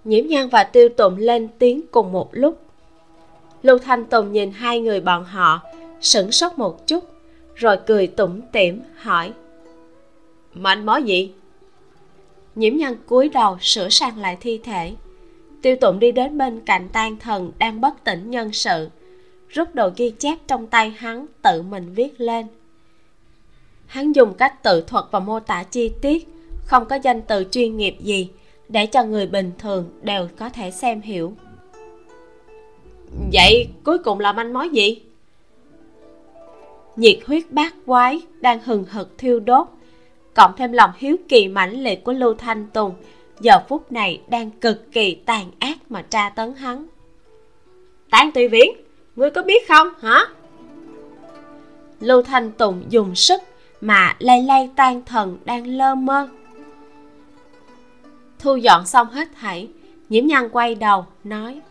Nhiễm 0.04 0.28
nhan 0.28 0.50
và 0.50 0.64
tiêu 0.64 0.90
tụng 0.90 1.18
lên 1.18 1.48
tiếng 1.60 1.82
cùng 1.92 2.12
một 2.12 2.30
lúc. 2.32 2.62
Lưu 3.64 3.78
thanh 3.78 4.06
tùng 4.06 4.32
nhìn 4.32 4.52
hai 4.52 4.80
người 4.80 5.02
bọn 5.02 5.26
họ 5.26 5.62
sửng 6.02 6.32
sốt 6.32 6.58
một 6.58 6.88
chút 6.88 7.10
rồi 7.56 7.78
cười 7.88 8.08
tủm 8.08 8.42
tỉm 8.42 8.82
hỏi. 8.96 9.34
Manh 10.54 10.86
mối 10.86 11.04
gì? 11.04 11.34
Nhiễm 12.56 12.76
nhân 12.76 12.96
cúi 13.06 13.30
đầu 13.30 13.58
sửa 13.62 13.90
sang 13.90 14.18
lại 14.18 14.38
thi 14.42 14.60
thể. 14.64 14.94
Tiêu 15.62 15.76
tụng 15.82 16.00
đi 16.00 16.12
đến 16.12 16.38
bên 16.38 16.62
cạnh 16.66 16.90
tan 16.94 17.18
thần 17.18 17.52
đang 17.58 17.82
bất 17.82 18.04
tỉnh 18.04 18.32
nhân 18.32 18.54
sự 18.54 18.90
rút 19.50 19.76
đồ 19.76 19.90
ghi 19.96 20.10
chép 20.10 20.38
trong 20.48 20.68
tay 20.68 20.90
hắn, 20.90 21.26
tự 21.42 21.62
mình 21.62 21.94
viết 21.94 22.22
lên. 22.22 22.48
Hắn 23.88 24.12
dùng 24.12 24.34
cách 24.34 24.64
tự 24.64 24.82
thuật 24.82 25.06
và 25.12 25.20
mô 25.20 25.40
tả 25.40 25.64
chi 25.64 25.92
tiết. 26.02 26.28
Không 26.66 26.86
có 26.86 26.96
danh 26.96 27.22
từ 27.22 27.46
chuyên 27.52 27.78
nghiệp 27.78 27.96
gì 28.00 28.30
để 28.70 28.86
cho 28.86 29.04
người 29.04 29.28
bình 29.28 29.52
thường 29.58 29.90
đều 30.02 30.28
có 30.38 30.50
thể 30.50 30.72
xem 30.72 31.02
hiểu. 31.02 31.34
Vậy 33.34 33.68
cuối 33.84 33.98
cùng 33.98 34.20
là 34.20 34.34
manh 34.34 34.54
mối 34.54 34.70
gì? 34.70 35.02
Nhiệt 36.96 37.20
huyết 37.26 37.52
bát 37.52 37.76
quái 37.86 38.22
đang 38.42 38.60
hừng 38.62 38.84
hực 38.84 39.18
thiêu 39.18 39.40
đốt. 39.40 39.68
Cộng 40.34 40.52
thêm 40.58 40.72
lòng 40.72 40.92
hiếu 40.98 41.16
kỳ 41.30 41.48
mãnh 41.48 41.84
liệt 41.84 42.04
của 42.04 42.14
lưu 42.14 42.34
thanh 42.34 42.68
tùng, 42.74 42.94
giờ 43.40 43.60
phút 43.68 43.92
này 43.92 44.22
đang 44.28 44.52
cực 44.52 44.92
kỳ 44.92 45.16
tàn 45.16 45.52
ác 45.60 45.78
mà 45.90 46.02
tra 46.02 46.30
tấn 46.30 46.54
hắn. 46.54 46.88
Tán 48.10 48.32
tùy 48.32 48.48
viễn! 48.48 48.85
Ngươi 49.16 49.32
có 49.32 49.42
biết 49.42 49.68
không? 49.68 49.88
Hả? 50.00 50.26
Lưu 52.00 52.22
thanh 52.22 52.52
tùng 52.52 52.84
dùng 52.90 53.16
sức 53.16 53.42
mà 53.82 54.16
lay 54.20 54.44
lay 54.44 54.70
tan 54.76 55.02
thần 55.06 55.38
đang 55.46 55.68
lơ 55.68 55.96
mơ. 55.96 56.30
Thu 58.40 58.56
dọn 58.56 58.86
xong 58.86 59.08
hết 59.08 59.28
thảy, 59.40 59.70
nhiễm 60.10 60.26
nhân 60.26 60.50
quay 60.52 60.76
đầu, 60.76 61.06
nói, 61.24 61.62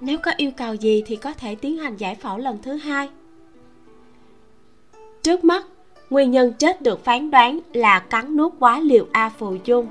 nếu 0.00 0.18
có 0.18 0.32
yêu 0.36 0.50
cầu 0.56 0.74
gì 0.74 1.02
thì 1.06 1.16
có 1.16 1.32
thể 1.32 1.54
tiến 1.54 1.76
hành 1.76 1.96
giải 1.96 2.14
phẫu 2.14 2.38
lần 2.38 2.58
thứ 2.62 2.74
hai. 2.74 3.08
Trước 5.22 5.44
mắt, 5.44 5.66
nguyên 6.10 6.30
nhân 6.30 6.52
chết 6.52 6.82
được 6.82 7.04
phán 7.04 7.30
đoán 7.30 7.60
là 7.72 7.98
cắn 7.98 8.36
nuốt 8.36 8.52
quá 8.58 8.80
liều 8.80 9.06
a 9.12 9.28
phù 9.28 9.56
dung, 9.64 9.86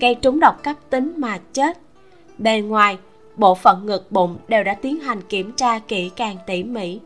gây 0.00 0.14
trúng 0.14 0.40
độc 0.40 0.62
cấp 0.62 0.76
tính 0.90 1.12
mà 1.16 1.38
chết. 1.52 1.78
Bề 2.38 2.60
ngoài 2.60 2.98
bộ 3.36 3.54
phận 3.54 3.86
ngực 3.86 4.12
bụng 4.12 4.36
đều 4.48 4.64
đã 4.64 4.74
tiến 4.74 5.00
hành 5.00 5.22
kiểm 5.22 5.52
tra 5.52 5.78
kỹ 5.78 6.10
càng 6.16 6.36
tỉ 6.46 6.62
mỉ. 6.62 6.98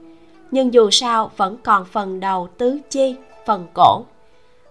Nhưng 0.51 0.75
dù 0.75 0.91
sao, 0.91 1.31
vẫn 1.37 1.57
còn 1.63 1.85
phần 1.85 2.21
đầu, 2.21 2.49
tứ 2.59 2.79
chi, 2.91 3.15
phần 3.47 3.67
cổ. 3.75 4.05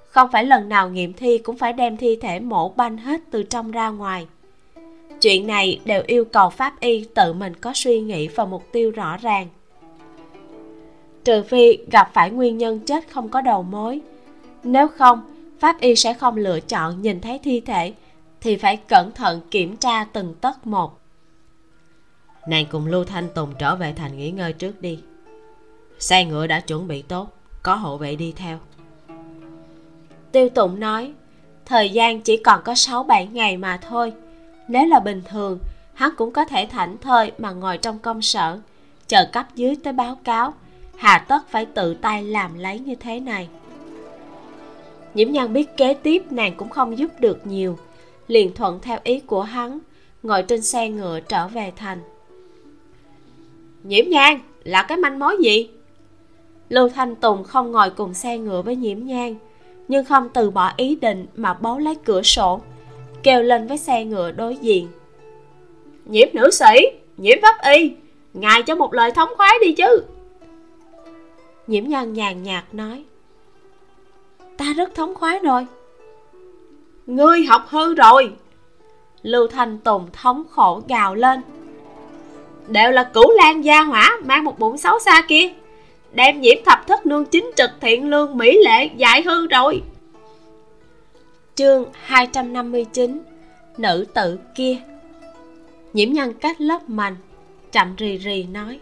Không 0.09 0.29
phải 0.31 0.43
lần 0.43 0.69
nào 0.69 0.89
nghiệm 0.89 1.13
thi 1.13 1.37
cũng 1.37 1.57
phải 1.57 1.73
đem 1.73 1.97
thi 1.97 2.15
thể 2.21 2.39
mổ 2.39 2.69
banh 2.69 2.97
hết 2.97 3.21
từ 3.31 3.43
trong 3.43 3.71
ra 3.71 3.89
ngoài. 3.89 4.27
Chuyện 5.21 5.47
này 5.47 5.79
đều 5.85 6.03
yêu 6.07 6.25
cầu 6.25 6.49
pháp 6.49 6.79
y 6.79 7.05
tự 7.13 7.33
mình 7.33 7.53
có 7.55 7.71
suy 7.75 7.99
nghĩ 7.99 8.27
và 8.27 8.45
mục 8.45 8.63
tiêu 8.71 8.91
rõ 8.91 9.17
ràng. 9.17 9.47
Trừ 11.23 11.43
phi 11.43 11.77
gặp 11.91 12.11
phải 12.13 12.31
nguyên 12.31 12.57
nhân 12.57 12.79
chết 12.79 13.03
không 13.09 13.29
có 13.29 13.41
đầu 13.41 13.63
mối. 13.63 14.01
Nếu 14.63 14.87
không, 14.87 15.21
pháp 15.59 15.79
y 15.79 15.95
sẽ 15.95 16.13
không 16.13 16.37
lựa 16.37 16.59
chọn 16.59 17.01
nhìn 17.01 17.21
thấy 17.21 17.39
thi 17.43 17.59
thể, 17.59 17.93
thì 18.41 18.57
phải 18.57 18.77
cẩn 18.77 19.11
thận 19.11 19.41
kiểm 19.51 19.77
tra 19.77 20.03
từng 20.03 20.35
tấc 20.41 20.67
một 20.67 20.99
nàng 22.47 22.65
cùng 22.71 22.87
lưu 22.87 23.03
thanh 23.03 23.29
tùng 23.35 23.53
trở 23.59 23.75
về 23.75 23.93
thành 23.93 24.17
nghỉ 24.17 24.31
ngơi 24.31 24.53
trước 24.53 24.81
đi. 24.81 24.99
Xe 25.99 26.25
ngựa 26.25 26.47
đã 26.47 26.59
chuẩn 26.59 26.87
bị 26.87 27.01
tốt, 27.01 27.27
có 27.63 27.75
hộ 27.75 27.97
vệ 27.97 28.15
đi 28.15 28.33
theo. 28.35 28.59
Tiêu 30.31 30.49
tụng 30.49 30.79
nói, 30.79 31.13
thời 31.65 31.89
gian 31.89 32.21
chỉ 32.21 32.37
còn 32.37 32.61
có 32.63 32.73
6-7 32.73 33.31
ngày 33.31 33.57
mà 33.57 33.77
thôi. 33.77 34.13
Nếu 34.67 34.85
là 34.85 34.99
bình 34.99 35.21
thường, 35.29 35.59
hắn 35.93 36.09
cũng 36.17 36.31
có 36.31 36.45
thể 36.45 36.67
thảnh 36.71 36.97
thơi 36.97 37.31
mà 37.37 37.51
ngồi 37.51 37.77
trong 37.77 37.99
công 37.99 38.21
sở, 38.21 38.59
chờ 39.07 39.25
cấp 39.31 39.47
dưới 39.55 39.75
tới 39.83 39.93
báo 39.93 40.17
cáo. 40.23 40.53
Hà 40.97 41.17
tất 41.17 41.49
phải 41.49 41.65
tự 41.65 41.93
tay 41.93 42.23
làm 42.23 42.59
lấy 42.59 42.79
như 42.79 42.95
thế 42.95 43.19
này. 43.19 43.47
Nhiễm 45.13 45.31
nhan 45.31 45.53
biết 45.53 45.77
kế 45.77 45.93
tiếp 45.93 46.31
nàng 46.31 46.55
cũng 46.57 46.69
không 46.69 46.97
giúp 46.97 47.11
được 47.19 47.47
nhiều. 47.47 47.77
Liền 48.27 48.53
thuận 48.53 48.79
theo 48.81 48.99
ý 49.03 49.19
của 49.19 49.41
hắn, 49.41 49.79
ngồi 50.23 50.43
trên 50.43 50.61
xe 50.61 50.89
ngựa 50.89 51.19
trở 51.19 51.47
về 51.47 51.71
thành 51.75 51.99
nhiễm 53.87 54.05
nhan 54.09 54.39
là 54.63 54.83
cái 54.83 54.97
manh 54.97 55.19
mối 55.19 55.37
gì? 55.41 55.69
Lưu 56.69 56.89
thanh 56.89 57.15
tùng 57.15 57.43
không 57.43 57.71
ngồi 57.71 57.89
cùng 57.89 58.13
xe 58.13 58.37
ngựa 58.37 58.61
với 58.61 58.75
nhiễm 58.75 59.05
nhan 59.05 59.35
nhưng 59.87 60.05
không 60.05 60.29
từ 60.33 60.51
bỏ 60.51 60.71
ý 60.77 60.95
định 60.95 61.25
mà 61.35 61.53
bấu 61.53 61.79
lấy 61.79 61.95
cửa 61.95 62.21
sổ, 62.21 62.61
kêu 63.23 63.43
lên 63.43 63.67
với 63.67 63.77
xe 63.77 64.05
ngựa 64.05 64.31
đối 64.31 64.55
diện. 64.55 64.87
Nhiễm 66.05 66.27
nữ 66.33 66.51
sĩ, 66.51 66.85
nhiễm 67.17 67.37
pháp 67.41 67.55
y, 67.73 67.93
ngài 68.33 68.63
cho 68.63 68.75
một 68.75 68.93
lời 68.93 69.11
thống 69.11 69.29
khoái 69.37 69.53
đi 69.61 69.73
chứ. 69.73 70.03
Nhiễm 71.67 71.83
Nhan 71.87 72.13
nhàn 72.13 72.43
nhạt 72.43 72.63
nói, 72.71 73.03
ta 74.57 74.73
rất 74.77 74.95
thống 74.95 75.15
khoái 75.15 75.39
rồi. 75.39 75.67
Ngươi 77.05 77.43
học 77.43 77.65
hư 77.69 77.93
rồi. 77.93 78.33
Lưu 79.21 79.47
thanh 79.47 79.77
tùng 79.77 80.07
thống 80.13 80.43
khổ 80.49 80.81
gào 80.87 81.15
lên 81.15 81.41
đều 82.67 82.91
là 82.91 83.03
cửu 83.03 83.31
lan 83.31 83.63
gia 83.65 83.81
hỏa 83.81 84.17
mang 84.23 84.43
một 84.43 84.59
bụng 84.59 84.77
xấu 84.77 84.99
xa 84.99 85.21
kia. 85.27 85.49
Đem 86.13 86.41
nhiễm 86.41 86.57
thập 86.65 86.87
thất 86.87 87.05
nương 87.05 87.25
chính 87.25 87.51
trực 87.55 87.69
thiện 87.81 88.09
lương 88.09 88.37
mỹ 88.37 88.57
lệ 88.63 88.89
dạy 88.97 89.21
hư 89.21 89.47
rồi. 89.47 89.81
Chương 91.55 91.85
259 91.93 93.21
nữ 93.77 94.05
tử 94.13 94.39
kia. 94.55 94.77
Nhiễm 95.93 96.13
nhân 96.13 96.33
cách 96.33 96.61
lớp 96.61 96.89
mành 96.89 97.15
chậm 97.71 97.95
rì 97.95 98.17
rì 98.17 98.43
nói. 98.43 98.79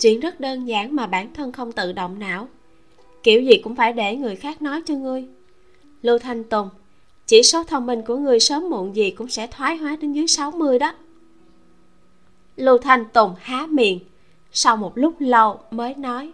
Chuyện 0.00 0.20
rất 0.20 0.40
đơn 0.40 0.64
giản 0.64 0.96
mà 0.96 1.06
bản 1.06 1.34
thân 1.34 1.52
không 1.52 1.72
tự 1.72 1.92
động 1.92 2.18
não. 2.18 2.48
Kiểu 3.22 3.42
gì 3.42 3.60
cũng 3.64 3.74
phải 3.76 3.92
để 3.92 4.16
người 4.16 4.36
khác 4.36 4.62
nói 4.62 4.82
cho 4.86 4.94
ngươi. 4.94 5.24
Lưu 6.02 6.18
thanh 6.18 6.44
tùng, 6.44 6.68
chỉ 7.26 7.42
số 7.42 7.64
thông 7.64 7.86
minh 7.86 8.02
của 8.02 8.16
ngươi 8.16 8.40
sớm 8.40 8.70
muộn 8.70 8.96
gì 8.96 9.10
cũng 9.10 9.28
sẽ 9.28 9.46
thoái 9.46 9.76
hóa 9.76 9.96
đến 10.00 10.12
dưới 10.12 10.26
60 10.26 10.78
đó 10.78 10.94
lưu 12.56 12.78
thanh 12.78 13.04
tùng 13.04 13.34
há 13.40 13.66
miệng, 13.70 14.00
sau 14.52 14.76
một 14.76 14.92
lúc 14.98 15.14
lâu 15.18 15.60
mới 15.70 15.94
nói. 15.94 16.30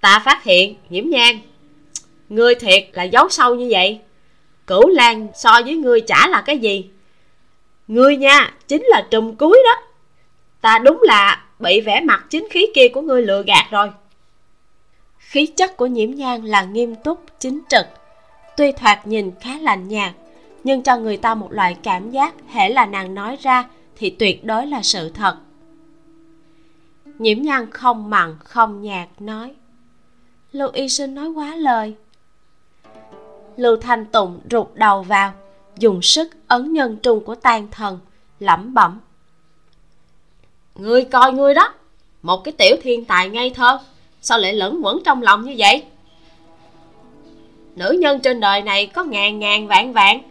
Ta 0.00 0.22
phát 0.24 0.44
hiện, 0.44 0.76
nhiễm 0.88 1.08
nhang 1.08 1.38
ngươi 2.28 2.54
thiệt 2.54 2.88
là 2.92 3.02
giấu 3.02 3.28
sâu 3.28 3.54
như 3.54 3.68
vậy. 3.70 4.00
Cửu 4.66 4.88
lan 4.88 5.28
so 5.34 5.60
với 5.64 5.76
ngươi 5.76 6.00
chả 6.00 6.28
là 6.28 6.42
cái 6.46 6.58
gì. 6.58 6.90
Ngươi 7.88 8.16
nha, 8.16 8.54
chính 8.68 8.84
là 8.84 9.06
trùm 9.10 9.36
cuối 9.36 9.62
đó. 9.64 9.82
Ta 10.60 10.78
đúng 10.78 11.00
là 11.02 11.44
bị 11.58 11.80
vẻ 11.80 12.00
mặt 12.00 12.24
chính 12.30 12.48
khí 12.50 12.66
kia 12.74 12.88
của 12.88 13.00
ngươi 13.00 13.22
lừa 13.22 13.42
gạt 13.46 13.66
rồi. 13.70 13.90
Khí 15.18 15.46
chất 15.46 15.76
của 15.76 15.86
nhiễm 15.86 16.10
nhang 16.10 16.44
là 16.44 16.62
nghiêm 16.64 16.94
túc, 16.94 17.20
chính 17.38 17.60
trực. 17.68 17.86
Tuy 18.56 18.72
thoạt 18.72 19.06
nhìn 19.06 19.30
khá 19.40 19.58
lạnh 19.60 19.88
nhạt, 19.88 20.12
nhưng 20.64 20.82
cho 20.82 20.96
người 20.96 21.16
ta 21.16 21.34
một 21.34 21.52
loại 21.52 21.76
cảm 21.82 22.10
giác 22.10 22.34
hễ 22.48 22.68
là 22.68 22.86
nàng 22.86 23.14
nói 23.14 23.36
ra 23.42 23.64
thì 23.96 24.10
tuyệt 24.10 24.44
đối 24.44 24.66
là 24.66 24.82
sự 24.82 25.08
thật. 25.08 25.36
Nhiễm 27.18 27.42
nhan 27.42 27.70
không 27.70 28.10
mặn, 28.10 28.36
không 28.44 28.82
nhạt 28.82 29.08
nói, 29.18 29.54
lưu 30.52 30.68
y 30.72 30.88
sinh 30.88 31.14
nói 31.14 31.28
quá 31.28 31.56
lời. 31.56 31.94
Lưu 33.56 33.76
thanh 33.76 34.06
tụng 34.06 34.40
rụt 34.50 34.66
đầu 34.74 35.02
vào, 35.02 35.32
dùng 35.78 36.02
sức 36.02 36.30
ấn 36.48 36.72
nhân 36.72 36.96
trung 37.02 37.24
của 37.24 37.34
tan 37.34 37.68
thần, 37.70 37.98
lẩm 38.40 38.74
bẩm, 38.74 39.00
ngươi 40.74 41.04
coi 41.04 41.32
ngươi 41.32 41.54
đó, 41.54 41.74
một 42.22 42.44
cái 42.44 42.52
tiểu 42.52 42.76
thiên 42.82 43.04
tài 43.04 43.28
ngây 43.28 43.50
thơ, 43.50 43.78
sao 44.20 44.38
lại 44.38 44.52
lẫn 44.52 44.80
quẩn 44.82 45.02
trong 45.04 45.22
lòng 45.22 45.44
như 45.44 45.54
vậy? 45.58 45.84
Nữ 47.76 47.96
nhân 48.00 48.20
trên 48.20 48.40
đời 48.40 48.62
này 48.62 48.86
có 48.86 49.04
ngàn 49.04 49.38
ngàn 49.38 49.66
vạn 49.66 49.92
vạn, 49.92 50.22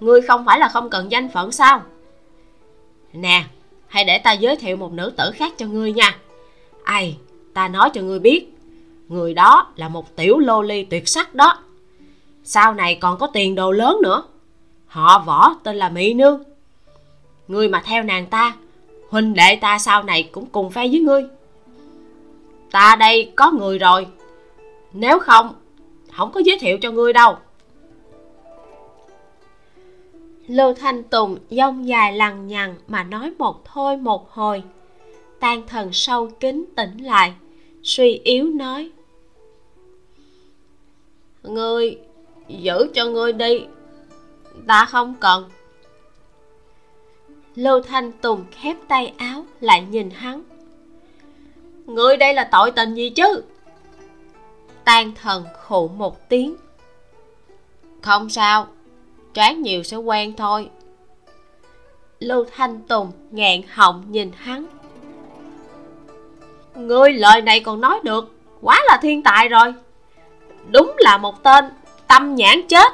ngươi 0.00 0.22
không 0.22 0.44
phải 0.44 0.58
là 0.58 0.68
không 0.68 0.90
cần 0.90 1.10
danh 1.10 1.28
phận 1.28 1.52
sao? 1.52 1.82
Nè, 3.14 3.44
hãy 3.86 4.04
để 4.04 4.18
ta 4.18 4.32
giới 4.32 4.56
thiệu 4.56 4.76
một 4.76 4.92
nữ 4.92 5.12
tử 5.16 5.30
khác 5.34 5.52
cho 5.58 5.66
ngươi 5.66 5.92
nha. 5.92 6.18
Ai, 6.84 7.16
ta 7.54 7.68
nói 7.68 7.90
cho 7.90 8.02
ngươi 8.02 8.18
biết, 8.18 8.54
người 9.08 9.34
đó 9.34 9.72
là 9.76 9.88
một 9.88 10.16
tiểu 10.16 10.38
lô 10.38 10.62
ly 10.62 10.84
tuyệt 10.84 11.08
sắc 11.08 11.34
đó. 11.34 11.58
Sau 12.44 12.74
này 12.74 12.94
còn 12.94 13.18
có 13.18 13.26
tiền 13.26 13.54
đồ 13.54 13.72
lớn 13.72 13.98
nữa. 14.02 14.22
Họ 14.86 15.22
võ 15.26 15.54
tên 15.62 15.76
là 15.76 15.88
mỹ 15.88 16.14
nương. 16.14 16.42
Ngươi 17.48 17.68
mà 17.68 17.82
theo 17.84 18.02
nàng 18.02 18.26
ta, 18.26 18.56
huynh 19.10 19.34
đệ 19.34 19.56
ta 19.56 19.78
sau 19.78 20.02
này 20.02 20.22
cũng 20.22 20.46
cùng 20.46 20.70
phe 20.70 20.88
với 20.88 21.00
ngươi. 21.00 21.24
Ta 22.70 22.96
đây 22.96 23.32
có 23.36 23.50
người 23.50 23.78
rồi. 23.78 24.06
Nếu 24.92 25.18
không 25.18 25.54
không 26.12 26.32
có 26.32 26.40
giới 26.40 26.58
thiệu 26.58 26.78
cho 26.78 26.90
ngươi 26.90 27.12
đâu 27.12 27.36
lưu 30.46 30.74
thanh 30.74 31.02
tùng 31.02 31.38
dông 31.50 31.88
dài 31.88 32.12
lằng 32.12 32.46
nhằng 32.46 32.74
mà 32.88 33.02
nói 33.02 33.32
một 33.38 33.64
thôi 33.64 33.96
một 33.96 34.30
hồi. 34.30 34.62
Tan 35.40 35.66
thần 35.66 35.92
sâu 35.92 36.30
kín 36.40 36.64
tỉnh 36.76 36.98
lại, 36.98 37.34
suy 37.82 38.20
yếu 38.24 38.44
nói. 38.44 38.90
Ngươi, 41.42 41.98
giữ 42.48 42.90
cho 42.94 43.04
ngươi 43.04 43.32
đi, 43.32 43.66
ta 44.66 44.84
không 44.84 45.14
cần. 45.20 45.50
Lưu 47.54 47.80
thanh 47.82 48.12
tùng 48.12 48.44
khép 48.50 48.76
tay 48.88 49.12
áo 49.16 49.46
lại 49.60 49.86
nhìn 49.90 50.10
hắn. 50.10 50.42
Ngươi 51.86 52.16
đây 52.16 52.34
là 52.34 52.48
tội 52.52 52.70
tình 52.70 52.94
gì 52.94 53.10
chứ? 53.10 53.42
Tan 54.84 55.12
thần 55.14 55.44
khụ 55.62 55.88
một 55.88 56.28
tiếng. 56.28 56.56
Không 58.02 58.30
sao 58.30 58.66
tráng 59.34 59.62
nhiều 59.62 59.82
sẽ 59.82 59.96
quen 59.96 60.32
thôi. 60.36 60.70
Lưu 62.18 62.44
thanh 62.56 62.80
tùng 62.80 63.12
ngẹn 63.30 63.62
họng 63.68 64.04
nhìn 64.10 64.30
hắn. 64.36 64.66
Ngươi 66.74 67.12
lời 67.12 67.42
này 67.42 67.60
còn 67.60 67.80
nói 67.80 68.00
được, 68.02 68.34
quá 68.60 68.82
là 68.86 68.98
thiên 69.02 69.22
tài 69.22 69.48
rồi. 69.48 69.74
Đúng 70.70 70.94
là 70.98 71.18
một 71.18 71.42
tên 71.42 71.64
tâm 72.06 72.34
nhãn 72.34 72.68
chết. 72.68 72.92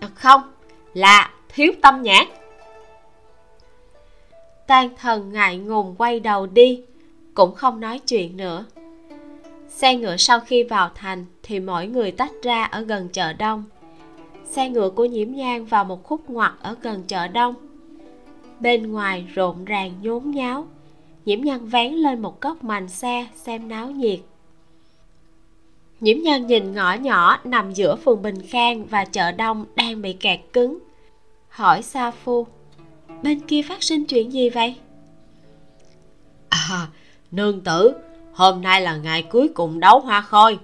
À, 0.00 0.08
không, 0.14 0.42
là 0.94 1.30
thiếu 1.48 1.72
tâm 1.82 2.02
nhãn. 2.02 2.26
Tan 4.66 4.88
thần 4.96 5.32
ngại 5.32 5.56
ngùng 5.56 5.94
quay 5.98 6.20
đầu 6.20 6.46
đi, 6.46 6.82
cũng 7.34 7.54
không 7.54 7.80
nói 7.80 7.98
chuyện 7.98 8.36
nữa. 8.36 8.64
Xe 9.68 9.94
ngựa 9.94 10.16
sau 10.16 10.40
khi 10.40 10.62
vào 10.62 10.90
thành 10.94 11.26
thì 11.42 11.60
mỗi 11.60 11.86
người 11.86 12.10
tách 12.10 12.32
ra 12.42 12.64
ở 12.64 12.80
gần 12.80 13.08
chợ 13.08 13.32
đông 13.32 13.64
xe 14.44 14.68
ngựa 14.68 14.90
của 14.90 15.04
nhiễm 15.04 15.30
nhang 15.30 15.64
vào 15.64 15.84
một 15.84 16.04
khúc 16.04 16.30
ngoặt 16.30 16.52
ở 16.62 16.76
gần 16.82 17.02
chợ 17.08 17.28
đông. 17.28 17.54
Bên 18.60 18.92
ngoài 18.92 19.26
rộn 19.34 19.64
ràng 19.64 19.92
nhốn 20.02 20.30
nháo. 20.30 20.66
Nhiễm 21.24 21.40
nhân 21.40 21.66
vén 21.66 21.92
lên 21.92 22.22
một 22.22 22.40
góc 22.40 22.64
mành 22.64 22.88
xe 22.88 23.26
xem 23.34 23.68
náo 23.68 23.90
nhiệt. 23.90 24.20
Nhiễm 26.00 26.18
nhân 26.18 26.46
nhìn 26.46 26.72
ngõ 26.72 26.92
nhỏ 26.92 27.38
nằm 27.44 27.72
giữa 27.72 27.96
phường 27.96 28.22
bình 28.22 28.42
khang 28.48 28.86
và 28.86 29.04
chợ 29.04 29.32
đông 29.32 29.64
đang 29.76 30.02
bị 30.02 30.12
kẹt 30.12 30.40
cứng. 30.52 30.78
Hỏi 31.48 31.82
sa 31.82 32.10
phu, 32.10 32.46
bên 33.22 33.40
kia 33.40 33.62
phát 33.62 33.82
sinh 33.82 34.04
chuyện 34.04 34.32
gì 34.32 34.50
vậy? 34.50 34.74
À 36.48 36.86
nương 37.30 37.60
tử, 37.60 37.94
hôm 38.32 38.62
nay 38.62 38.80
là 38.80 38.96
ngày 38.96 39.22
cuối 39.22 39.48
cùng 39.54 39.80
đấu 39.80 40.00
hoa 40.00 40.20
khôi. 40.20 40.58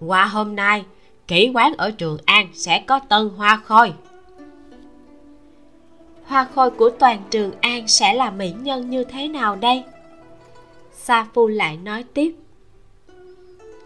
Qua 0.00 0.24
hôm 0.24 0.56
nay 0.56 0.84
kỹ 1.28 1.50
quán 1.54 1.74
ở 1.78 1.90
trường 1.90 2.18
an 2.24 2.48
sẽ 2.54 2.84
có 2.86 2.98
tân 2.98 3.28
hoa 3.28 3.60
khôi. 3.64 3.92
Hoa 6.24 6.46
khôi 6.54 6.70
của 6.70 6.90
toàn 6.90 7.22
trường 7.30 7.52
an 7.60 7.88
sẽ 7.88 8.14
là 8.14 8.30
mỹ 8.30 8.52
nhân 8.62 8.90
như 8.90 9.04
thế 9.04 9.28
nào 9.28 9.56
đây? 9.56 9.84
Sa 10.92 11.26
phu 11.34 11.46
lại 11.46 11.76
nói 11.76 12.04
tiếp. 12.14 12.34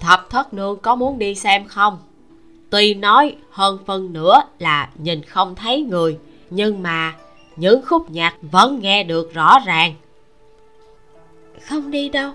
Thập 0.00 0.30
thất 0.30 0.54
nương 0.54 0.76
có 0.76 0.94
muốn 0.94 1.18
đi 1.18 1.34
xem 1.34 1.64
không? 1.68 1.98
Tuy 2.70 2.94
nói 2.94 3.36
hơn 3.50 3.78
phần 3.86 4.12
nữa 4.12 4.42
là 4.58 4.90
nhìn 4.98 5.22
không 5.22 5.54
thấy 5.54 5.82
người, 5.82 6.18
nhưng 6.50 6.82
mà 6.82 7.16
những 7.56 7.82
khúc 7.86 8.10
nhạc 8.10 8.36
vẫn 8.42 8.78
nghe 8.80 9.04
được 9.04 9.34
rõ 9.34 9.58
ràng. 9.66 9.94
Không 11.60 11.90
đi 11.90 12.08
đâu 12.08 12.32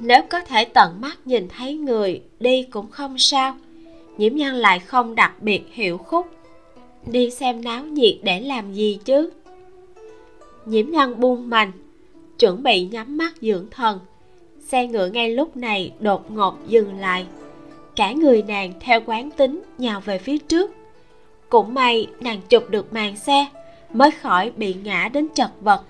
nếu 0.00 0.22
có 0.28 0.40
thể 0.40 0.64
tận 0.64 1.00
mắt 1.00 1.18
nhìn 1.24 1.48
thấy 1.48 1.74
người 1.74 2.22
đi 2.40 2.62
cũng 2.62 2.90
không 2.90 3.18
sao. 3.18 3.56
Nhiễm 4.18 4.34
nhân 4.34 4.54
lại 4.54 4.78
không 4.78 5.14
đặc 5.14 5.42
biệt 5.42 5.62
hiểu 5.72 5.98
khúc. 5.98 6.26
Đi 7.06 7.30
xem 7.30 7.64
náo 7.64 7.84
nhiệt 7.84 8.14
để 8.22 8.40
làm 8.40 8.72
gì 8.72 8.98
chứ? 9.04 9.30
Nhiễm 10.66 10.90
nhân 10.90 11.20
buông 11.20 11.50
mành 11.50 11.72
chuẩn 12.38 12.62
bị 12.62 12.86
nhắm 12.86 13.16
mắt 13.16 13.34
dưỡng 13.40 13.66
thần. 13.70 13.98
Xe 14.60 14.86
ngựa 14.86 15.06
ngay 15.06 15.30
lúc 15.30 15.56
này 15.56 15.92
đột 16.00 16.30
ngột 16.30 16.54
dừng 16.68 16.98
lại. 16.98 17.26
Cả 17.96 18.12
người 18.12 18.42
nàng 18.42 18.72
theo 18.80 19.00
quán 19.06 19.30
tính 19.30 19.62
nhào 19.78 20.00
về 20.00 20.18
phía 20.18 20.38
trước. 20.38 20.70
Cũng 21.48 21.74
may 21.74 22.06
nàng 22.20 22.40
chụp 22.48 22.70
được 22.70 22.92
màn 22.92 23.16
xe, 23.16 23.46
mới 23.92 24.10
khỏi 24.10 24.52
bị 24.56 24.74
ngã 24.84 25.08
đến 25.12 25.28
chật 25.34 25.50
vật 25.60 25.82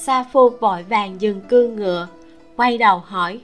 sa 0.00 0.24
phu 0.32 0.48
vội 0.48 0.82
vàng 0.82 1.20
dừng 1.20 1.40
cương 1.40 1.76
ngựa, 1.76 2.08
quay 2.56 2.78
đầu 2.78 2.98
hỏi. 3.06 3.40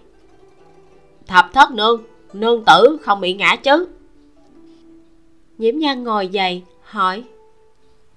Thập 1.26 1.52
thất 1.52 1.70
nương 1.70 2.02
nương 2.32 2.64
tử 2.64 2.98
không 3.02 3.20
bị 3.20 3.34
ngã 3.34 3.56
chứ? 3.56 3.86
Nhiễm 5.58 5.78
nhan 5.78 6.04
ngồi 6.04 6.28
dậy, 6.28 6.62
hỏi. 6.82 7.24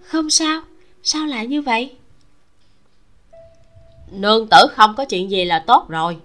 Không 0.01 0.29
sao 0.29 0.61
sao 1.03 1.25
lại 1.25 1.47
như 1.47 1.61
vậy? 1.61 1.95
Nương 4.11 4.47
tử 4.47 4.57
không 4.71 4.95
có 4.95 5.05
chuyện 5.05 5.31
gì 5.31 5.45
là 5.45 5.59
tốt 5.59 5.85
rồi. 5.89 6.17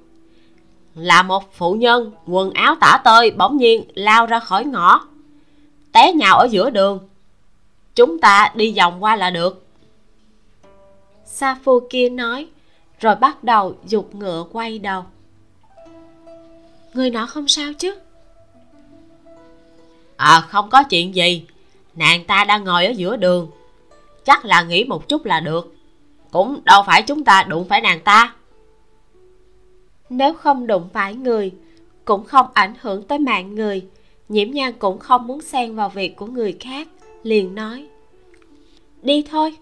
Là 0.94 1.22
một 1.22 1.54
phụ 1.54 1.74
nhân, 1.74 2.12
quần 2.26 2.50
áo 2.50 2.76
tả 2.80 3.00
tơi, 3.04 3.30
bỗng 3.30 3.56
nhiên 3.56 3.84
lao 3.94 4.26
ra 4.26 4.40
khỏi 4.40 4.64
ngõ. 4.64 5.00
Té 5.92 6.12
nhào 6.12 6.38
ở 6.38 6.48
giữa 6.50 6.70
đường. 6.70 6.98
Chúng 7.94 8.18
ta 8.18 8.52
đi 8.54 8.74
vòng 8.76 9.04
qua 9.04 9.16
là 9.16 9.30
được 9.30 9.69
sa 11.32 11.58
phu 11.64 11.80
kia 11.90 12.08
nói 12.08 12.48
rồi 13.00 13.14
bắt 13.14 13.44
đầu 13.44 13.76
dục 13.88 14.14
ngựa 14.14 14.44
quay 14.52 14.78
đầu. 14.78 15.04
Người 16.94 17.10
nọ 17.10 17.26
không 17.26 17.48
sao 17.48 17.72
chứ? 17.78 17.94
À 20.16 20.40
không 20.48 20.70
có 20.70 20.82
chuyện 20.82 21.14
gì. 21.14 21.46
Nàng 21.94 22.24
ta 22.24 22.44
đang 22.44 22.64
ngồi 22.64 22.86
ở 22.86 22.90
giữa 22.90 23.16
đường. 23.16 23.50
Chắc 24.24 24.44
là 24.44 24.62
nghĩ 24.62 24.84
một 24.84 25.08
chút 25.08 25.24
là 25.24 25.40
được. 25.40 25.74
Cũng 26.30 26.60
đâu 26.64 26.82
phải 26.86 27.02
chúng 27.02 27.24
ta 27.24 27.42
đụng 27.42 27.68
phải 27.68 27.80
nàng 27.80 28.00
ta. 28.00 28.34
Nếu 30.10 30.34
không 30.34 30.66
đụng 30.66 30.88
phải 30.92 31.14
người 31.14 31.52
cũng 32.04 32.24
không 32.24 32.46
ảnh 32.54 32.74
hưởng 32.80 33.02
tới 33.02 33.18
mạng 33.18 33.54
người. 33.54 33.86
Nhiễm 34.28 34.50
nhan 34.50 34.72
cũng 34.72 34.98
không 34.98 35.26
muốn 35.26 35.40
xen 35.40 35.76
vào 35.76 35.88
việc 35.88 36.16
của 36.16 36.26
người 36.26 36.56
khác 36.60 36.88
liền 37.22 37.54
nói 37.54 37.86
đi 39.02 39.24
thôi 39.30 39.56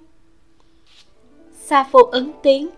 sa 1.69 1.85
phu 1.85 1.99
ứng 1.99 2.33
tiếng. 2.43 2.69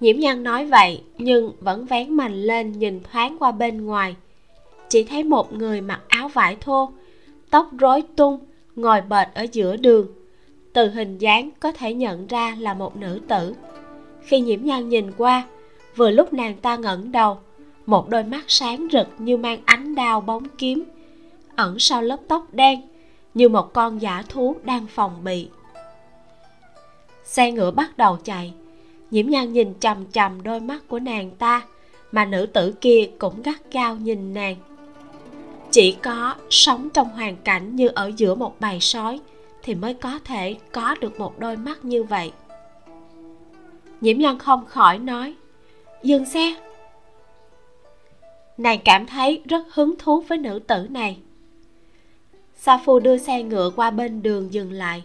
Nhiễm 0.00 0.18
nhan 0.18 0.42
nói 0.42 0.66
vậy, 0.66 1.02
nhưng 1.18 1.52
vẫn 1.60 1.86
vén 1.86 2.14
mành 2.14 2.42
lên 2.42 2.72
nhìn 2.72 3.00
thoáng 3.12 3.36
qua 3.38 3.52
bên 3.52 3.86
ngoài. 3.86 4.16
Chỉ 4.88 5.04
thấy 5.04 5.24
một 5.24 5.52
người 5.52 5.80
mặc 5.80 6.00
áo 6.08 6.28
vải 6.28 6.56
thô, 6.60 6.90
tóc 7.50 7.70
rối 7.78 8.02
tung, 8.16 8.38
ngồi 8.76 9.00
bệt 9.00 9.28
ở 9.34 9.46
giữa 9.52 9.76
đường. 9.76 10.06
Từ 10.72 10.90
hình 10.90 11.18
dáng 11.18 11.50
có 11.60 11.72
thể 11.72 11.94
nhận 11.94 12.26
ra 12.26 12.56
là 12.58 12.74
một 12.74 12.96
nữ 12.96 13.20
tử. 13.28 13.54
Khi 14.22 14.40
nhiễm 14.40 14.62
nhan 14.62 14.88
nhìn 14.88 15.12
qua, 15.16 15.46
vừa 15.96 16.10
lúc 16.10 16.32
nàng 16.32 16.56
ta 16.56 16.76
ngẩng 16.76 17.12
đầu, 17.12 17.38
một 17.86 18.08
đôi 18.08 18.24
mắt 18.24 18.44
sáng 18.48 18.86
rực 18.92 19.08
như 19.18 19.36
mang 19.36 19.60
ánh 19.64 19.94
đao 19.94 20.20
bóng 20.20 20.44
kiếm, 20.58 20.84
ẩn 21.56 21.78
sau 21.78 22.02
lớp 22.02 22.18
tóc 22.28 22.54
đen, 22.54 22.80
như 23.34 23.48
một 23.48 23.72
con 23.72 24.02
giả 24.02 24.22
thú 24.28 24.56
đang 24.64 24.86
phòng 24.86 25.24
bị 25.24 25.48
xe 27.32 27.52
ngựa 27.52 27.70
bắt 27.70 27.98
đầu 27.98 28.18
chạy. 28.24 28.52
Nhiễm 29.10 29.26
nhan 29.26 29.52
nhìn 29.52 29.74
chằm 29.80 30.06
chằm 30.12 30.42
đôi 30.42 30.60
mắt 30.60 30.88
của 30.88 30.98
nàng 30.98 31.30
ta, 31.30 31.62
mà 32.12 32.24
nữ 32.24 32.46
tử 32.46 32.74
kia 32.80 33.10
cũng 33.18 33.42
gắt 33.42 33.72
gao 33.72 33.96
nhìn 33.96 34.34
nàng. 34.34 34.56
Chỉ 35.70 35.96
có 36.02 36.34
sống 36.50 36.88
trong 36.90 37.08
hoàn 37.08 37.36
cảnh 37.36 37.76
như 37.76 37.88
ở 37.88 38.10
giữa 38.16 38.34
một 38.34 38.60
bầy 38.60 38.80
sói 38.80 39.20
thì 39.62 39.74
mới 39.74 39.94
có 39.94 40.18
thể 40.24 40.56
có 40.72 40.94
được 41.00 41.20
một 41.20 41.38
đôi 41.38 41.56
mắt 41.56 41.84
như 41.84 42.02
vậy. 42.02 42.32
Nhiễm 44.00 44.18
nhân 44.18 44.38
không 44.38 44.66
khỏi 44.66 44.98
nói, 44.98 45.34
dừng 46.02 46.24
xe. 46.24 46.54
Nàng 48.58 48.78
cảm 48.84 49.06
thấy 49.06 49.42
rất 49.44 49.74
hứng 49.74 49.94
thú 49.98 50.20
với 50.20 50.38
nữ 50.38 50.58
tử 50.58 50.86
này. 50.90 51.18
Sa 52.56 52.78
phu 52.84 53.00
đưa 53.00 53.18
xe 53.18 53.42
ngựa 53.42 53.70
qua 53.76 53.90
bên 53.90 54.22
đường 54.22 54.52
dừng 54.52 54.72
lại 54.72 55.02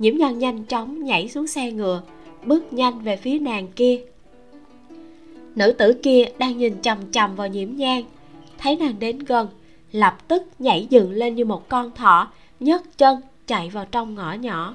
nhiễm 0.00 0.16
nhân 0.16 0.38
nhanh 0.38 0.64
chóng 0.64 1.04
nhảy 1.04 1.28
xuống 1.28 1.46
xe 1.46 1.72
ngựa, 1.72 2.02
bước 2.44 2.72
nhanh 2.72 3.00
về 3.00 3.16
phía 3.16 3.38
nàng 3.38 3.68
kia. 3.68 4.00
Nữ 5.54 5.72
tử 5.72 5.92
kia 6.02 6.24
đang 6.38 6.58
nhìn 6.58 6.82
chằm 6.82 6.98
chằm 7.12 7.36
vào 7.36 7.48
nhiễm 7.48 7.76
nhang. 7.76 8.04
Thấy 8.58 8.76
nàng 8.76 8.98
đến 8.98 9.18
gần, 9.18 9.48
lập 9.92 10.28
tức 10.28 10.42
nhảy 10.58 10.86
dựng 10.90 11.12
lên 11.12 11.34
như 11.34 11.44
một 11.44 11.68
con 11.68 11.90
thỏ, 11.90 12.32
nhấc 12.60 12.98
chân 12.98 13.20
chạy 13.46 13.70
vào 13.70 13.86
trong 13.90 14.14
ngõ 14.14 14.32
nhỏ. 14.32 14.74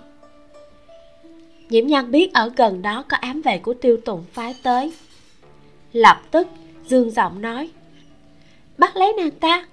Nhiễm 1.69 1.87
nhân 1.87 2.11
biết 2.11 2.33
ở 2.33 2.51
gần 2.55 2.81
đó 2.81 3.03
có 3.07 3.17
ám 3.17 3.41
vệ 3.41 3.57
của 3.57 3.73
tiêu 3.73 3.97
tụng 4.05 4.23
phái 4.33 4.55
tới. 4.63 4.93
Lập 5.93 6.21
tức 6.31 6.47
dương 6.87 7.11
giọng 7.11 7.41
nói, 7.41 7.69
bắt 8.77 8.95
lấy 8.95 9.13
nàng 9.17 9.31
ta. 9.31 9.67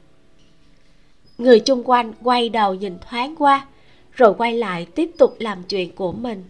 Người 1.38 1.60
chung 1.60 1.82
quanh 1.84 2.12
quay 2.22 2.48
đầu 2.48 2.74
nhìn 2.74 2.98
thoáng 3.08 3.34
qua 3.36 3.66
rồi 4.12 4.34
quay 4.38 4.54
lại 4.54 4.86
tiếp 4.94 5.10
tục 5.18 5.36
làm 5.38 5.62
chuyện 5.62 5.94
của 5.94 6.12
mình. 6.12 6.44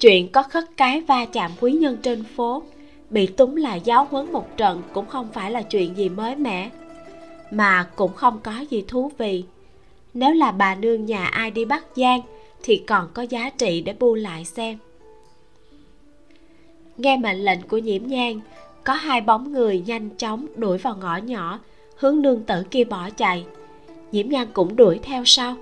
Chuyện 0.00 0.28
có 0.28 0.42
khất 0.42 0.64
cái 0.76 1.00
va 1.00 1.24
chạm 1.24 1.50
quý 1.60 1.72
nhân 1.72 1.96
trên 2.02 2.24
phố, 2.36 2.62
bị 3.10 3.26
túng 3.26 3.56
lại 3.56 3.80
giáo 3.84 4.06
huấn 4.10 4.32
một 4.32 4.56
trận 4.56 4.82
cũng 4.92 5.06
không 5.06 5.28
phải 5.32 5.50
là 5.50 5.62
chuyện 5.62 5.96
gì 5.96 6.08
mới 6.08 6.36
mẻ, 6.36 6.70
mà 7.50 7.88
cũng 7.96 8.12
không 8.12 8.40
có 8.42 8.64
gì 8.70 8.84
thú 8.88 9.10
vị. 9.18 9.44
Nếu 10.14 10.34
là 10.34 10.50
bà 10.50 10.74
nương 10.74 11.06
nhà 11.06 11.26
ai 11.26 11.50
đi 11.50 11.64
bắt 11.64 11.84
giang 11.96 12.20
thì 12.62 12.76
còn 12.76 13.08
có 13.14 13.22
giá 13.22 13.50
trị 13.50 13.80
để 13.80 13.94
bu 13.98 14.14
lại 14.14 14.44
xem. 14.44 14.78
Nghe 16.96 17.16
mệnh 17.16 17.44
lệnh 17.44 17.62
của 17.62 17.78
nhiễm 17.78 18.06
nhang 18.06 18.40
có 18.84 18.92
hai 18.92 19.20
bóng 19.20 19.52
người 19.52 19.82
nhanh 19.86 20.10
chóng 20.10 20.46
đuổi 20.56 20.78
vào 20.78 20.96
ngõ 20.96 21.16
nhỏ, 21.16 21.60
hướng 21.96 22.22
nương 22.22 22.42
tử 22.42 22.62
kia 22.70 22.84
bỏ 22.84 23.10
chạy. 23.10 23.44
Nhiễm 24.12 24.28
nhang 24.28 24.46
cũng 24.52 24.76
đuổi 24.76 25.00
theo 25.02 25.22
sau 25.26 25.56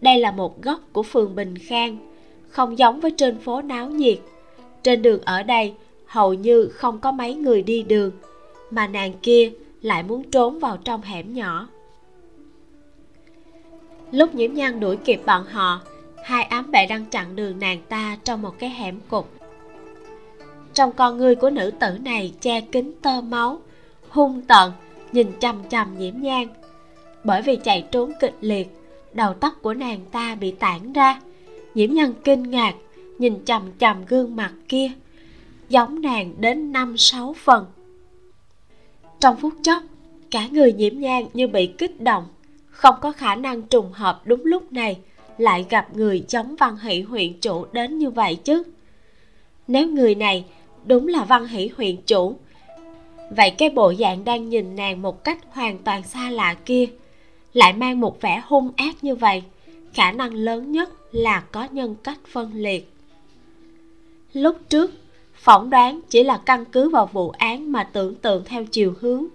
đây 0.00 0.18
là 0.18 0.30
một 0.30 0.62
góc 0.62 0.80
của 0.92 1.02
phường 1.02 1.34
bình 1.34 1.58
khang, 1.58 1.98
không 2.48 2.78
giống 2.78 3.00
với 3.00 3.10
trên 3.10 3.38
phố 3.38 3.62
náo 3.62 3.90
nhiệt. 3.90 4.18
Trên 4.82 5.02
đường 5.02 5.20
ở 5.24 5.42
đây, 5.42 5.74
hầu 6.06 6.34
như 6.34 6.68
không 6.68 6.98
có 6.98 7.12
mấy 7.12 7.34
người 7.34 7.62
đi 7.62 7.82
đường, 7.82 8.10
mà 8.70 8.86
nàng 8.86 9.12
kia 9.22 9.52
lại 9.82 10.02
muốn 10.02 10.30
trốn 10.30 10.58
vào 10.58 10.76
trong 10.76 11.02
hẻm 11.02 11.34
nhỏ. 11.34 11.68
Lúc 14.12 14.34
nhiễm 14.34 14.54
nhan 14.54 14.80
đuổi 14.80 14.96
kịp 14.96 15.20
bọn 15.26 15.44
họ, 15.44 15.80
hai 16.24 16.42
ám 16.42 16.70
vệ 16.70 16.86
đang 16.86 17.04
chặn 17.04 17.36
đường 17.36 17.58
nàng 17.58 17.78
ta 17.88 18.18
trong 18.24 18.42
một 18.42 18.58
cái 18.58 18.70
hẻm 18.70 19.00
cục 19.08 19.40
trong 20.74 20.92
con 20.92 21.18
ngươi 21.18 21.34
của 21.34 21.50
nữ 21.50 21.70
tử 21.80 21.98
này 21.98 22.32
che 22.40 22.60
kín 22.60 22.92
tơ 23.02 23.20
máu, 23.20 23.60
hung 24.08 24.42
tợn, 24.42 24.70
nhìn 25.12 25.32
chằm 25.40 25.56
chằm 25.68 25.98
nhiễm 25.98 26.14
nhan. 26.16 26.48
Bởi 27.24 27.42
vì 27.42 27.56
chạy 27.56 27.84
trốn 27.90 28.12
kịch 28.20 28.34
liệt 28.40 28.79
đầu 29.12 29.34
tóc 29.34 29.54
của 29.62 29.74
nàng 29.74 30.00
ta 30.12 30.34
bị 30.34 30.50
tản 30.50 30.92
ra. 30.92 31.20
Nhiễm 31.74 31.90
nhân 31.90 32.14
kinh 32.24 32.50
ngạc, 32.50 32.74
nhìn 33.18 33.44
chằm 33.44 33.62
chằm 33.78 34.04
gương 34.04 34.36
mặt 34.36 34.52
kia. 34.68 34.90
Giống 35.68 36.02
nàng 36.02 36.34
đến 36.38 36.72
năm 36.72 36.98
sáu 36.98 37.34
phần. 37.38 37.66
Trong 39.20 39.36
phút 39.36 39.54
chốc, 39.62 39.82
cả 40.30 40.48
người 40.50 40.72
nhiễm 40.72 40.98
nhang 40.98 41.26
như 41.34 41.48
bị 41.48 41.66
kích 41.66 42.00
động. 42.00 42.26
Không 42.70 42.94
có 43.00 43.12
khả 43.12 43.34
năng 43.34 43.62
trùng 43.62 43.92
hợp 43.92 44.22
đúng 44.24 44.44
lúc 44.44 44.72
này, 44.72 44.98
lại 45.38 45.66
gặp 45.70 45.96
người 45.96 46.24
giống 46.28 46.56
văn 46.56 46.78
hỷ 46.78 47.00
huyện 47.00 47.40
chủ 47.40 47.66
đến 47.72 47.98
như 47.98 48.10
vậy 48.10 48.36
chứ. 48.44 48.62
Nếu 49.68 49.88
người 49.88 50.14
này 50.14 50.44
đúng 50.84 51.08
là 51.08 51.24
văn 51.24 51.46
hỷ 51.46 51.70
huyện 51.76 51.96
chủ, 52.06 52.36
vậy 53.36 53.50
cái 53.50 53.70
bộ 53.70 53.94
dạng 53.98 54.24
đang 54.24 54.48
nhìn 54.48 54.76
nàng 54.76 55.02
một 55.02 55.24
cách 55.24 55.38
hoàn 55.50 55.78
toàn 55.78 56.02
xa 56.02 56.30
lạ 56.30 56.54
kia 56.64 56.86
lại 57.52 57.72
mang 57.72 58.00
một 58.00 58.20
vẻ 58.20 58.42
hung 58.46 58.70
ác 58.76 59.04
như 59.04 59.14
vậy. 59.14 59.42
Khả 59.92 60.12
năng 60.12 60.34
lớn 60.34 60.72
nhất 60.72 60.90
là 61.12 61.40
có 61.40 61.68
nhân 61.70 61.96
cách 62.02 62.18
phân 62.26 62.54
liệt. 62.54 62.92
Lúc 64.32 64.56
trước, 64.68 64.90
phỏng 65.34 65.70
đoán 65.70 66.00
chỉ 66.08 66.22
là 66.22 66.36
căn 66.36 66.64
cứ 66.64 66.88
vào 66.88 67.06
vụ 67.12 67.30
án 67.30 67.72
mà 67.72 67.84
tưởng 67.84 68.14
tượng 68.14 68.44
theo 68.44 68.64
chiều 68.64 68.94
hướng. 69.00 69.26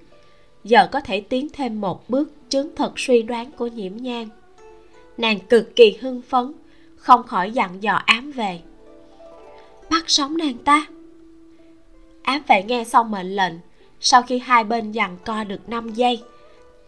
Giờ 0.64 0.88
có 0.92 1.00
thể 1.00 1.22
tiến 1.22 1.48
thêm 1.54 1.82
một 1.82 2.10
bước 2.10 2.50
chứng 2.50 2.76
thực 2.76 3.00
suy 3.00 3.22
đoán 3.22 3.52
của 3.52 3.68
nhiễm 3.68 3.98
nhan. 3.98 4.28
Nàng 5.18 5.40
cực 5.40 5.76
kỳ 5.76 5.98
hưng 6.02 6.22
phấn, 6.22 6.54
không 6.96 7.24
khỏi 7.24 7.52
dặn 7.52 7.84
dò 7.84 7.94
ám 8.06 8.32
về 8.32 8.62
bắt 9.90 10.04
sống 10.08 10.38
nàng 10.38 10.58
ta. 10.58 10.86
Ám 12.24 12.42
vệ 12.48 12.64
nghe 12.64 12.84
xong 12.84 13.12
mệnh 13.12 13.36
lệnh, 13.36 13.54
sau 14.00 14.22
khi 14.22 14.40
hai 14.40 14.64
bên 14.64 14.92
dằn 14.92 15.18
co 15.26 15.44
được 15.44 15.70
5 15.70 15.94
giây, 15.94 16.22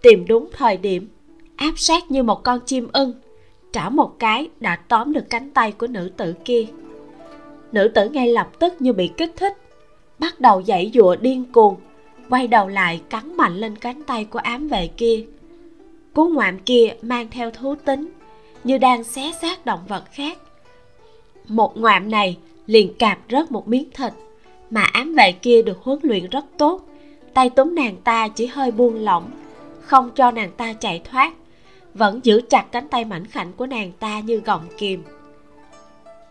tìm 0.01 0.25
đúng 0.28 0.49
thời 0.53 0.78
điểm 0.78 1.07
áp 1.58 1.74
sát 1.76 2.12
như 2.12 2.24
một 2.24 2.43
con 2.43 2.60
chim 2.66 2.88
ưng. 2.93 3.14
Trả 3.74 3.89
một 3.89 4.20
cái 4.20 4.49
đã 4.60 4.76
tóm 4.76 5.14
được 5.14 5.30
cánh 5.30 5.49
tay 5.49 5.72
của 5.72 5.88
nữ 5.88 6.12
tử 6.18 6.34
kia. 6.45 6.66
Nữ 7.72 7.88
tử 7.88 8.10
ngay 8.10 8.28
lập 8.28 8.49
tức 8.60 8.74
như 8.80 8.93
bị 8.93 9.12
kích 9.18 9.32
thích, 9.36 9.53
bắt 10.20 10.39
đầu 10.39 10.64
dãy 10.64 10.91
dụa 10.93 11.16
điên 11.16 11.45
cuồng, 11.51 11.76
quay 12.30 12.47
đầu 12.47 12.68
lại 12.68 13.01
cắn 13.10 13.38
mạnh 13.38 13.58
lên 13.58 13.76
cánh 13.76 14.03
tay 14.03 14.26
của 14.26 14.39
ám 14.39 14.68
vệ 14.68 14.88
kia. 14.88 15.26
Cú 16.14 16.28
ngoạm 16.28 16.60
kia 16.60 16.93
mang 17.01 17.28
theo 17.32 17.51
thú 17.51 17.76
tính, 17.76 18.10
như 18.64 18.78
đang 18.78 19.03
xé 19.03 19.32
xác 19.41 19.66
động 19.66 19.80
vật 19.88 20.03
khác. 20.12 20.38
Một 21.47 21.78
ngoạm 21.78 22.12
này 22.12 22.38
liền 22.66 22.93
cạp 22.93 23.20
rớt 23.32 23.51
một 23.51 23.68
miếng 23.68 23.89
thịt, 23.93 24.14
mà 24.70 24.82
ám 24.82 25.14
vệ 25.14 25.32
kia 25.32 25.62
được 25.62 25.78
huấn 25.84 25.99
luyện 26.01 26.30
rất 26.30 26.45
tốt. 26.58 26.82
Tay 27.34 27.49
túm 27.49 27.76
nàng 27.76 27.95
ta 28.03 28.28
chỉ 28.28 28.45
hơi 28.45 28.72
buông 28.72 28.95
lỏng, 28.95 29.32
không 29.82 30.10
cho 30.16 30.32
nàng 30.32 30.51
ta 30.58 30.74
chạy 30.74 31.01
thoát 31.12 31.34
vẫn 31.97 32.19
giữ 32.23 32.41
chặt 32.49 32.65
cánh 32.71 32.87
tay 32.87 33.05
mảnh 33.05 33.25
khảnh 33.25 33.53
của 33.53 33.65
nàng 33.65 33.91
ta 33.99 34.19
như 34.19 34.37
gọng 34.45 34.67
kìm. 34.77 35.03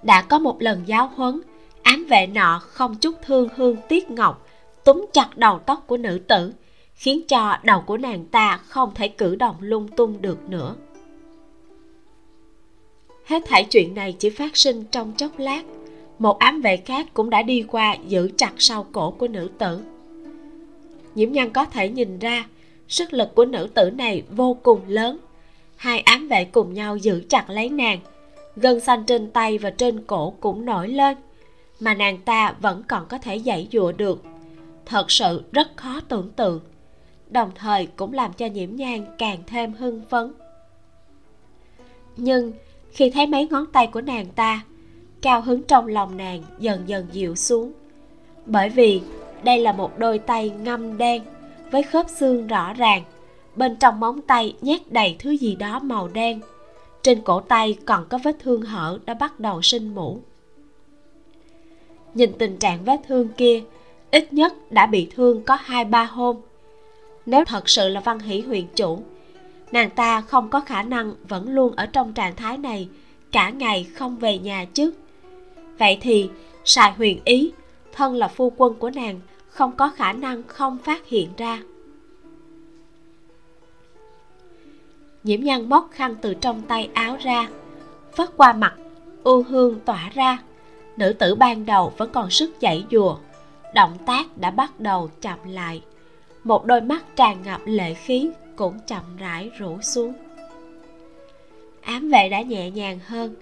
Đã 0.02 0.22
có 0.22 0.38
một 0.38 0.62
lần 0.62 0.82
giáo 0.86 1.10
huấn, 1.16 1.40
ám 1.82 2.06
vệ 2.10 2.26
nọ 2.26 2.58
không 2.58 2.94
chút 2.94 3.14
thương 3.22 3.48
hương 3.56 3.76
tiếc 3.88 4.10
ngọc, 4.10 4.46
túm 4.84 5.06
chặt 5.12 5.36
đầu 5.36 5.58
tóc 5.58 5.84
của 5.86 5.96
nữ 5.96 6.18
tử, 6.28 6.52
khiến 6.94 7.20
cho 7.28 7.56
đầu 7.62 7.80
của 7.80 7.96
nàng 7.96 8.24
ta 8.24 8.60
không 8.66 8.94
thể 8.94 9.08
cử 9.08 9.36
động 9.36 9.56
lung 9.60 9.88
tung 9.88 10.22
được 10.22 10.50
nữa. 10.50 10.74
Hết 13.26 13.42
thảy 13.46 13.64
chuyện 13.64 13.94
này 13.94 14.12
chỉ 14.12 14.30
phát 14.30 14.56
sinh 14.56 14.84
trong 14.90 15.12
chốc 15.12 15.38
lát, 15.38 15.62
một 16.18 16.38
ám 16.38 16.60
vệ 16.60 16.76
khác 16.76 17.06
cũng 17.14 17.30
đã 17.30 17.42
đi 17.42 17.64
qua 17.68 17.96
giữ 18.08 18.30
chặt 18.36 18.52
sau 18.58 18.86
cổ 18.92 19.10
của 19.10 19.28
nữ 19.28 19.50
tử. 19.58 19.80
Nhiễm 21.14 21.32
nhân 21.32 21.50
có 21.50 21.64
thể 21.64 21.88
nhìn 21.88 22.18
ra, 22.18 22.46
sức 22.88 23.12
lực 23.12 23.34
của 23.34 23.44
nữ 23.44 23.68
tử 23.74 23.90
này 23.90 24.22
vô 24.30 24.56
cùng 24.62 24.80
lớn 24.88 25.18
hai 25.76 26.00
ám 26.00 26.28
vệ 26.28 26.44
cùng 26.44 26.74
nhau 26.74 26.96
giữ 26.96 27.24
chặt 27.28 27.50
lấy 27.50 27.68
nàng. 27.68 28.00
Gân 28.56 28.80
xanh 28.80 29.04
trên 29.04 29.30
tay 29.30 29.58
và 29.58 29.70
trên 29.70 30.02
cổ 30.02 30.34
cũng 30.40 30.64
nổi 30.64 30.88
lên, 30.88 31.16
mà 31.80 31.94
nàng 31.94 32.18
ta 32.18 32.54
vẫn 32.60 32.82
còn 32.88 33.06
có 33.08 33.18
thể 33.18 33.38
dãy 33.38 33.68
dụa 33.72 33.92
được. 33.92 34.22
Thật 34.86 35.10
sự 35.10 35.42
rất 35.52 35.76
khó 35.76 36.00
tưởng 36.08 36.30
tượng, 36.30 36.60
đồng 37.30 37.50
thời 37.54 37.86
cũng 37.86 38.12
làm 38.12 38.32
cho 38.32 38.46
nhiễm 38.46 38.76
nhang 38.76 39.04
càng 39.18 39.38
thêm 39.46 39.72
hưng 39.72 40.02
phấn. 40.10 40.32
Nhưng 42.16 42.52
khi 42.92 43.10
thấy 43.10 43.26
mấy 43.26 43.48
ngón 43.50 43.66
tay 43.72 43.86
của 43.86 44.00
nàng 44.00 44.26
ta, 44.26 44.62
cao 45.22 45.40
hứng 45.40 45.62
trong 45.62 45.86
lòng 45.86 46.16
nàng 46.16 46.42
dần 46.58 46.82
dần 46.86 47.06
dịu 47.12 47.34
xuống. 47.34 47.72
Bởi 48.46 48.68
vì 48.68 49.02
đây 49.44 49.58
là 49.58 49.72
một 49.72 49.98
đôi 49.98 50.18
tay 50.18 50.50
ngâm 50.50 50.98
đen 50.98 51.22
với 51.70 51.82
khớp 51.82 52.08
xương 52.08 52.46
rõ 52.46 52.72
ràng 52.72 53.02
bên 53.56 53.76
trong 53.76 54.00
móng 54.00 54.20
tay 54.22 54.54
nhét 54.60 54.92
đầy 54.92 55.16
thứ 55.18 55.30
gì 55.30 55.54
đó 55.54 55.78
màu 55.78 56.08
đen. 56.08 56.40
Trên 57.02 57.20
cổ 57.20 57.40
tay 57.40 57.76
còn 57.84 58.06
có 58.08 58.18
vết 58.24 58.36
thương 58.38 58.62
hở 58.62 58.98
đã 59.06 59.14
bắt 59.14 59.40
đầu 59.40 59.62
sinh 59.62 59.94
mũ 59.94 60.20
nhìn 62.16 62.32
tình 62.38 62.56
trạng 62.56 62.84
vết 62.84 63.00
thương 63.08 63.28
kia, 63.28 63.62
ít 64.10 64.32
nhất 64.32 64.72
đã 64.72 64.86
bị 64.86 65.08
thương 65.14 65.42
có 65.42 65.54
hai 65.54 65.84
ba 65.84 66.04
hôm. 66.04 66.36
Nếu 67.26 67.44
thật 67.44 67.68
sự 67.68 67.88
là 67.88 68.00
văn 68.00 68.18
hỷ 68.18 68.40
huyện 68.40 68.64
chủ, 68.76 69.02
nàng 69.72 69.90
ta 69.90 70.20
không 70.20 70.48
có 70.48 70.60
khả 70.60 70.82
năng 70.82 71.14
vẫn 71.28 71.48
luôn 71.48 71.72
ở 71.76 71.86
trong 71.86 72.12
trạng 72.12 72.36
thái 72.36 72.58
này, 72.58 72.88
cả 73.32 73.50
ngày 73.50 73.84
không 73.94 74.16
về 74.16 74.38
nhà 74.38 74.64
chứ. 74.74 74.92
Vậy 75.78 75.98
thì, 76.00 76.30
sài 76.64 76.92
huyền 76.92 77.20
ý, 77.24 77.52
thân 77.92 78.14
là 78.14 78.28
phu 78.28 78.52
quân 78.56 78.74
của 78.74 78.90
nàng, 78.90 79.20
không 79.48 79.72
có 79.76 79.90
khả 79.96 80.12
năng 80.12 80.42
không 80.42 80.78
phát 80.78 81.08
hiện 81.08 81.28
ra. 81.36 81.62
Nhiễm 85.26 85.40
nhân 85.40 85.68
móc 85.68 85.88
khăn 85.92 86.14
từ 86.22 86.34
trong 86.34 86.62
tay 86.68 86.90
áo 86.94 87.16
ra, 87.22 87.48
phất 88.16 88.36
qua 88.36 88.52
mặt, 88.52 88.74
u 89.22 89.42
hương 89.42 89.80
tỏa 89.80 90.10
ra. 90.14 90.42
Nữ 90.96 91.12
tử 91.12 91.34
ban 91.34 91.66
đầu 91.66 91.92
vẫn 91.96 92.10
còn 92.12 92.30
sức 92.30 92.50
dãy 92.62 92.84
dùa, 92.90 93.18
động 93.74 93.98
tác 94.06 94.38
đã 94.38 94.50
bắt 94.50 94.80
đầu 94.80 95.10
chậm 95.20 95.38
lại. 95.48 95.82
Một 96.44 96.64
đôi 96.64 96.80
mắt 96.80 97.16
tràn 97.16 97.42
ngập 97.42 97.60
lệ 97.64 97.94
khí 97.94 98.30
cũng 98.56 98.78
chậm 98.86 99.02
rãi 99.18 99.50
rũ 99.58 99.78
xuống. 99.82 100.12
Ám 101.82 102.08
vệ 102.08 102.28
đã 102.28 102.42
nhẹ 102.42 102.70
nhàng 102.70 102.98
hơn. 103.06 103.34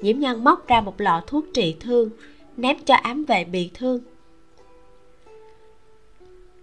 Nhiễm 0.00 0.18
nhân 0.18 0.44
móc 0.44 0.68
ra 0.68 0.80
một 0.80 1.00
lọ 1.00 1.22
thuốc 1.26 1.44
trị 1.54 1.76
thương, 1.80 2.10
ném 2.56 2.76
cho 2.84 2.94
ám 2.94 3.24
vệ 3.24 3.44
bị 3.44 3.70
thương. 3.74 4.00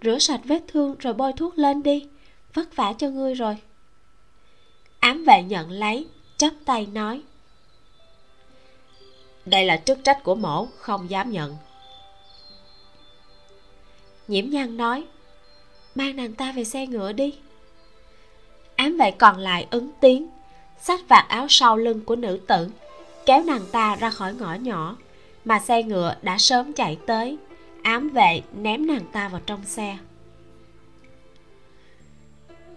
Rửa 0.02 0.18
sạch 0.18 0.40
vết 0.44 0.62
thương 0.68 0.94
rồi 0.98 1.14
bôi 1.14 1.32
thuốc 1.36 1.58
lên 1.58 1.82
đi, 1.82 2.06
vất 2.54 2.76
vả 2.76 2.92
cho 2.98 3.10
ngươi 3.10 3.34
rồi 3.34 3.56
ám 5.00 5.24
vệ 5.24 5.42
nhận 5.42 5.70
lấy, 5.70 6.06
chắp 6.36 6.52
tay 6.64 6.86
nói. 6.86 7.22
Đây 9.46 9.64
là 9.64 9.76
chức 9.76 9.98
trách 10.04 10.22
của 10.22 10.34
mổ, 10.34 10.66
không 10.78 11.10
dám 11.10 11.30
nhận. 11.30 11.56
Nhiễm 14.28 14.50
nhân 14.50 14.76
nói, 14.76 15.04
mang 15.94 16.16
nàng 16.16 16.34
ta 16.34 16.52
về 16.52 16.64
xe 16.64 16.86
ngựa 16.86 17.12
đi. 17.12 17.34
Ám 18.76 18.96
vệ 18.96 19.10
còn 19.10 19.38
lại 19.38 19.66
ứng 19.70 19.90
tiếng, 20.00 20.28
xách 20.80 21.08
vạt 21.08 21.28
áo 21.28 21.46
sau 21.48 21.76
lưng 21.76 22.04
của 22.04 22.16
nữ 22.16 22.40
tử, 22.46 22.68
kéo 23.26 23.42
nàng 23.42 23.66
ta 23.72 23.96
ra 23.96 24.10
khỏi 24.10 24.34
ngõ 24.34 24.54
nhỏ, 24.54 24.96
mà 25.44 25.58
xe 25.58 25.82
ngựa 25.82 26.14
đã 26.22 26.38
sớm 26.38 26.72
chạy 26.72 26.98
tới. 27.06 27.36
Ám 27.82 28.08
vệ 28.08 28.42
ném 28.52 28.86
nàng 28.86 29.04
ta 29.12 29.28
vào 29.28 29.40
trong 29.46 29.64
xe. 29.64 29.98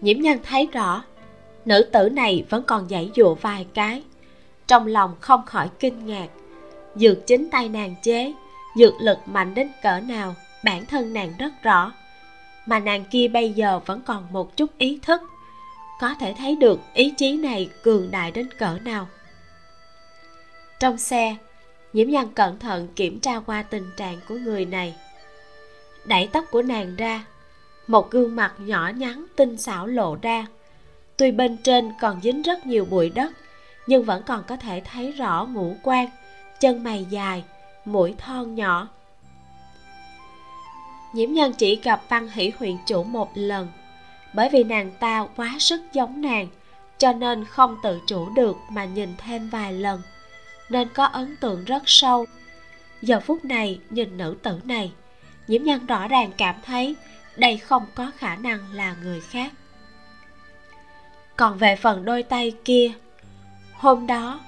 Nhiễm 0.02 0.22
nhân 0.22 0.40
thấy 0.44 0.68
rõ 0.72 1.04
nữ 1.66 1.84
tử 1.92 2.10
này 2.10 2.46
vẫn 2.50 2.64
còn 2.64 2.90
giãy 2.90 3.12
dụa 3.16 3.36
vài 3.36 3.66
cái. 3.74 4.04
Trong 4.68 4.88
lòng 4.88 5.16
không 5.20 5.46
khỏi 5.46 5.70
kinh 5.80 6.06
ngạc. 6.06 6.28
Dược 6.96 7.28
chính 7.28 7.50
tay 7.50 7.70
nàng 7.70 7.96
chế, 8.04 8.34
dược 8.76 8.94
lực 9.02 9.18
mạnh 9.26 9.54
đến 9.54 9.70
cỡ 9.84 10.00
nào, 10.00 10.36
bản 10.64 10.86
thân 10.86 11.14
nàng 11.14 11.34
rất 11.40 11.54
rõ. 11.64 11.92
Mà 12.66 12.80
nàng 12.80 13.06
kia 13.12 13.28
bây 13.28 13.54
giờ 13.54 13.80
vẫn 13.86 14.02
còn 14.06 14.28
một 14.34 14.58
chút 14.58 14.78
ý 14.78 15.00
thức. 15.02 15.22
Có 16.00 16.16
thể 16.20 16.36
thấy 16.38 16.56
được 16.56 16.80
ý 16.94 17.14
chí 17.18 17.38
này 17.38 17.70
cường 17.84 18.12
đại 18.12 18.32
đến 18.32 18.50
cỡ 18.58 18.78
nào. 18.84 19.08
Trong 20.80 20.98
xe 20.98 21.36
nhiễm 21.94 22.10
nhân 22.10 22.30
cẩn 22.36 22.60
thận 22.60 22.88
kiểm 22.96 23.20
tra 23.20 23.40
qua 23.40 23.64
tình 23.64 23.90
trạng 23.98 24.18
của 24.28 24.36
người 24.36 24.66
này. 24.66 24.96
Đẩy 26.06 26.30
tóc 26.34 26.46
của 26.52 26.62
nàng 26.62 26.96
ra, 26.96 27.26
một 27.88 28.12
gương 28.12 28.36
mặt 28.36 28.54
nhỏ 28.58 28.92
nhắn 28.96 29.26
tinh 29.36 29.58
xảo 29.58 29.88
lộ 29.88 30.18
ra 30.22 30.46
tuy 31.24 31.32
bên 31.32 31.58
trên 31.58 31.94
còn 32.00 32.22
dính 32.22 32.42
rất 32.42 32.66
nhiều 32.66 32.86
bụi 32.86 33.10
đất, 33.10 33.32
nhưng 33.88 34.04
vẫn 34.04 34.24
còn 34.24 34.44
có 34.48 34.58
thể 34.58 34.82
thấy 34.86 35.12
rõ 35.12 35.46
ngũ 35.46 35.76
quan, 35.84 36.10
chân 36.60 36.84
mày 36.84 37.06
dài, 37.10 37.44
mũi 37.86 38.16
thon 38.18 38.56
nhỏ. 38.56 38.88
Nhiễm 41.14 41.32
nhân 41.32 41.54
chỉ 41.54 41.76
gặp 41.84 42.02
văn 42.10 42.28
hỷ 42.28 42.52
huyện 42.60 42.78
chủ 42.86 43.04
một 43.04 43.32
lần, 43.36 43.68
bởi 44.34 44.50
vì 44.50 44.64
nàng 44.64 44.92
ta 45.00 45.28
quá 45.36 45.56
sức 45.60 45.82
giống 45.94 46.22
nàng, 46.22 46.48
cho 46.98 47.14
nên 47.14 47.46
không 47.46 47.78
tự 47.84 48.00
chủ 48.08 48.30
được 48.36 48.58
mà 48.70 48.86
nhìn 48.86 49.14
thêm 49.18 49.50
vài 49.50 49.74
lần, 49.74 50.02
nên 50.70 50.88
có 50.94 51.06
ấn 51.06 51.36
tượng 51.42 51.66
rất 51.66 51.84
sâu. 51.86 52.26
Giờ 53.02 53.20
phút 53.20 53.46
này, 53.46 53.80
nhìn 53.90 54.18
nữ 54.18 54.36
tử 54.44 54.60
này, 54.64 54.92
nhiễm 55.48 55.64
nhân 55.64 55.86
rõ 55.86 56.08
ràng 56.08 56.32
cảm 56.38 56.56
thấy 56.66 56.96
đây 57.36 57.58
không 57.58 57.86
có 57.96 58.12
khả 58.18 58.36
năng 58.36 58.74
là 58.74 58.96
người 59.04 59.22
khác 59.22 59.54
còn 61.36 61.58
về 61.58 61.76
phần 61.76 62.06
đôi 62.06 62.24
tay 62.24 62.54
kia, 62.66 62.92
hôm 63.74 64.08
đó 64.08 64.40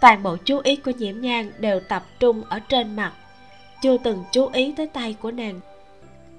toàn 0.00 0.22
bộ 0.22 0.36
chú 0.44 0.60
ý 0.64 0.76
của 0.76 0.90
nhiễm 0.98 1.20
nhan 1.20 1.52
đều 1.58 1.80
tập 1.80 2.04
trung 2.20 2.42
ở 2.48 2.58
trên 2.58 2.96
mặt. 2.96 3.12
Chưa 3.82 3.96
từng 3.96 4.24
chú 4.32 4.48
ý 4.52 4.74
tới 4.76 4.86
tay 4.86 5.16
của 5.20 5.30
nàng. 5.30 5.60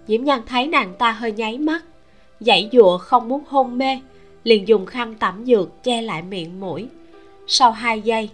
Nhiễm 0.08 0.24
nhan 0.24 0.42
thấy 0.46 0.68
nàng 0.68 0.94
ta 1.00 1.12
hơi 1.12 1.32
nháy 1.32 1.58
mắt, 1.58 1.84
dãy 2.40 2.70
dụa 2.72 2.98
không 2.98 3.30
muốn 3.30 3.44
hôn 3.48 3.78
mê, 3.78 4.00
liền 4.44 4.68
dùng 4.68 4.86
khăn 4.86 5.16
tẩm 5.16 5.46
dược 5.46 5.84
che 5.84 6.02
lại 6.02 6.22
miệng 6.22 6.60
mũi. 6.60 6.88
Sau 7.48 7.72
hai 7.72 8.02
giây, 8.02 8.30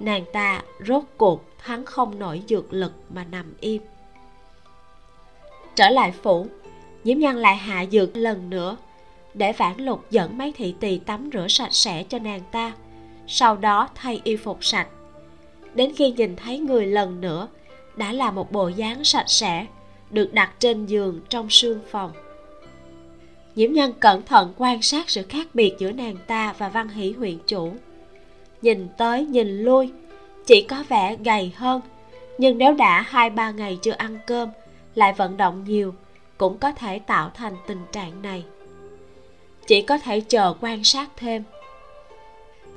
nàng 0.00 0.24
ta 0.32 0.62
rốt 0.86 1.02
cuộc 1.16 1.44
thắng 1.58 1.84
không 1.84 2.18
nổi 2.18 2.42
dược 2.48 2.72
lực 2.72 2.92
mà 3.10 3.24
nằm 3.24 3.54
im. 3.60 3.82
Trở 5.74 5.88
lại 5.88 6.12
phủ, 6.22 6.46
nhiễm 7.04 7.18
nhang 7.18 7.36
lại 7.36 7.56
hạ 7.56 7.84
dược 7.92 8.16
lần 8.16 8.50
nữa 8.50 8.76
để 9.36 9.52
vãn 9.52 9.76
lục 9.78 10.06
dẫn 10.10 10.38
mấy 10.38 10.52
thị 10.52 10.74
tỳ 10.80 10.98
tắm 10.98 11.30
rửa 11.32 11.46
sạch 11.48 11.72
sẽ 11.72 12.02
cho 12.02 12.18
nàng 12.18 12.40
ta. 12.52 12.72
Sau 13.26 13.56
đó 13.56 13.88
thay 13.94 14.20
y 14.24 14.36
phục 14.36 14.64
sạch. 14.64 14.88
Đến 15.74 15.92
khi 15.96 16.10
nhìn 16.12 16.36
thấy 16.36 16.58
người 16.58 16.86
lần 16.86 17.20
nữa, 17.20 17.48
đã 17.96 18.12
là 18.12 18.30
một 18.30 18.52
bộ 18.52 18.68
dáng 18.68 19.04
sạch 19.04 19.28
sẽ, 19.28 19.66
được 20.10 20.32
đặt 20.32 20.52
trên 20.58 20.86
giường 20.86 21.20
trong 21.28 21.50
sương 21.50 21.80
phòng. 21.90 22.12
Nhiễm 23.54 23.72
nhân 23.72 23.92
cẩn 24.00 24.22
thận 24.22 24.52
quan 24.56 24.82
sát 24.82 25.10
sự 25.10 25.22
khác 25.22 25.46
biệt 25.54 25.74
giữa 25.78 25.92
nàng 25.92 26.16
ta 26.26 26.54
và 26.58 26.68
văn 26.68 26.88
hỷ 26.88 27.12
huyện 27.12 27.38
chủ. 27.46 27.72
Nhìn 28.62 28.88
tới 28.98 29.24
nhìn 29.24 29.64
lui, 29.64 29.92
chỉ 30.46 30.62
có 30.62 30.84
vẻ 30.88 31.16
gầy 31.24 31.52
hơn, 31.56 31.80
nhưng 32.38 32.58
nếu 32.58 32.74
đã 32.74 33.00
hai 33.00 33.30
ba 33.30 33.50
ngày 33.50 33.78
chưa 33.82 33.92
ăn 33.92 34.18
cơm, 34.26 34.48
lại 34.94 35.12
vận 35.12 35.36
động 35.36 35.64
nhiều, 35.64 35.94
cũng 36.38 36.58
có 36.58 36.72
thể 36.72 36.98
tạo 36.98 37.30
thành 37.34 37.56
tình 37.66 37.80
trạng 37.92 38.22
này 38.22 38.44
chỉ 39.66 39.82
có 39.82 39.98
thể 39.98 40.20
chờ 40.20 40.54
quan 40.60 40.84
sát 40.84 41.08
thêm. 41.16 41.42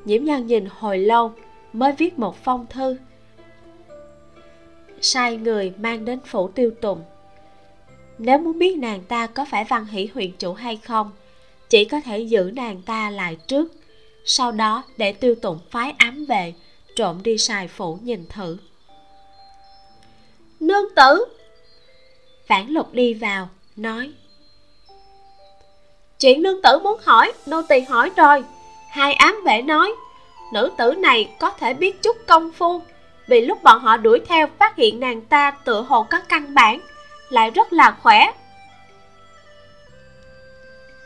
Nhiễm 0.06 0.24
nhân 0.24 0.48
nhìn 0.48 0.68
hồi 0.80 0.98
lâu 0.98 1.32
mới 1.74 1.92
viết 1.92 2.20
một 2.20 2.44
phong 2.44 2.66
thư. 2.70 2.98
Sai 5.02 5.38
người 5.38 5.74
mang 5.78 6.06
đến 6.06 6.20
phủ 6.26 6.48
tiêu 6.48 6.72
tùng. 6.82 7.02
Nếu 8.18 8.38
muốn 8.38 8.60
biết 8.60 8.78
nàng 8.78 9.04
ta 9.04 9.28
có 9.28 9.46
phải 9.46 9.64
văn 9.64 9.86
hỷ 9.86 10.10
huyện 10.14 10.32
chủ 10.32 10.54
hay 10.54 10.78
không 10.78 11.12
chỉ 11.70 11.86
có 11.86 12.02
thể 12.02 12.20
giữ 12.20 12.52
nàng 12.56 12.82
ta 12.82 13.10
lại 13.10 13.38
trước 13.48 13.74
sau 14.26 14.52
đó 14.52 14.84
để 14.98 15.14
tiêu 15.14 15.36
tụng 15.36 15.60
phái 15.72 15.94
ám 15.98 16.26
về 16.26 16.54
trộm 16.96 17.24
đi 17.24 17.38
xài 17.38 17.68
phủ 17.68 18.00
nhìn 18.04 18.26
thử. 18.30 18.58
Nương 20.60 20.86
tử! 20.96 21.26
Phản 22.48 22.70
lục 22.70 22.94
đi 22.94 23.14
vào 23.14 23.50
nói 23.76 24.12
chuyện 26.20 26.42
nương 26.44 26.62
tử 26.62 26.80
muốn 26.80 27.00
hỏi, 27.04 27.34
nô 27.46 27.62
tỳ 27.62 27.80
hỏi 27.80 28.12
rồi 28.16 28.44
hai 28.90 29.14
ám 29.14 29.42
vệ 29.46 29.62
nói, 29.62 29.92
nữ 30.54 30.72
tử 30.78 30.94
này 30.94 31.30
có 31.40 31.50
thể 31.50 31.74
biết 31.74 32.02
chút 32.02 32.18
công 32.28 32.52
phu, 32.52 32.82
vì 33.28 33.42
lúc 33.42 33.64
bọn 33.64 33.80
họ 33.80 33.98
đuổi 33.98 34.20
theo 34.28 34.48
phát 34.60 34.76
hiện 34.76 35.00
nàng 35.00 35.22
ta 35.22 35.52
tựa 35.52 35.82
hồ 35.82 36.04
có 36.04 36.20
căn 36.30 36.54
bản, 36.54 36.80
lại 37.30 37.52
rất 37.52 37.74
là 37.74 37.98
khỏe 38.02 38.32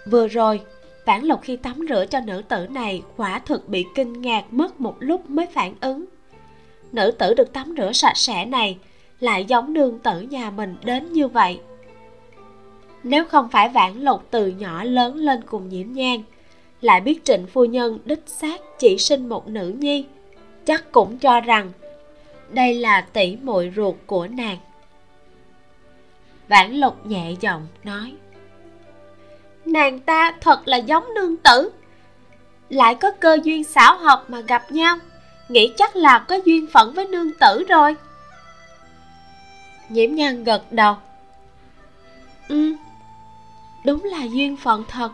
vừa 0.05 0.27
rồi, 0.27 0.61
Vãn 1.05 1.23
Lộc 1.23 1.41
khi 1.41 1.55
tắm 1.55 1.85
rửa 1.89 2.05
cho 2.05 2.19
nữ 2.19 2.41
tử 2.49 2.67
này 2.69 3.01
quả 3.17 3.39
thực 3.39 3.69
bị 3.69 3.85
kinh 3.95 4.21
ngạc 4.21 4.43
mất 4.53 4.81
một 4.81 4.95
lúc 4.99 5.29
mới 5.29 5.45
phản 5.45 5.73
ứng. 5.81 6.05
Nữ 6.91 7.11
tử 7.11 7.33
được 7.33 7.53
tắm 7.53 7.75
rửa 7.77 7.91
sạch 7.91 8.17
sẽ 8.17 8.45
này 8.45 8.77
lại 9.19 9.45
giống 9.45 9.73
nương 9.73 9.99
tử 9.99 10.21
nhà 10.21 10.49
mình 10.49 10.75
đến 10.83 11.13
như 11.13 11.27
vậy. 11.27 11.59
Nếu 13.03 13.25
không 13.25 13.49
phải 13.49 13.69
Vãn 13.69 13.99
Lộc 13.99 14.23
từ 14.31 14.47
nhỏ 14.47 14.83
lớn 14.83 15.15
lên 15.15 15.41
cùng 15.45 15.69
nhiễm 15.69 15.91
nhang, 15.91 16.23
lại 16.81 17.01
biết 17.01 17.25
trịnh 17.25 17.47
phu 17.47 17.65
nhân 17.65 17.99
đích 18.05 18.23
xác 18.25 18.61
chỉ 18.79 18.97
sinh 18.97 19.29
một 19.29 19.47
nữ 19.47 19.73
nhi, 19.79 20.05
chắc 20.65 20.91
cũng 20.91 21.17
cho 21.17 21.39
rằng 21.39 21.71
đây 22.49 22.73
là 22.73 23.01
tỷ 23.01 23.35
muội 23.35 23.71
ruột 23.75 23.95
của 24.05 24.27
nàng. 24.27 24.57
Vãn 26.47 26.73
Lộc 26.73 27.05
nhẹ 27.05 27.31
giọng 27.41 27.67
nói 27.83 28.13
nàng 29.65 29.99
ta 29.99 30.35
thật 30.41 30.67
là 30.67 30.77
giống 30.77 31.13
nương 31.13 31.37
tử. 31.37 31.71
Lại 32.69 32.95
có 32.95 33.11
cơ 33.11 33.37
duyên 33.43 33.63
xảo 33.63 33.97
hợp 33.97 34.25
mà 34.27 34.39
gặp 34.41 34.71
nhau 34.71 34.97
nghĩ 35.49 35.73
chắc 35.77 35.95
là 35.95 36.19
có 36.19 36.39
duyên 36.45 36.67
phận 36.73 36.93
với 36.93 37.05
nương 37.05 37.31
tử 37.39 37.63
rồi. 37.69 37.95
Nhiễm 39.89 40.15
nhan 40.15 40.43
gật 40.43 40.71
đầu. 40.71 40.95
Ừ 42.47 42.73
đúng 43.85 44.03
là 44.03 44.23
duyên 44.23 44.57
phận 44.57 44.83
thật. 44.87 45.11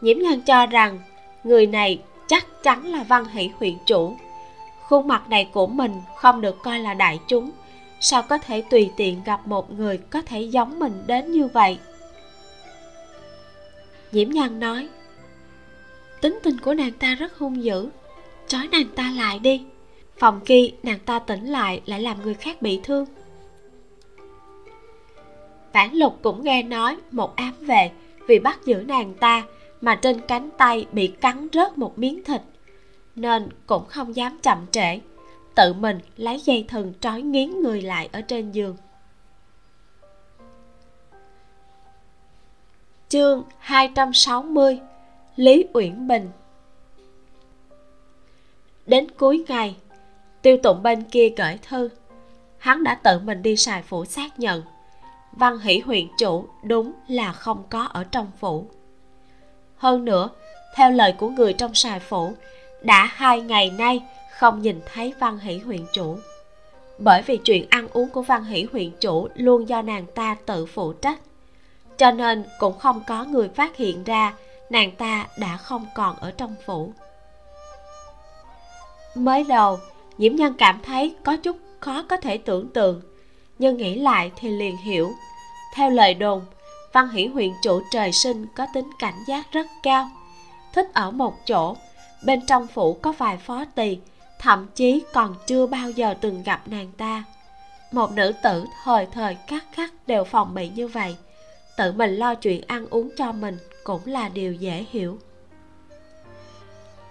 Nhiễm 0.00 0.18
nhân 0.18 0.40
cho 0.40 0.66
rằng, 0.66 0.98
người 1.44 1.66
này 1.66 2.02
chắc 2.26 2.62
chắn 2.62 2.86
là 2.86 3.02
văn 3.02 3.24
hỷ 3.24 3.50
huyện 3.58 3.74
chủ. 3.86 4.16
Khuôn 4.88 5.08
mặt 5.08 5.30
này 5.30 5.50
của 5.52 5.66
mình 5.66 6.02
không 6.16 6.40
được 6.40 6.62
coi 6.62 6.78
là 6.78 6.94
đại 6.94 7.20
chúng. 7.28 7.50
Sao 8.00 8.22
có 8.22 8.38
thể 8.38 8.62
tùy 8.62 8.90
tiện 8.96 9.24
gặp 9.24 9.46
một 9.46 9.72
người 9.72 9.98
có 9.98 10.22
thể 10.22 10.40
giống 10.40 10.78
mình 10.78 11.02
đến 11.06 11.32
như 11.32 11.46
vậy? 11.46 11.78
Nhiễm 14.12 14.30
nhân 14.30 14.60
nói, 14.60 14.88
tính 16.20 16.38
tình 16.42 16.58
của 16.58 16.74
nàng 16.74 16.92
ta 16.92 17.14
rất 17.14 17.38
hung 17.38 17.64
dữ. 17.64 17.88
Trói 18.46 18.68
nàng 18.68 18.88
ta 18.96 19.12
lại 19.16 19.38
đi. 19.38 19.62
Phòng 20.18 20.40
khi 20.44 20.72
nàng 20.82 20.98
ta 20.98 21.18
tỉnh 21.18 21.46
lại 21.46 21.80
lại 21.86 22.00
làm 22.00 22.22
người 22.22 22.34
khác 22.34 22.62
bị 22.62 22.80
thương. 22.82 23.06
Vãn 25.78 25.94
lục 25.94 26.18
cũng 26.22 26.44
nghe 26.44 26.62
nói 26.62 26.96
một 27.10 27.36
ám 27.36 27.54
về 27.60 27.90
vì 28.26 28.38
bắt 28.38 28.58
giữ 28.64 28.84
nàng 28.86 29.14
ta 29.14 29.44
mà 29.80 29.94
trên 29.94 30.20
cánh 30.20 30.50
tay 30.58 30.86
bị 30.92 31.06
cắn 31.06 31.48
rớt 31.52 31.78
một 31.78 31.98
miếng 31.98 32.24
thịt. 32.24 32.40
Nên 33.14 33.48
cũng 33.66 33.84
không 33.86 34.16
dám 34.16 34.38
chậm 34.42 34.66
trễ, 34.70 35.00
tự 35.54 35.72
mình 35.72 36.00
lấy 36.16 36.40
dây 36.40 36.64
thừng 36.68 36.92
trói 37.00 37.22
nghiến 37.22 37.62
người 37.62 37.82
lại 37.82 38.08
ở 38.12 38.20
trên 38.20 38.52
giường. 38.52 38.76
Chương 43.08 43.42
260 43.58 44.80
Lý 45.36 45.64
Uyển 45.72 46.08
Bình. 46.08 46.30
Đến 48.86 49.06
cuối 49.10 49.44
ngày, 49.48 49.76
Tiêu 50.42 50.56
tụng 50.62 50.82
bên 50.82 51.02
kia 51.04 51.28
gửi 51.36 51.58
thư, 51.68 51.88
Hắn 52.58 52.84
đã 52.84 52.94
tự 52.94 53.18
mình 53.18 53.42
đi 53.42 53.56
xài 53.56 53.82
phủ 53.82 54.04
xác 54.04 54.40
nhận. 54.40 54.62
Văn 55.38 55.58
hỷ 55.58 55.78
huyện 55.78 56.06
chủ 56.18 56.46
đúng 56.62 56.92
là 57.08 57.32
không 57.32 57.62
có 57.70 57.82
ở 57.82 58.04
trong 58.04 58.30
phủ. 58.38 58.66
Hơn 59.76 60.04
nữa, 60.04 60.30
Theo 60.74 60.90
lời 60.90 61.14
của 61.18 61.28
người 61.28 61.52
trong 61.52 61.74
xài 61.74 62.00
phủ, 62.00 62.32
Đã 62.82 63.04
hai 63.04 63.40
ngày 63.40 63.70
nay 63.70 64.02
không 64.38 64.62
nhìn 64.62 64.80
thấy 64.92 65.14
văn 65.18 65.38
hỷ 65.38 65.58
huyện 65.58 65.86
chủ. 65.92 66.18
Bởi 66.98 67.22
vì 67.22 67.36
chuyện 67.36 67.66
ăn 67.70 67.88
uống 67.92 68.08
của 68.08 68.22
văn 68.22 68.44
hỷ 68.44 68.66
huyện 68.72 68.90
chủ 69.00 69.28
Luôn 69.34 69.68
do 69.68 69.82
nàng 69.82 70.06
ta 70.14 70.36
tự 70.46 70.66
phụ 70.66 70.92
trách, 70.92 71.20
cho 71.98 72.10
nên 72.10 72.44
cũng 72.58 72.78
không 72.78 73.02
có 73.06 73.24
người 73.24 73.48
phát 73.48 73.76
hiện 73.76 74.04
ra 74.04 74.34
nàng 74.70 74.90
ta 74.90 75.26
đã 75.38 75.56
không 75.56 75.86
còn 75.94 76.16
ở 76.16 76.30
trong 76.30 76.54
phủ. 76.66 76.92
Mới 79.14 79.44
đầu 79.44 79.78
nhiễm 80.18 80.34
nhân 80.34 80.54
cảm 80.58 80.80
thấy 80.82 81.14
có 81.24 81.36
chút 81.36 81.56
khó 81.80 82.04
có 82.08 82.16
thể 82.16 82.38
tưởng 82.38 82.68
tượng 82.68 83.00
nhưng 83.58 83.76
nghĩ 83.76 83.94
lại 83.98 84.30
thì 84.36 84.48
liền 84.48 84.76
hiểu. 84.76 85.12
Theo 85.74 85.90
lời 85.90 86.14
đồn, 86.14 86.44
văn 86.92 87.08
hỷ 87.08 87.26
huyện 87.26 87.52
chủ 87.62 87.82
trời 87.90 88.12
sinh 88.12 88.46
có 88.56 88.66
tính 88.74 88.90
cảnh 88.98 89.24
giác 89.26 89.52
rất 89.52 89.66
cao. 89.82 90.10
Thích 90.72 90.90
ở 90.94 91.10
một 91.10 91.46
chỗ, 91.46 91.76
bên 92.24 92.46
trong 92.46 92.66
phủ 92.66 92.94
có 92.94 93.12
vài 93.18 93.36
phó 93.36 93.64
tỳ, 93.74 93.98
thậm 94.38 94.66
chí 94.74 95.02
còn 95.12 95.34
chưa 95.46 95.66
bao 95.66 95.90
giờ 95.90 96.14
từng 96.20 96.42
gặp 96.42 96.62
nàng 96.66 96.92
ta. 96.96 97.24
Một 97.92 98.12
nữ 98.12 98.32
tử 98.42 98.64
thời 98.84 99.06
thời 99.06 99.36
khắc 99.46 99.64
khắc 99.72 99.92
đều 100.06 100.24
phòng 100.24 100.54
bị 100.54 100.68
như 100.68 100.88
vậy, 100.88 101.16
tự 101.76 101.92
mình 101.92 102.16
lo 102.16 102.34
chuyện 102.34 102.62
ăn 102.66 102.86
uống 102.90 103.10
cho 103.16 103.32
mình 103.32 103.58
cũng 103.84 104.00
là 104.04 104.28
điều 104.28 104.52
dễ 104.52 104.84
hiểu. 104.90 105.18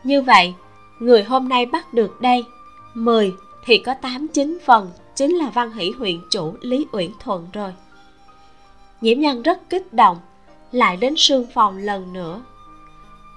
Như 0.04 0.22
vậy, 0.22 0.54
người 1.00 1.24
hôm 1.24 1.50
nay 1.50 1.66
bắt 1.66 1.93
được 1.93 2.22
đây 2.22 2.43
10 2.93 3.34
thì 3.66 3.78
có 3.78 3.93
8 3.93 4.28
9 4.28 4.58
phần 4.66 4.91
chính 5.18 5.36
là 5.36 5.49
văn 5.49 5.72
hỷ 5.72 5.91
huyện 5.91 6.22
chủ 6.30 6.55
Lý 6.61 6.86
Uyển 6.91 7.11
Thuận 7.20 7.47
rồi. 7.53 7.74
Nhiễm 9.01 9.20
nhân 9.20 9.41
rất 9.41 9.70
kích 9.70 9.93
động, 9.93 10.18
lại 10.72 10.97
đến 10.97 11.13
sương 11.18 11.47
phòng 11.53 11.78
lần 11.78 12.13
nữa. 12.13 12.41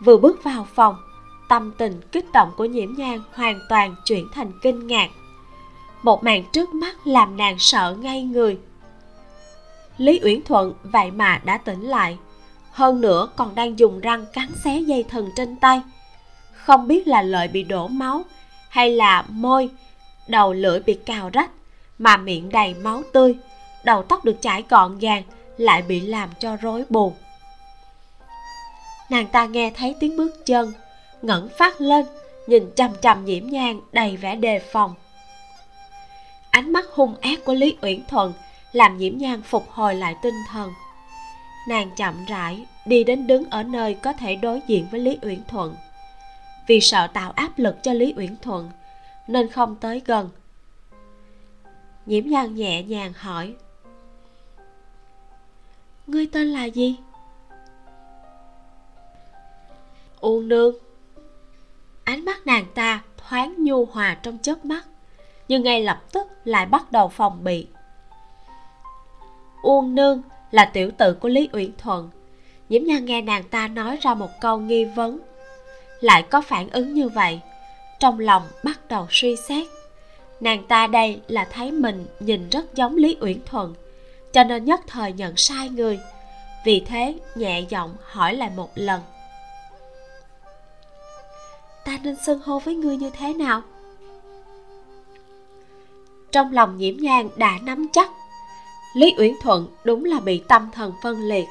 Vừa 0.04 0.16
bước 0.16 0.44
vào 0.44 0.66
phòng, 0.74 0.96
tâm 1.48 1.72
tình 1.78 2.00
kích 2.12 2.32
động 2.32 2.50
của 2.56 2.64
nhiễm 2.64 2.94
nhan 2.96 3.20
hoàn 3.32 3.60
toàn 3.68 3.94
chuyển 4.04 4.28
thành 4.34 4.52
kinh 4.62 4.86
ngạc. 4.86 5.10
Một 6.02 6.24
màn 6.24 6.44
trước 6.52 6.74
mắt 6.74 7.06
làm 7.06 7.36
nàng 7.36 7.58
sợ 7.58 7.96
ngay 8.00 8.22
người. 8.22 8.58
Lý 9.96 10.20
uyển 10.22 10.42
thuận 10.42 10.74
vậy 10.82 11.10
mà 11.10 11.40
đã 11.44 11.58
tỉnh 11.58 11.82
lại, 11.82 12.18
hơn 12.70 13.00
nữa 13.00 13.28
còn 13.36 13.54
đang 13.54 13.78
dùng 13.78 14.00
răng 14.00 14.26
cắn 14.32 14.48
xé 14.64 14.80
dây 14.80 15.02
thần 15.02 15.30
trên 15.36 15.56
tay. 15.56 15.82
Không 16.52 16.88
biết 16.88 17.08
là 17.08 17.22
lợi 17.22 17.48
bị 17.48 17.62
đổ 17.62 17.88
máu 17.88 18.22
hay 18.68 18.90
là 18.90 19.24
môi, 19.28 19.70
đầu 20.28 20.52
lưỡi 20.52 20.80
bị 20.80 20.94
cào 20.94 21.30
rách 21.32 21.50
mà 22.00 22.16
miệng 22.16 22.48
đầy 22.48 22.74
máu 22.74 23.02
tươi, 23.12 23.36
đầu 23.84 24.02
tóc 24.02 24.24
được 24.24 24.36
chải 24.40 24.64
gọn 24.68 24.98
gàng, 24.98 25.22
lại 25.56 25.82
bị 25.82 26.00
làm 26.00 26.30
cho 26.38 26.56
rối 26.56 26.84
bù. 26.88 27.12
Nàng 29.10 29.26
ta 29.26 29.46
nghe 29.46 29.70
thấy 29.76 29.94
tiếng 30.00 30.16
bước 30.16 30.46
chân, 30.46 30.72
ngẩng 31.22 31.48
phát 31.58 31.80
lên, 31.80 32.06
nhìn 32.46 32.70
chằm 32.76 32.90
chằm 33.02 33.24
nhiễm 33.24 33.46
nhang 33.46 33.80
đầy 33.92 34.16
vẻ 34.16 34.36
đề 34.36 34.58
phòng. 34.58 34.94
Ánh 36.50 36.72
mắt 36.72 36.84
hung 36.92 37.14
ác 37.20 37.44
của 37.44 37.54
lý 37.54 37.76
uyển 37.82 38.04
thuận 38.08 38.32
làm 38.72 38.98
nhiễm 38.98 39.18
nhang 39.18 39.42
phục 39.42 39.70
hồi 39.70 39.94
lại 39.94 40.14
tinh 40.22 40.42
thần. 40.50 40.72
Nàng 41.68 41.90
chậm 41.96 42.24
rãi 42.28 42.66
đi 42.86 43.04
đến 43.04 43.26
đứng 43.26 43.50
ở 43.50 43.62
nơi 43.62 43.94
có 43.94 44.12
thể 44.12 44.34
đối 44.34 44.60
diện 44.66 44.86
với 44.90 45.00
lý 45.00 45.18
uyển 45.22 45.44
thuận. 45.48 45.74
Vì 46.66 46.80
sợ 46.80 47.06
tạo 47.06 47.30
áp 47.30 47.58
lực 47.58 47.82
cho 47.82 47.92
lý 47.92 48.14
uyển 48.16 48.36
thuận, 48.42 48.70
nên 49.26 49.50
không 49.50 49.76
tới 49.76 50.02
gần 50.06 50.30
nhiễm 52.10 52.24
nhan 52.26 52.54
nhẹ 52.54 52.82
nhàng 52.82 53.12
hỏi. 53.16 53.54
Ngươi 56.06 56.26
tên 56.26 56.46
là 56.46 56.64
gì? 56.64 56.96
U 60.20 60.40
nương. 60.40 60.74
Ánh 62.04 62.24
mắt 62.24 62.46
nàng 62.46 62.64
ta 62.74 63.02
thoáng 63.16 63.54
nhu 63.58 63.84
hòa 63.84 64.16
trong 64.22 64.38
chớp 64.38 64.64
mắt 64.64 64.86
nhưng 65.48 65.62
ngay 65.62 65.82
lập 65.82 66.02
tức 66.12 66.26
lại 66.44 66.66
bắt 66.66 66.92
đầu 66.92 67.08
phòng 67.08 67.44
bị. 67.44 67.66
Uông 69.62 69.94
nương 69.94 70.22
là 70.50 70.64
tiểu 70.64 70.90
tử 70.98 71.14
của 71.14 71.28
lý 71.28 71.48
uyển 71.52 71.72
thuận. 71.78 72.10
Nhiễm 72.68 72.84
nhan 72.84 73.04
nghe 73.04 73.22
nàng 73.22 73.42
ta 73.44 73.68
nói 73.68 73.98
ra 74.00 74.14
một 74.14 74.30
câu 74.40 74.58
nghi 74.58 74.84
vấn 74.84 75.20
lại 76.00 76.22
có 76.22 76.40
phản 76.40 76.70
ứng 76.70 76.94
như 76.94 77.08
vậy 77.08 77.40
trong 77.98 78.18
lòng 78.18 78.42
bắt 78.64 78.80
đầu 78.88 79.06
suy 79.10 79.36
xét 79.36 79.66
nàng 80.40 80.66
ta 80.68 80.86
đây 80.86 81.20
là 81.28 81.44
thấy 81.44 81.72
mình 81.72 82.06
nhìn 82.20 82.48
rất 82.48 82.74
giống 82.74 82.96
lý 82.96 83.16
uyển 83.20 83.40
thuận, 83.46 83.74
cho 84.32 84.44
nên 84.44 84.64
nhất 84.64 84.80
thời 84.86 85.12
nhận 85.12 85.36
sai 85.36 85.68
người. 85.68 85.98
Vì 86.64 86.80
thế 86.80 87.14
nhẹ 87.34 87.60
giọng 87.60 87.94
hỏi 88.02 88.34
lại 88.34 88.50
một 88.56 88.70
lần. 88.74 89.00
Ta 91.84 91.98
nên 92.02 92.16
xưng 92.26 92.40
hô 92.40 92.58
với 92.58 92.74
ngươi 92.74 92.96
như 92.96 93.10
thế 93.10 93.34
nào? 93.34 93.62
Trong 96.32 96.52
lòng 96.52 96.76
nhiễm 96.76 96.96
nhang 96.96 97.28
đã 97.36 97.58
nắm 97.62 97.86
chắc, 97.92 98.10
lý 98.94 99.14
uyển 99.18 99.34
thuận 99.42 99.68
đúng 99.84 100.04
là 100.04 100.20
bị 100.20 100.42
tâm 100.48 100.70
thần 100.72 100.92
phân 101.02 101.22
liệt. 101.22 101.46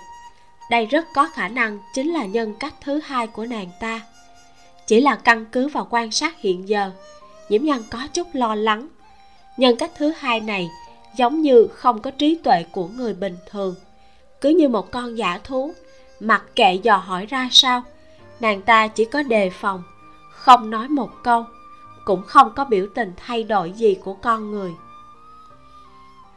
Đây 0.69 0.85
rất 0.85 1.05
có 1.13 1.29
khả 1.33 1.47
năng 1.47 1.79
chính 1.93 2.13
là 2.13 2.25
nhân 2.25 2.55
cách 2.59 2.73
thứ 2.81 2.99
hai 3.03 3.27
của 3.27 3.45
nàng 3.45 3.67
ta. 3.79 4.01
Chỉ 4.87 5.01
là 5.01 5.15
căn 5.15 5.45
cứ 5.45 5.67
vào 5.67 5.87
quan 5.89 6.11
sát 6.11 6.39
hiện 6.39 6.69
giờ 6.69 6.91
nhiễm 7.49 7.63
nhân 7.63 7.83
có 7.91 8.07
chút 8.13 8.27
lo 8.33 8.55
lắng. 8.55 8.87
Nhân 9.57 9.75
cách 9.75 9.91
thứ 9.97 10.13
hai 10.17 10.39
này 10.39 10.69
giống 11.15 11.41
như 11.41 11.67
không 11.73 12.01
có 12.01 12.11
trí 12.11 12.35
tuệ 12.43 12.65
của 12.71 12.87
người 12.87 13.13
bình 13.13 13.37
thường. 13.49 13.75
Cứ 14.41 14.49
như 14.49 14.69
một 14.69 14.91
con 14.91 15.17
giả 15.17 15.39
thú, 15.43 15.73
mặc 16.19 16.43
kệ 16.55 16.73
dò 16.73 16.97
hỏi 16.97 17.25
ra 17.25 17.49
sao, 17.51 17.83
nàng 18.39 18.61
ta 18.61 18.87
chỉ 18.87 19.05
có 19.05 19.23
đề 19.23 19.49
phòng, 19.49 19.83
không 20.31 20.69
nói 20.69 20.87
một 20.87 21.09
câu, 21.23 21.45
cũng 22.05 22.23
không 22.23 22.51
có 22.55 22.65
biểu 22.65 22.87
tình 22.95 23.13
thay 23.17 23.43
đổi 23.43 23.71
gì 23.71 23.97
của 24.03 24.13
con 24.13 24.51
người. 24.51 24.71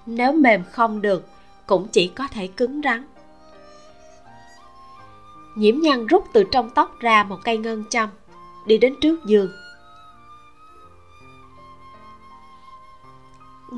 Nếu 0.06 0.32
mềm 0.32 0.64
không 0.72 1.02
được, 1.02 1.26
cũng 1.66 1.88
chỉ 1.88 2.08
có 2.08 2.28
thể 2.28 2.46
cứng 2.46 2.80
rắn. 2.84 3.06
Nhiễm 5.54 5.78
nhân 5.78 6.06
rút 6.06 6.24
từ 6.32 6.44
trong 6.52 6.70
tóc 6.70 7.00
ra 7.00 7.24
một 7.24 7.38
cây 7.44 7.58
ngân 7.58 7.84
châm, 7.90 8.08
đi 8.66 8.78
đến 8.78 8.94
trước 9.00 9.24
giường. 9.24 9.52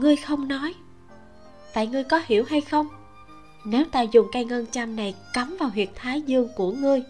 Ngươi 0.05 0.17
không 0.17 0.49
nói. 0.49 0.75
Vậy 1.75 1.87
ngươi 1.87 2.05
có 2.05 2.21
hiểu 2.27 2.45
hay 2.45 2.61
không? 2.61 2.89
Nếu 3.65 3.85
ta 3.85 4.03
dùng 4.03 4.27
cây 4.33 4.45
ngân 4.45 4.67
châm 4.67 4.97
này 4.97 5.15
cắm 5.33 5.57
vào 5.61 5.69
huyệt 5.69 5.89
thái 5.95 6.23
dương 6.23 6.49
của 6.57 6.73
ngươi 6.73 7.03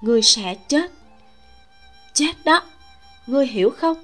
ngươi 0.00 0.22
sẽ 0.22 0.54
chết. 0.54 0.90
Chết 2.12 2.32
đó, 2.44 2.62
ngươi 3.26 3.46
hiểu 3.46 3.70
không? 3.70 3.96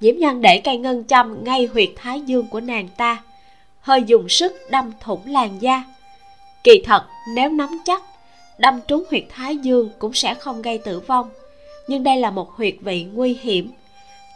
Nhiễm 0.00 0.16
nhân 0.16 0.40
để 0.40 0.60
cây 0.64 0.76
ngân 0.76 1.04
châm 1.04 1.44
ngay 1.44 1.68
huyệt 1.72 1.88
thái 1.96 2.20
dương 2.20 2.46
của 2.46 2.60
nàng 2.60 2.88
ta, 2.96 3.22
hơi 3.80 4.02
dùng 4.06 4.28
sức 4.28 4.52
đâm 4.70 4.92
thủng 5.00 5.26
làn 5.26 5.62
da. 5.62 5.84
Kỳ 6.64 6.82
thật, 6.84 7.04
nếu 7.34 7.48
nắm 7.48 7.78
chắc, 7.84 8.02
đâm 8.58 8.80
trúng 8.88 9.04
huyệt 9.10 9.24
thái 9.28 9.56
dương 9.56 9.90
cũng 9.98 10.12
sẽ 10.12 10.34
không 10.34 10.62
gây 10.62 10.78
tử 10.78 11.00
vong. 11.00 11.30
Nhưng 11.88 12.02
đây 12.02 12.16
là 12.16 12.30
một 12.30 12.50
huyệt 12.50 12.74
vị 12.80 13.04
nguy 13.04 13.38
hiểm. 13.40 13.70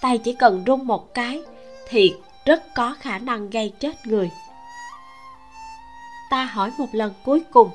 Tay 0.01 0.19
chỉ 0.19 0.33
cần 0.33 0.63
rung 0.67 0.87
một 0.87 1.15
cái 1.15 1.43
thì 1.91 2.15
rất 2.45 2.75
có 2.75 2.95
khả 3.01 3.19
năng 3.19 3.51
gây 3.51 3.73
chết 3.81 4.07
người. 4.07 4.31
Ta 6.31 6.45
hỏi 6.45 6.71
một 6.79 6.89
lần 6.93 7.13
cuối 7.25 7.43
cùng. 7.51 7.71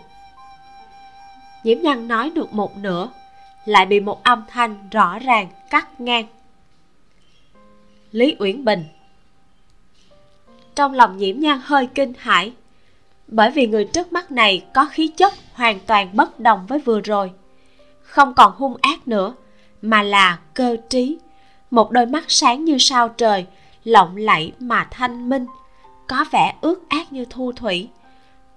Nhiễm 1.63 1.81
Nhan 1.81 2.07
nói 2.07 2.29
được 2.29 2.53
một 2.53 2.77
nửa, 2.77 3.09
lại 3.65 3.85
bị 3.85 3.99
một 3.99 4.23
âm 4.23 4.43
thanh 4.47 4.89
rõ 4.91 5.19
ràng 5.19 5.47
cắt 5.69 6.01
ngang. 6.01 6.25
Lý 8.11 8.35
uyển 8.39 8.65
bình. 8.65 8.85
Trong 10.75 10.93
lòng 10.93 11.17
nhiễm 11.17 11.39
nhan 11.39 11.59
hơi 11.63 11.87
kinh 11.95 12.13
hãi, 12.17 12.53
bởi 13.27 13.51
vì 13.51 13.67
người 13.67 13.85
trước 13.85 14.13
mắt 14.13 14.31
này 14.31 14.65
có 14.73 14.85
khí 14.85 15.07
chất 15.07 15.33
hoàn 15.53 15.79
toàn 15.79 16.09
bất 16.13 16.39
đồng 16.39 16.65
với 16.67 16.79
vừa 16.79 17.01
rồi. 17.01 17.31
Không 18.01 18.33
còn 18.33 18.53
hung 18.55 18.77
ác 18.81 19.07
nữa, 19.07 19.35
mà 19.81 20.03
là 20.03 20.39
cơ 20.53 20.77
trí, 20.89 21.17
một 21.71 21.91
đôi 21.91 22.05
mắt 22.05 22.23
sáng 22.27 22.65
như 22.65 22.77
sao 22.79 23.09
trời 23.09 23.45
lộng 23.85 24.17
lẫy 24.17 24.51
mà 24.59 24.87
thanh 24.91 25.29
minh, 25.29 25.45
có 26.07 26.25
vẻ 26.31 26.55
ướt 26.61 26.89
át 26.89 27.13
như 27.13 27.25
thu 27.29 27.51
thủy. 27.51 27.89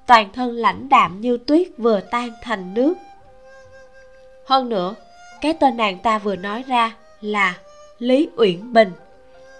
Toàn 0.06 0.32
thân 0.32 0.52
lãnh 0.52 0.88
đạm 0.88 1.20
như 1.20 1.38
tuyết 1.46 1.68
vừa 1.78 2.00
tan 2.00 2.30
thành 2.42 2.74
nước. 2.74 2.94
Hơn 4.46 4.68
nữa, 4.68 4.94
cái 5.40 5.54
tên 5.60 5.76
nàng 5.76 5.98
ta 5.98 6.18
vừa 6.18 6.36
nói 6.36 6.64
ra 6.68 6.96
là 7.20 7.54
lý 7.98 8.28
uyển 8.36 8.72
bình. 8.72 8.92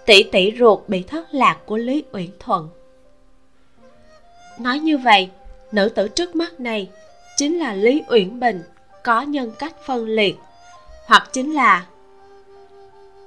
Tỷ 0.05 0.23
tỷ 0.23 0.53
ruột 0.59 0.79
bị 0.87 1.03
thất 1.03 1.33
lạc 1.33 1.57
của 1.65 1.77
lý 1.77 2.03
uyển 2.11 2.29
thuận. 2.39 2.69
Nói 4.59 4.79
như 4.79 4.97
vậy, 4.97 5.29
nữ 5.71 5.89
tử 5.89 6.07
trước 6.07 6.35
mắt 6.35 6.59
này 6.59 6.89
chính 7.37 7.59
là 7.59 7.73
lý 7.73 8.03
uyển 8.09 8.39
bình, 8.39 8.63
có 9.03 9.21
nhân 9.21 9.51
cách 9.59 9.75
phân 9.85 10.05
liệt, 10.05 10.35
hoặc 11.05 11.29
chính 11.33 11.53
là 11.53 11.85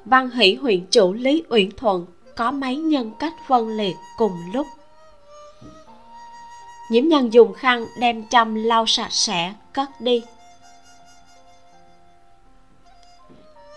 văn 0.04 0.30
hỷ 0.30 0.54
huyện 0.54 0.86
chủ 0.90 1.12
lý 1.12 1.44
uyển 1.48 1.70
thuận 1.76 2.06
có 2.36 2.50
mấy 2.50 2.76
nhân 2.76 3.12
cách 3.18 3.34
phân 3.48 3.68
liệt 3.68 3.96
cùng 4.16 4.52
lúc. 4.52 4.66
Nhiễm 6.90 7.04
nhân 7.04 7.32
dùng 7.32 7.54
khăn 7.54 7.86
đem 7.98 8.28
châm 8.28 8.54
lau 8.54 8.86
sạch 8.86 9.12
sẽ, 9.12 9.54
cất 9.72 10.00
đi. 10.00 10.22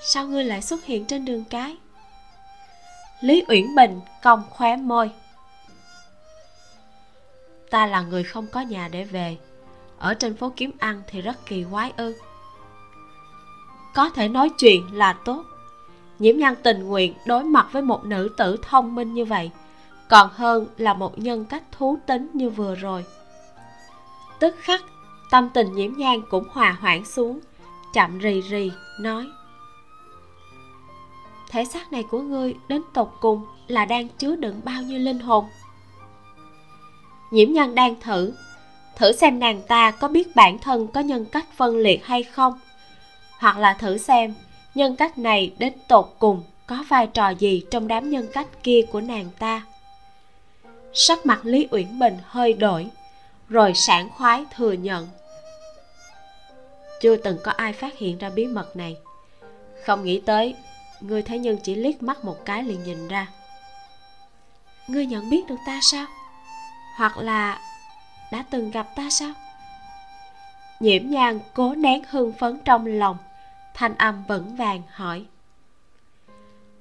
Sao 0.02 0.28
ngươi 0.28 0.44
lại 0.44 0.62
xuất 0.62 0.86
hiện 0.86 1.06
trên 1.06 1.26
đường 1.26 1.44
cái? 1.50 1.78
Lý 3.22 3.44
uyển 3.48 3.76
bình 3.76 4.02
cong 4.24 4.44
khóe 4.50 4.76
môi. 4.76 5.12
Ta 7.70 7.86
là 7.86 8.02
người 8.02 8.24
không 8.24 8.48
có 8.48 8.62
nhà 8.62 8.88
để 8.88 9.04
về. 9.04 9.38
Ở 9.98 10.14
trên 10.14 10.38
phố 10.38 10.54
kiếm 10.56 10.72
ăn 10.80 11.02
thì 11.08 11.22
rất 11.22 11.46
kỳ 11.46 11.66
quái 11.72 11.94
ư. 11.98 12.16
Có 13.94 14.10
thể 14.10 14.28
nói 14.28 14.50
chuyện 14.58 14.98
là 14.98 15.14
tốt 15.26 15.44
nhiễm 16.20 16.38
nhan 16.38 16.56
tình 16.64 16.84
nguyện 16.84 17.14
đối 17.26 17.44
mặt 17.44 17.68
với 17.72 17.82
một 17.82 18.06
nữ 18.06 18.30
tử 18.38 18.58
thông 18.62 18.96
minh 18.96 19.14
như 19.14 19.26
vậy, 19.26 19.52
còn 20.08 20.30
hơn 20.34 20.68
là 20.78 20.94
một 20.94 21.20
nhân 21.20 21.46
cách 21.46 21.64
thú 21.72 21.98
tính 22.06 22.30
như 22.34 22.50
vừa 22.50 22.76
rồi. 22.76 23.06
Tức 24.40 24.56
khắc, 24.60 24.82
tâm 25.32 25.50
tình 25.54 25.76
nhiễm 25.76 25.94
nhan 25.98 26.22
cũng 26.30 26.44
hòa 26.52 26.78
hoãn 26.80 27.06
xuống, 27.06 27.40
chậm 27.94 28.20
rì 28.20 28.42
rì, 28.42 28.72
nói, 29.00 29.28
thể 31.50 31.66
xác 31.66 31.92
này 31.92 32.04
của 32.04 32.20
ngươi 32.20 32.56
đến 32.68 32.82
tột 32.94 33.12
cùng 33.22 33.46
là 33.68 33.86
đang 33.86 34.08
chứa 34.10 34.36
đựng 34.36 34.62
bao 34.64 34.82
nhiêu 34.82 35.00
linh 35.00 35.20
hồn? 35.20 35.46
Nhiễm 37.32 37.54
nhan 37.54 37.76
đang 37.76 38.02
thử 38.02 38.34
thử 38.96 39.12
xem 39.12 39.40
nàng 39.40 39.62
ta 39.62 39.92
có 39.92 40.08
biết 40.08 40.36
bản 40.36 40.60
thân 40.60 40.88
có 40.88 41.02
nhân 41.02 41.26
cách 41.26 41.46
phân 41.56 41.78
liệt 41.78 42.06
hay 42.06 42.24
không, 42.24 42.60
hoặc 43.40 43.58
là 43.58 43.74
thử 43.74 43.98
xem 43.98 44.34
nhân 44.76 44.96
cách 44.96 45.18
này 45.18 45.54
đến 45.58 45.74
tột 45.88 46.16
cùng 46.20 46.44
có 46.68 46.84
vai 46.88 47.08
trò 47.08 47.30
gì 47.30 47.64
trong 47.72 47.88
đám 47.88 48.10
nhân 48.10 48.28
cách 48.34 48.48
kia 48.64 48.82
của 48.92 49.02
nàng 49.02 49.30
ta? 49.40 49.66
Sắc 50.94 51.26
mặt 51.26 51.40
lý 51.44 51.68
uyển 51.72 52.00
bình 52.00 52.18
hơi 52.24 52.54
đổi, 52.54 52.88
rồi 53.50 53.74
sảng 53.74 54.10
khoái 54.10 54.46
thừa 54.56 54.72
nhận. 54.72 55.08
Chưa 57.02 57.16
từng 57.16 57.38
có 57.44 57.52
ai 57.52 57.74
phát 57.74 57.98
hiện 57.98 58.18
ra 58.18 58.30
bí 58.30 58.48
mật 58.48 58.76
này. 58.76 58.98
Không 59.86 60.04
nghĩ 60.04 60.22
tới 60.26 60.56
ngươi 61.02 61.22
thế 61.22 61.40
nhân 61.40 61.58
chỉ 61.64 61.76
liếc 61.76 62.04
mắt 62.04 62.26
một 62.26 62.46
cái 62.46 62.64
liền 62.64 62.84
nhìn 62.84 63.08
ra. 63.08 63.28
Ngươi 64.88 65.06
nhận 65.06 65.30
biết 65.30 65.48
được 65.48 65.60
ta 65.68 65.80
sao? 65.82 66.06
Hoặc 66.98 67.18
là 67.18 67.60
đã 68.32 68.44
từng 68.50 68.72
gặp 68.72 68.96
ta 68.96 69.10
sao? 69.10 69.32
Nhiễm 70.80 71.10
nhang 71.10 71.40
cố 71.54 71.76
nén 71.76 72.04
hương 72.10 72.34
phấn 72.34 72.60
trong 72.66 72.86
lòng 72.86 73.18
thanh 73.76 73.96
âm 73.96 74.24
vững 74.28 74.56
vàng 74.56 74.82
hỏi. 74.92 75.26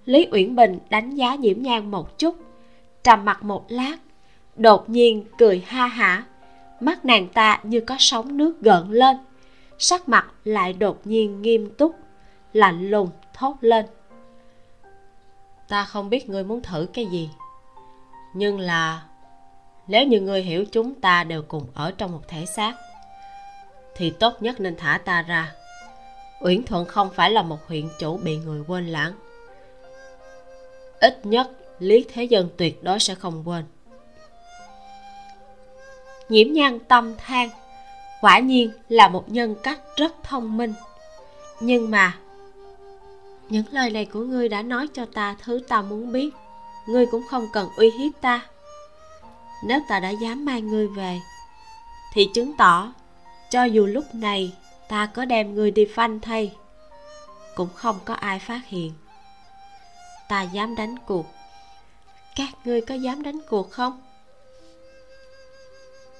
Lý 0.04 0.28
uyển 0.32 0.56
bình 0.56 0.78
đánh 0.90 1.14
giá 1.14 1.34
nhiễm 1.34 1.62
nhang 1.62 1.90
một 1.90 2.18
chút, 2.18 2.36
trầm 3.02 3.24
mặt 3.24 3.42
một 3.42 3.64
lát, 3.68 3.96
đột 4.56 4.88
nhiên 4.88 5.24
cười 5.38 5.64
ha 5.66 5.86
hả. 5.86 6.24
Mắt 6.80 7.04
nàng 7.04 7.28
ta 7.28 7.60
như 7.62 7.80
có 7.80 7.96
sóng 7.98 8.36
nước 8.36 8.60
gợn 8.60 8.90
lên, 8.90 9.16
sắc 9.78 10.08
mặt 10.08 10.26
lại 10.44 10.72
đột 10.72 11.06
nhiên 11.06 11.42
nghiêm 11.42 11.70
túc, 11.78 11.96
lạnh 12.52 12.90
lùng 12.90 13.10
thốt 13.34 13.56
lên. 13.60 13.86
Ta 15.68 15.84
không 15.84 16.10
biết 16.10 16.28
ngươi 16.28 16.44
muốn 16.44 16.62
thử 16.62 16.86
cái 16.92 17.06
gì, 17.06 17.30
nhưng 18.34 18.60
là 18.60 19.02
nếu 19.86 20.06
như 20.06 20.20
ngươi 20.20 20.42
hiểu 20.42 20.64
chúng 20.72 20.94
ta 20.94 21.24
đều 21.24 21.42
cùng 21.42 21.66
ở 21.74 21.92
trong 21.98 22.12
một 22.12 22.22
thể 22.28 22.46
xác, 22.46 22.74
thì 23.96 24.10
tốt 24.10 24.42
nhất 24.42 24.60
nên 24.60 24.76
thả 24.76 25.00
ta 25.04 25.22
ra 25.22 25.52
uyển 26.44 26.62
thuận 26.62 26.86
không 26.86 27.10
phải 27.14 27.30
là 27.30 27.42
một 27.42 27.68
huyện 27.68 27.88
chủ 27.98 28.16
bị 28.16 28.36
người 28.36 28.62
quên 28.68 28.86
lãng. 28.86 29.12
Ít 31.00 31.26
nhất, 31.26 31.50
lý 31.78 32.04
thế 32.12 32.24
dân 32.24 32.48
tuyệt 32.56 32.84
đối 32.84 33.00
sẽ 33.00 33.14
không 33.14 33.48
quên. 33.48 33.64
Nhiễm 36.28 36.52
nhan 36.52 36.78
tâm 36.78 37.14
than, 37.18 37.50
quả 38.20 38.38
nhiên 38.38 38.70
là 38.88 39.08
một 39.08 39.30
nhân 39.30 39.54
cách 39.62 39.80
rất 39.96 40.12
thông 40.22 40.56
minh. 40.56 40.74
Nhưng 41.60 41.90
mà, 41.90 42.18
những 43.48 43.64
lời 43.70 43.90
này 43.90 44.04
của 44.04 44.20
ngươi 44.20 44.48
đã 44.48 44.62
nói 44.62 44.88
cho 44.94 45.06
ta 45.14 45.36
thứ 45.42 45.60
ta 45.68 45.82
muốn 45.82 46.12
biết. 46.12 46.34
Ngươi 46.86 47.06
cũng 47.06 47.22
không 47.30 47.48
cần 47.52 47.68
uy 47.76 47.90
hiếp 47.90 48.12
ta. 48.20 48.46
Nếu 49.64 49.80
ta 49.88 50.00
đã 50.00 50.10
dám 50.10 50.44
mang 50.44 50.68
ngươi 50.68 50.88
về, 50.88 51.20
thì 52.12 52.28
chứng 52.34 52.56
tỏ 52.56 52.92
cho 53.50 53.64
dù 53.64 53.86
lúc 53.86 54.04
này 54.14 54.52
ta 54.88 55.06
có 55.06 55.24
đem 55.24 55.54
người 55.54 55.70
đi 55.70 55.86
phanh 55.94 56.20
thay. 56.20 56.56
Cũng 57.54 57.68
không 57.74 57.98
có 58.04 58.14
ai 58.14 58.38
phát 58.38 58.60
hiện. 58.66 58.92
Ta 60.28 60.42
dám 60.42 60.74
đánh 60.76 60.94
cuộc. 61.06 61.26
Các 62.36 62.48
ngươi 62.64 62.80
có 62.80 62.94
dám 62.94 63.22
đánh 63.22 63.40
cuộc 63.48 63.70
không? 63.70 64.00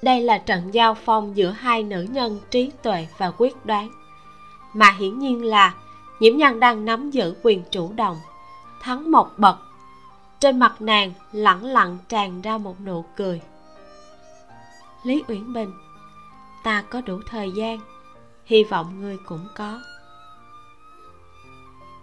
Đây 0.03 0.21
là 0.21 0.39
trận 0.39 0.75
giao 0.75 0.95
phong 0.95 1.37
giữa 1.37 1.51
hai 1.51 1.83
nữ 1.83 2.07
nhân 2.11 2.41
trí 2.51 2.71
tuệ 2.83 3.07
và 3.19 3.33
quyết 3.39 3.67
đoán. 3.67 3.91
Mà 4.73 4.91
hiển 4.91 5.19
nhiên 5.19 5.45
là, 5.45 5.75
nhiễm 6.21 6.37
nhân 6.37 6.61
đang 6.61 6.85
nắm 6.85 7.11
giữ 7.11 7.35
quyền 7.43 7.63
chủ 7.71 7.93
động, 7.93 8.21
thắng 8.81 9.11
một 9.11 9.29
bậc. 9.37 9.57
Trên 10.41 10.59
mặt 10.59 10.81
nàng 10.81 11.13
lẳng 11.33 11.65
lặng 11.65 11.99
tràn 12.09 12.43
ra 12.43 12.59
một 12.59 12.81
nụ 12.81 13.05
cười. 13.17 13.41
Lý 15.03 15.23
uyển 15.29 15.53
bình, 15.53 15.73
ta 16.65 16.83
có 16.91 17.01
đủ 17.01 17.21
thời 17.31 17.53
gian 17.53 17.79
hy 18.45 18.65
vọng 18.65 19.01
ngươi 19.01 19.17
cũng 19.27 19.49
có. 19.57 19.83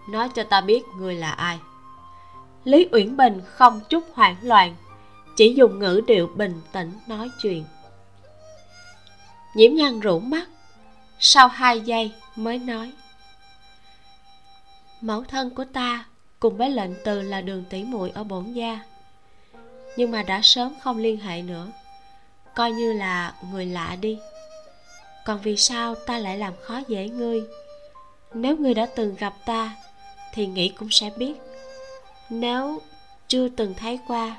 Nói 0.09 0.29
cho 0.35 0.43
ta 0.43 0.61
biết 0.61 0.83
ngươi 0.97 1.15
là 1.15 1.31
ai. 1.31 1.59
Lý 2.63 2.87
uyển 2.91 3.17
bình 3.17 3.41
không 3.45 3.81
chút 3.89 4.03
hoảng 4.13 4.35
loạn, 4.41 4.75
chỉ 5.35 5.53
dùng 5.53 5.79
ngữ 5.79 6.01
điệu 6.07 6.27
bình 6.35 6.61
tĩnh 6.71 6.93
nói 7.07 7.29
chuyện. 7.41 7.65
Nhiễm 9.55 9.75
nhan 9.75 9.99
rũ 9.99 10.19
mắt, 10.19 10.49
sau 11.19 11.47
hai 11.47 11.81
giây 11.81 12.11
mới 12.35 12.59
nói. 12.59 12.91
Mẫu 15.01 15.23
thân 15.23 15.55
của 15.55 15.65
ta 15.73 16.05
cùng 16.39 16.57
với 16.57 16.69
lệnh 16.69 16.91
từ 17.05 17.21
là 17.21 17.41
đường 17.41 17.63
tỷ 17.69 17.83
muội 17.83 18.09
ở 18.09 18.23
bổn 18.23 18.53
gia, 18.53 18.79
nhưng 19.97 20.11
mà 20.11 20.23
đã 20.23 20.39
sớm 20.43 20.73
không 20.81 20.97
liên 20.97 21.19
hệ 21.19 21.41
nữa, 21.41 21.67
coi 22.55 22.71
như 22.71 22.93
là 22.93 23.33
người 23.51 23.65
lạ 23.65 23.97
đi 24.01 24.19
còn 25.25 25.39
vì 25.41 25.57
sao 25.57 25.95
ta 25.95 26.17
lại 26.17 26.37
làm 26.37 26.53
khó 26.61 26.81
dễ 26.87 27.09
ngươi? 27.09 27.43
Nếu 28.33 28.57
ngươi 28.57 28.73
đã 28.73 28.85
từng 28.95 29.15
gặp 29.15 29.33
ta, 29.45 29.75
thì 30.33 30.45
nghĩ 30.45 30.69
cũng 30.69 30.89
sẽ 30.91 31.09
biết. 31.17 31.33
Nếu 32.29 32.81
chưa 33.27 33.49
từng 33.49 33.73
thấy 33.73 33.99
qua, 34.07 34.37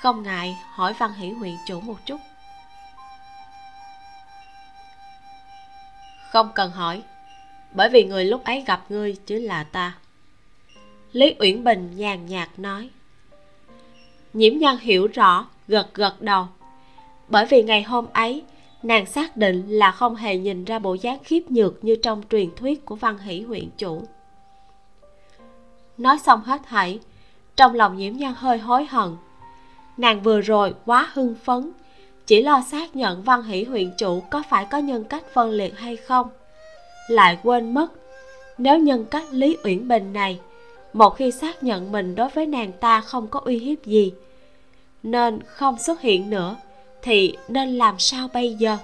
không 0.00 0.22
ngại 0.22 0.56
hỏi 0.70 0.94
văn 0.98 1.12
hỷ 1.14 1.30
huyện 1.30 1.54
chủ 1.66 1.80
một 1.80 1.96
chút. 2.06 2.20
Không 6.30 6.50
cần 6.54 6.70
hỏi, 6.70 7.02
bởi 7.72 7.88
vì 7.88 8.04
người 8.04 8.24
lúc 8.24 8.44
ấy 8.44 8.64
gặp 8.66 8.84
ngươi 8.88 9.16
chứ 9.26 9.38
là 9.38 9.64
ta. 9.64 9.94
Lý 11.12 11.34
uyển 11.38 11.64
bình 11.64 11.96
nhàn 11.96 12.26
nhạt 12.26 12.48
nói. 12.56 12.90
Nhiễm 14.32 14.58
nhan 14.58 14.78
hiểu 14.78 15.06
rõ, 15.06 15.46
gật 15.68 15.94
gật 15.94 16.22
đầu. 16.22 16.48
Bởi 17.28 17.46
vì 17.46 17.62
ngày 17.62 17.82
hôm 17.82 18.06
ấy 18.12 18.42
nàng 18.84 19.06
xác 19.06 19.36
định 19.36 19.64
là 19.68 19.90
không 19.90 20.16
hề 20.16 20.36
nhìn 20.36 20.64
ra 20.64 20.78
bộ 20.78 20.94
dáng 20.94 21.18
khiếp 21.24 21.50
nhược 21.50 21.84
như 21.84 21.96
trong 21.96 22.22
truyền 22.30 22.54
thuyết 22.56 22.84
của 22.84 22.94
văn 22.94 23.18
hỷ 23.18 23.40
huyện 23.40 23.68
chủ. 23.78 24.02
Nói 25.98 26.18
xong 26.18 26.42
hết 26.44 26.60
thảy, 26.68 26.98
trong 27.56 27.74
lòng 27.74 27.96
nhiễm 27.96 28.16
nhan 28.16 28.32
hơi 28.36 28.58
hối 28.58 28.84
hận. 28.84 29.16
Nàng 29.96 30.22
vừa 30.22 30.40
rồi 30.40 30.74
quá 30.86 31.08
hưng 31.12 31.34
phấn, 31.44 31.70
chỉ 32.26 32.42
lo 32.42 32.62
xác 32.70 32.96
nhận 32.96 33.22
văn 33.22 33.42
hỷ 33.42 33.64
huyện 33.64 33.90
chủ 33.98 34.22
có 34.30 34.42
phải 34.50 34.66
có 34.70 34.78
nhân 34.78 35.04
cách 35.04 35.24
phân 35.32 35.50
liệt 35.50 35.78
hay 35.78 35.96
không. 35.96 36.28
Lại 37.08 37.38
quên 37.42 37.74
mất, 37.74 37.92
nếu 38.58 38.78
nhân 38.78 39.04
cách 39.04 39.24
lý 39.30 39.56
uyển 39.64 39.88
bình 39.88 40.12
này, 40.12 40.40
một 40.92 41.10
khi 41.10 41.30
xác 41.30 41.62
nhận 41.62 41.92
mình 41.92 42.14
đối 42.14 42.28
với 42.28 42.46
nàng 42.46 42.72
ta 42.72 43.00
không 43.00 43.28
có 43.28 43.40
uy 43.44 43.58
hiếp 43.58 43.84
gì, 43.84 44.12
nên 45.02 45.40
không 45.46 45.78
xuất 45.78 46.00
hiện 46.00 46.30
nữa 46.30 46.56
thì 47.04 47.36
nên 47.48 47.78
làm 47.78 47.98
sao 47.98 48.28
bây 48.32 48.54
giờ? 48.54 48.76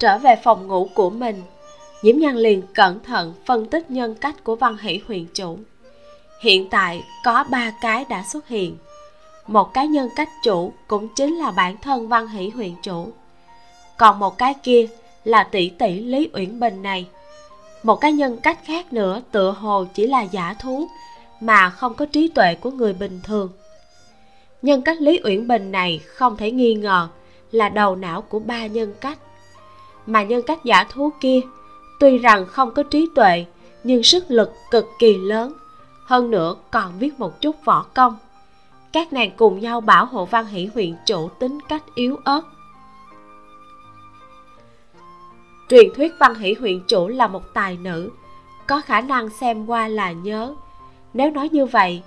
Trở 0.00 0.18
về 0.18 0.36
phòng 0.42 0.68
ngủ 0.68 0.88
của 0.94 1.10
mình 1.10 1.42
nhiễm 2.02 2.18
nhân 2.18 2.36
liền 2.36 2.62
cẩn 2.74 3.00
thận 3.00 3.34
phân 3.46 3.66
tích 3.66 3.90
nhân 3.90 4.14
cách 4.14 4.44
của 4.44 4.56
văn 4.56 4.76
hỷ 4.80 5.00
huyền 5.06 5.26
chủ. 5.34 5.58
Hiện 6.42 6.68
tại 6.70 7.02
có 7.24 7.44
ba 7.50 7.72
cái 7.80 8.04
đã 8.08 8.22
xuất 8.22 8.48
hiện. 8.48 8.76
Một 9.46 9.74
cái 9.74 9.88
nhân 9.88 10.08
cách 10.16 10.28
chủ 10.42 10.72
cũng 10.86 11.08
chính 11.16 11.38
là 11.38 11.50
bản 11.50 11.76
thân 11.76 12.08
văn 12.08 12.28
hỷ 12.28 12.48
huyền 12.48 12.76
chủ. 12.82 13.08
Còn 13.96 14.18
một 14.18 14.38
cái 14.38 14.54
kia 14.62 14.86
là 15.24 15.42
tỷ 15.42 15.68
tỷ 15.68 16.00
lý 16.00 16.28
uyển 16.32 16.60
bình 16.60 16.82
này. 16.82 17.06
Một 17.82 17.96
cái 17.96 18.12
nhân 18.12 18.36
cách 18.36 18.58
khác 18.64 18.92
nữa 18.92 19.22
tựa 19.32 19.50
hồ 19.50 19.84
chỉ 19.94 20.06
là 20.06 20.22
giả 20.22 20.54
thú 20.58 20.88
mà 21.40 21.70
không 21.70 21.94
có 21.94 22.06
trí 22.06 22.28
tuệ 22.28 22.54
của 22.54 22.70
người 22.70 22.92
bình 22.92 23.20
thường 23.22 23.50
nhân 24.62 24.82
cách 24.82 25.00
lý 25.00 25.20
uyển 25.24 25.48
bình 25.48 25.72
này 25.72 26.00
không 26.06 26.36
thể 26.36 26.50
nghi 26.50 26.74
ngờ 26.74 27.08
là 27.52 27.68
đầu 27.68 27.96
não 27.96 28.22
của 28.22 28.38
ba 28.38 28.66
nhân 28.66 28.94
cách. 29.00 29.18
Mà 30.06 30.22
nhân 30.22 30.42
cách 30.42 30.64
giả 30.64 30.84
thú 30.84 31.10
kia, 31.20 31.40
tuy 32.00 32.18
rằng 32.18 32.46
không 32.46 32.70
có 32.74 32.82
trí 32.82 33.08
tuệ, 33.14 33.44
nhưng 33.84 34.02
sức 34.02 34.24
lực 34.28 34.52
cực 34.70 34.86
kỳ 34.98 35.16
lớn. 35.16 35.52
Hơn 36.04 36.30
nữa 36.30 36.54
còn 36.70 36.98
biết 36.98 37.20
một 37.20 37.40
chút 37.40 37.56
võ 37.64 37.82
công. 37.82 38.16
Các 38.92 39.12
nàng 39.12 39.30
cùng 39.36 39.60
nhau 39.60 39.80
bảo 39.80 40.04
hộ 40.04 40.24
văn 40.24 40.46
hỷ 40.46 40.68
huyện 40.74 40.94
chủ 41.06 41.28
tính 41.28 41.58
cách 41.68 41.82
yếu 41.94 42.16
ớt. 42.24 42.40
Truyền 45.68 45.86
thuyết 45.96 46.12
văn 46.18 46.34
hỷ 46.34 46.54
huyện 46.60 46.80
chủ 46.88 47.08
là 47.08 47.26
một 47.26 47.42
tài 47.54 47.76
nữ, 47.76 48.10
có 48.66 48.80
khả 48.80 49.00
năng 49.00 49.28
xem 49.28 49.66
qua 49.66 49.88
là 49.88 50.12
nhớ. 50.12 50.54
Nếu 51.14 51.30
nói 51.30 51.48
như 51.52 51.66
vậy 51.66 52.02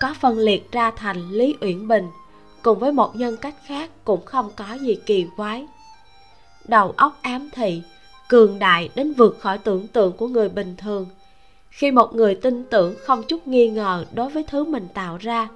có 0.00 0.14
phân 0.20 0.38
liệt 0.38 0.72
ra 0.72 0.90
thành 0.90 1.30
lý 1.30 1.54
uyển 1.60 1.88
bình, 1.88 2.08
cùng 2.62 2.78
với 2.78 2.92
một 2.92 3.16
nhân 3.16 3.36
cách 3.36 3.54
khác 3.66 3.90
cũng 4.04 4.24
không 4.24 4.50
có 4.56 4.74
gì 4.80 4.98
kỳ 5.06 5.26
quái. 5.36 5.66
Đầu 6.64 6.94
óc 6.96 7.18
ám 7.22 7.50
thị, 7.52 7.82
cường 8.28 8.58
đại 8.58 8.88
đến 8.94 9.12
vượt 9.12 9.38
khỏi 9.40 9.58
tưởng 9.58 9.86
tượng 9.86 10.12
của 10.12 10.28
người 10.28 10.48
bình 10.48 10.76
thường. 10.76 11.06
Khi 11.70 11.90
một 11.90 12.14
người 12.14 12.34
tin 12.34 12.64
tưởng 12.64 12.94
không 13.06 13.22
chút 13.22 13.46
nghi 13.46 13.68
ngờ 13.68 14.04
đối 14.12 14.30
với 14.30 14.42
thứ 14.42 14.64
mình 14.64 14.88
tạo 14.94 15.16
ra, 15.20 15.48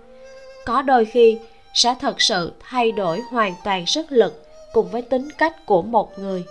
có 0.66 0.82
đôi 0.82 1.04
khi 1.04 1.38
sẽ 1.74 1.94
thật 2.00 2.20
sự 2.20 2.52
thay 2.60 2.92
đổi 2.92 3.20
hoàn 3.20 3.54
toàn 3.64 3.86
sức 3.86 4.06
lực 4.12 4.46
cùng 4.72 4.90
với 4.90 5.02
tính 5.02 5.28
cách 5.38 5.66
của 5.66 5.82
một 5.82 6.18
người. 6.18 6.44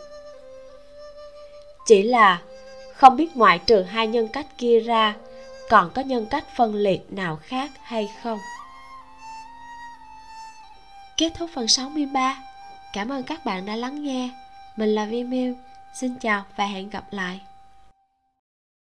Chỉ 1.86 2.04
là 2.04 2.42
không 2.94 3.18
biết 3.18 3.36
ngoại 3.36 3.60
trừ 3.60 3.82
hai 3.82 4.08
nhân 4.08 4.28
cách 4.28 4.48
kia 4.58 4.80
ra 4.80 5.16
còn 5.70 5.92
có 5.96 6.02
nhân 6.02 6.26
cách 6.30 6.46
phân 6.56 6.76
liệt 6.76 7.14
nào 7.14 7.40
khác 7.42 7.72
hay 7.84 8.10
không? 8.24 8.40
Kết 11.18 11.34
thúc 11.38 11.50
phần 11.54 11.68
63 11.68 12.44
cảm 12.94 13.12
ơn 13.12 13.24
các 13.24 13.46
bạn 13.46 13.66
đã 13.66 13.76
lắng 13.76 14.04
nghe. 14.04 14.30
Mình 14.76 14.90
là 14.90 15.06
Vi 15.06 15.24
Miu. 15.24 15.56
Xin 15.94 16.16
chào 16.16 16.44
và 16.56 16.66
hẹn 16.66 16.90
gặp 16.90 17.04
lại. 17.12 17.42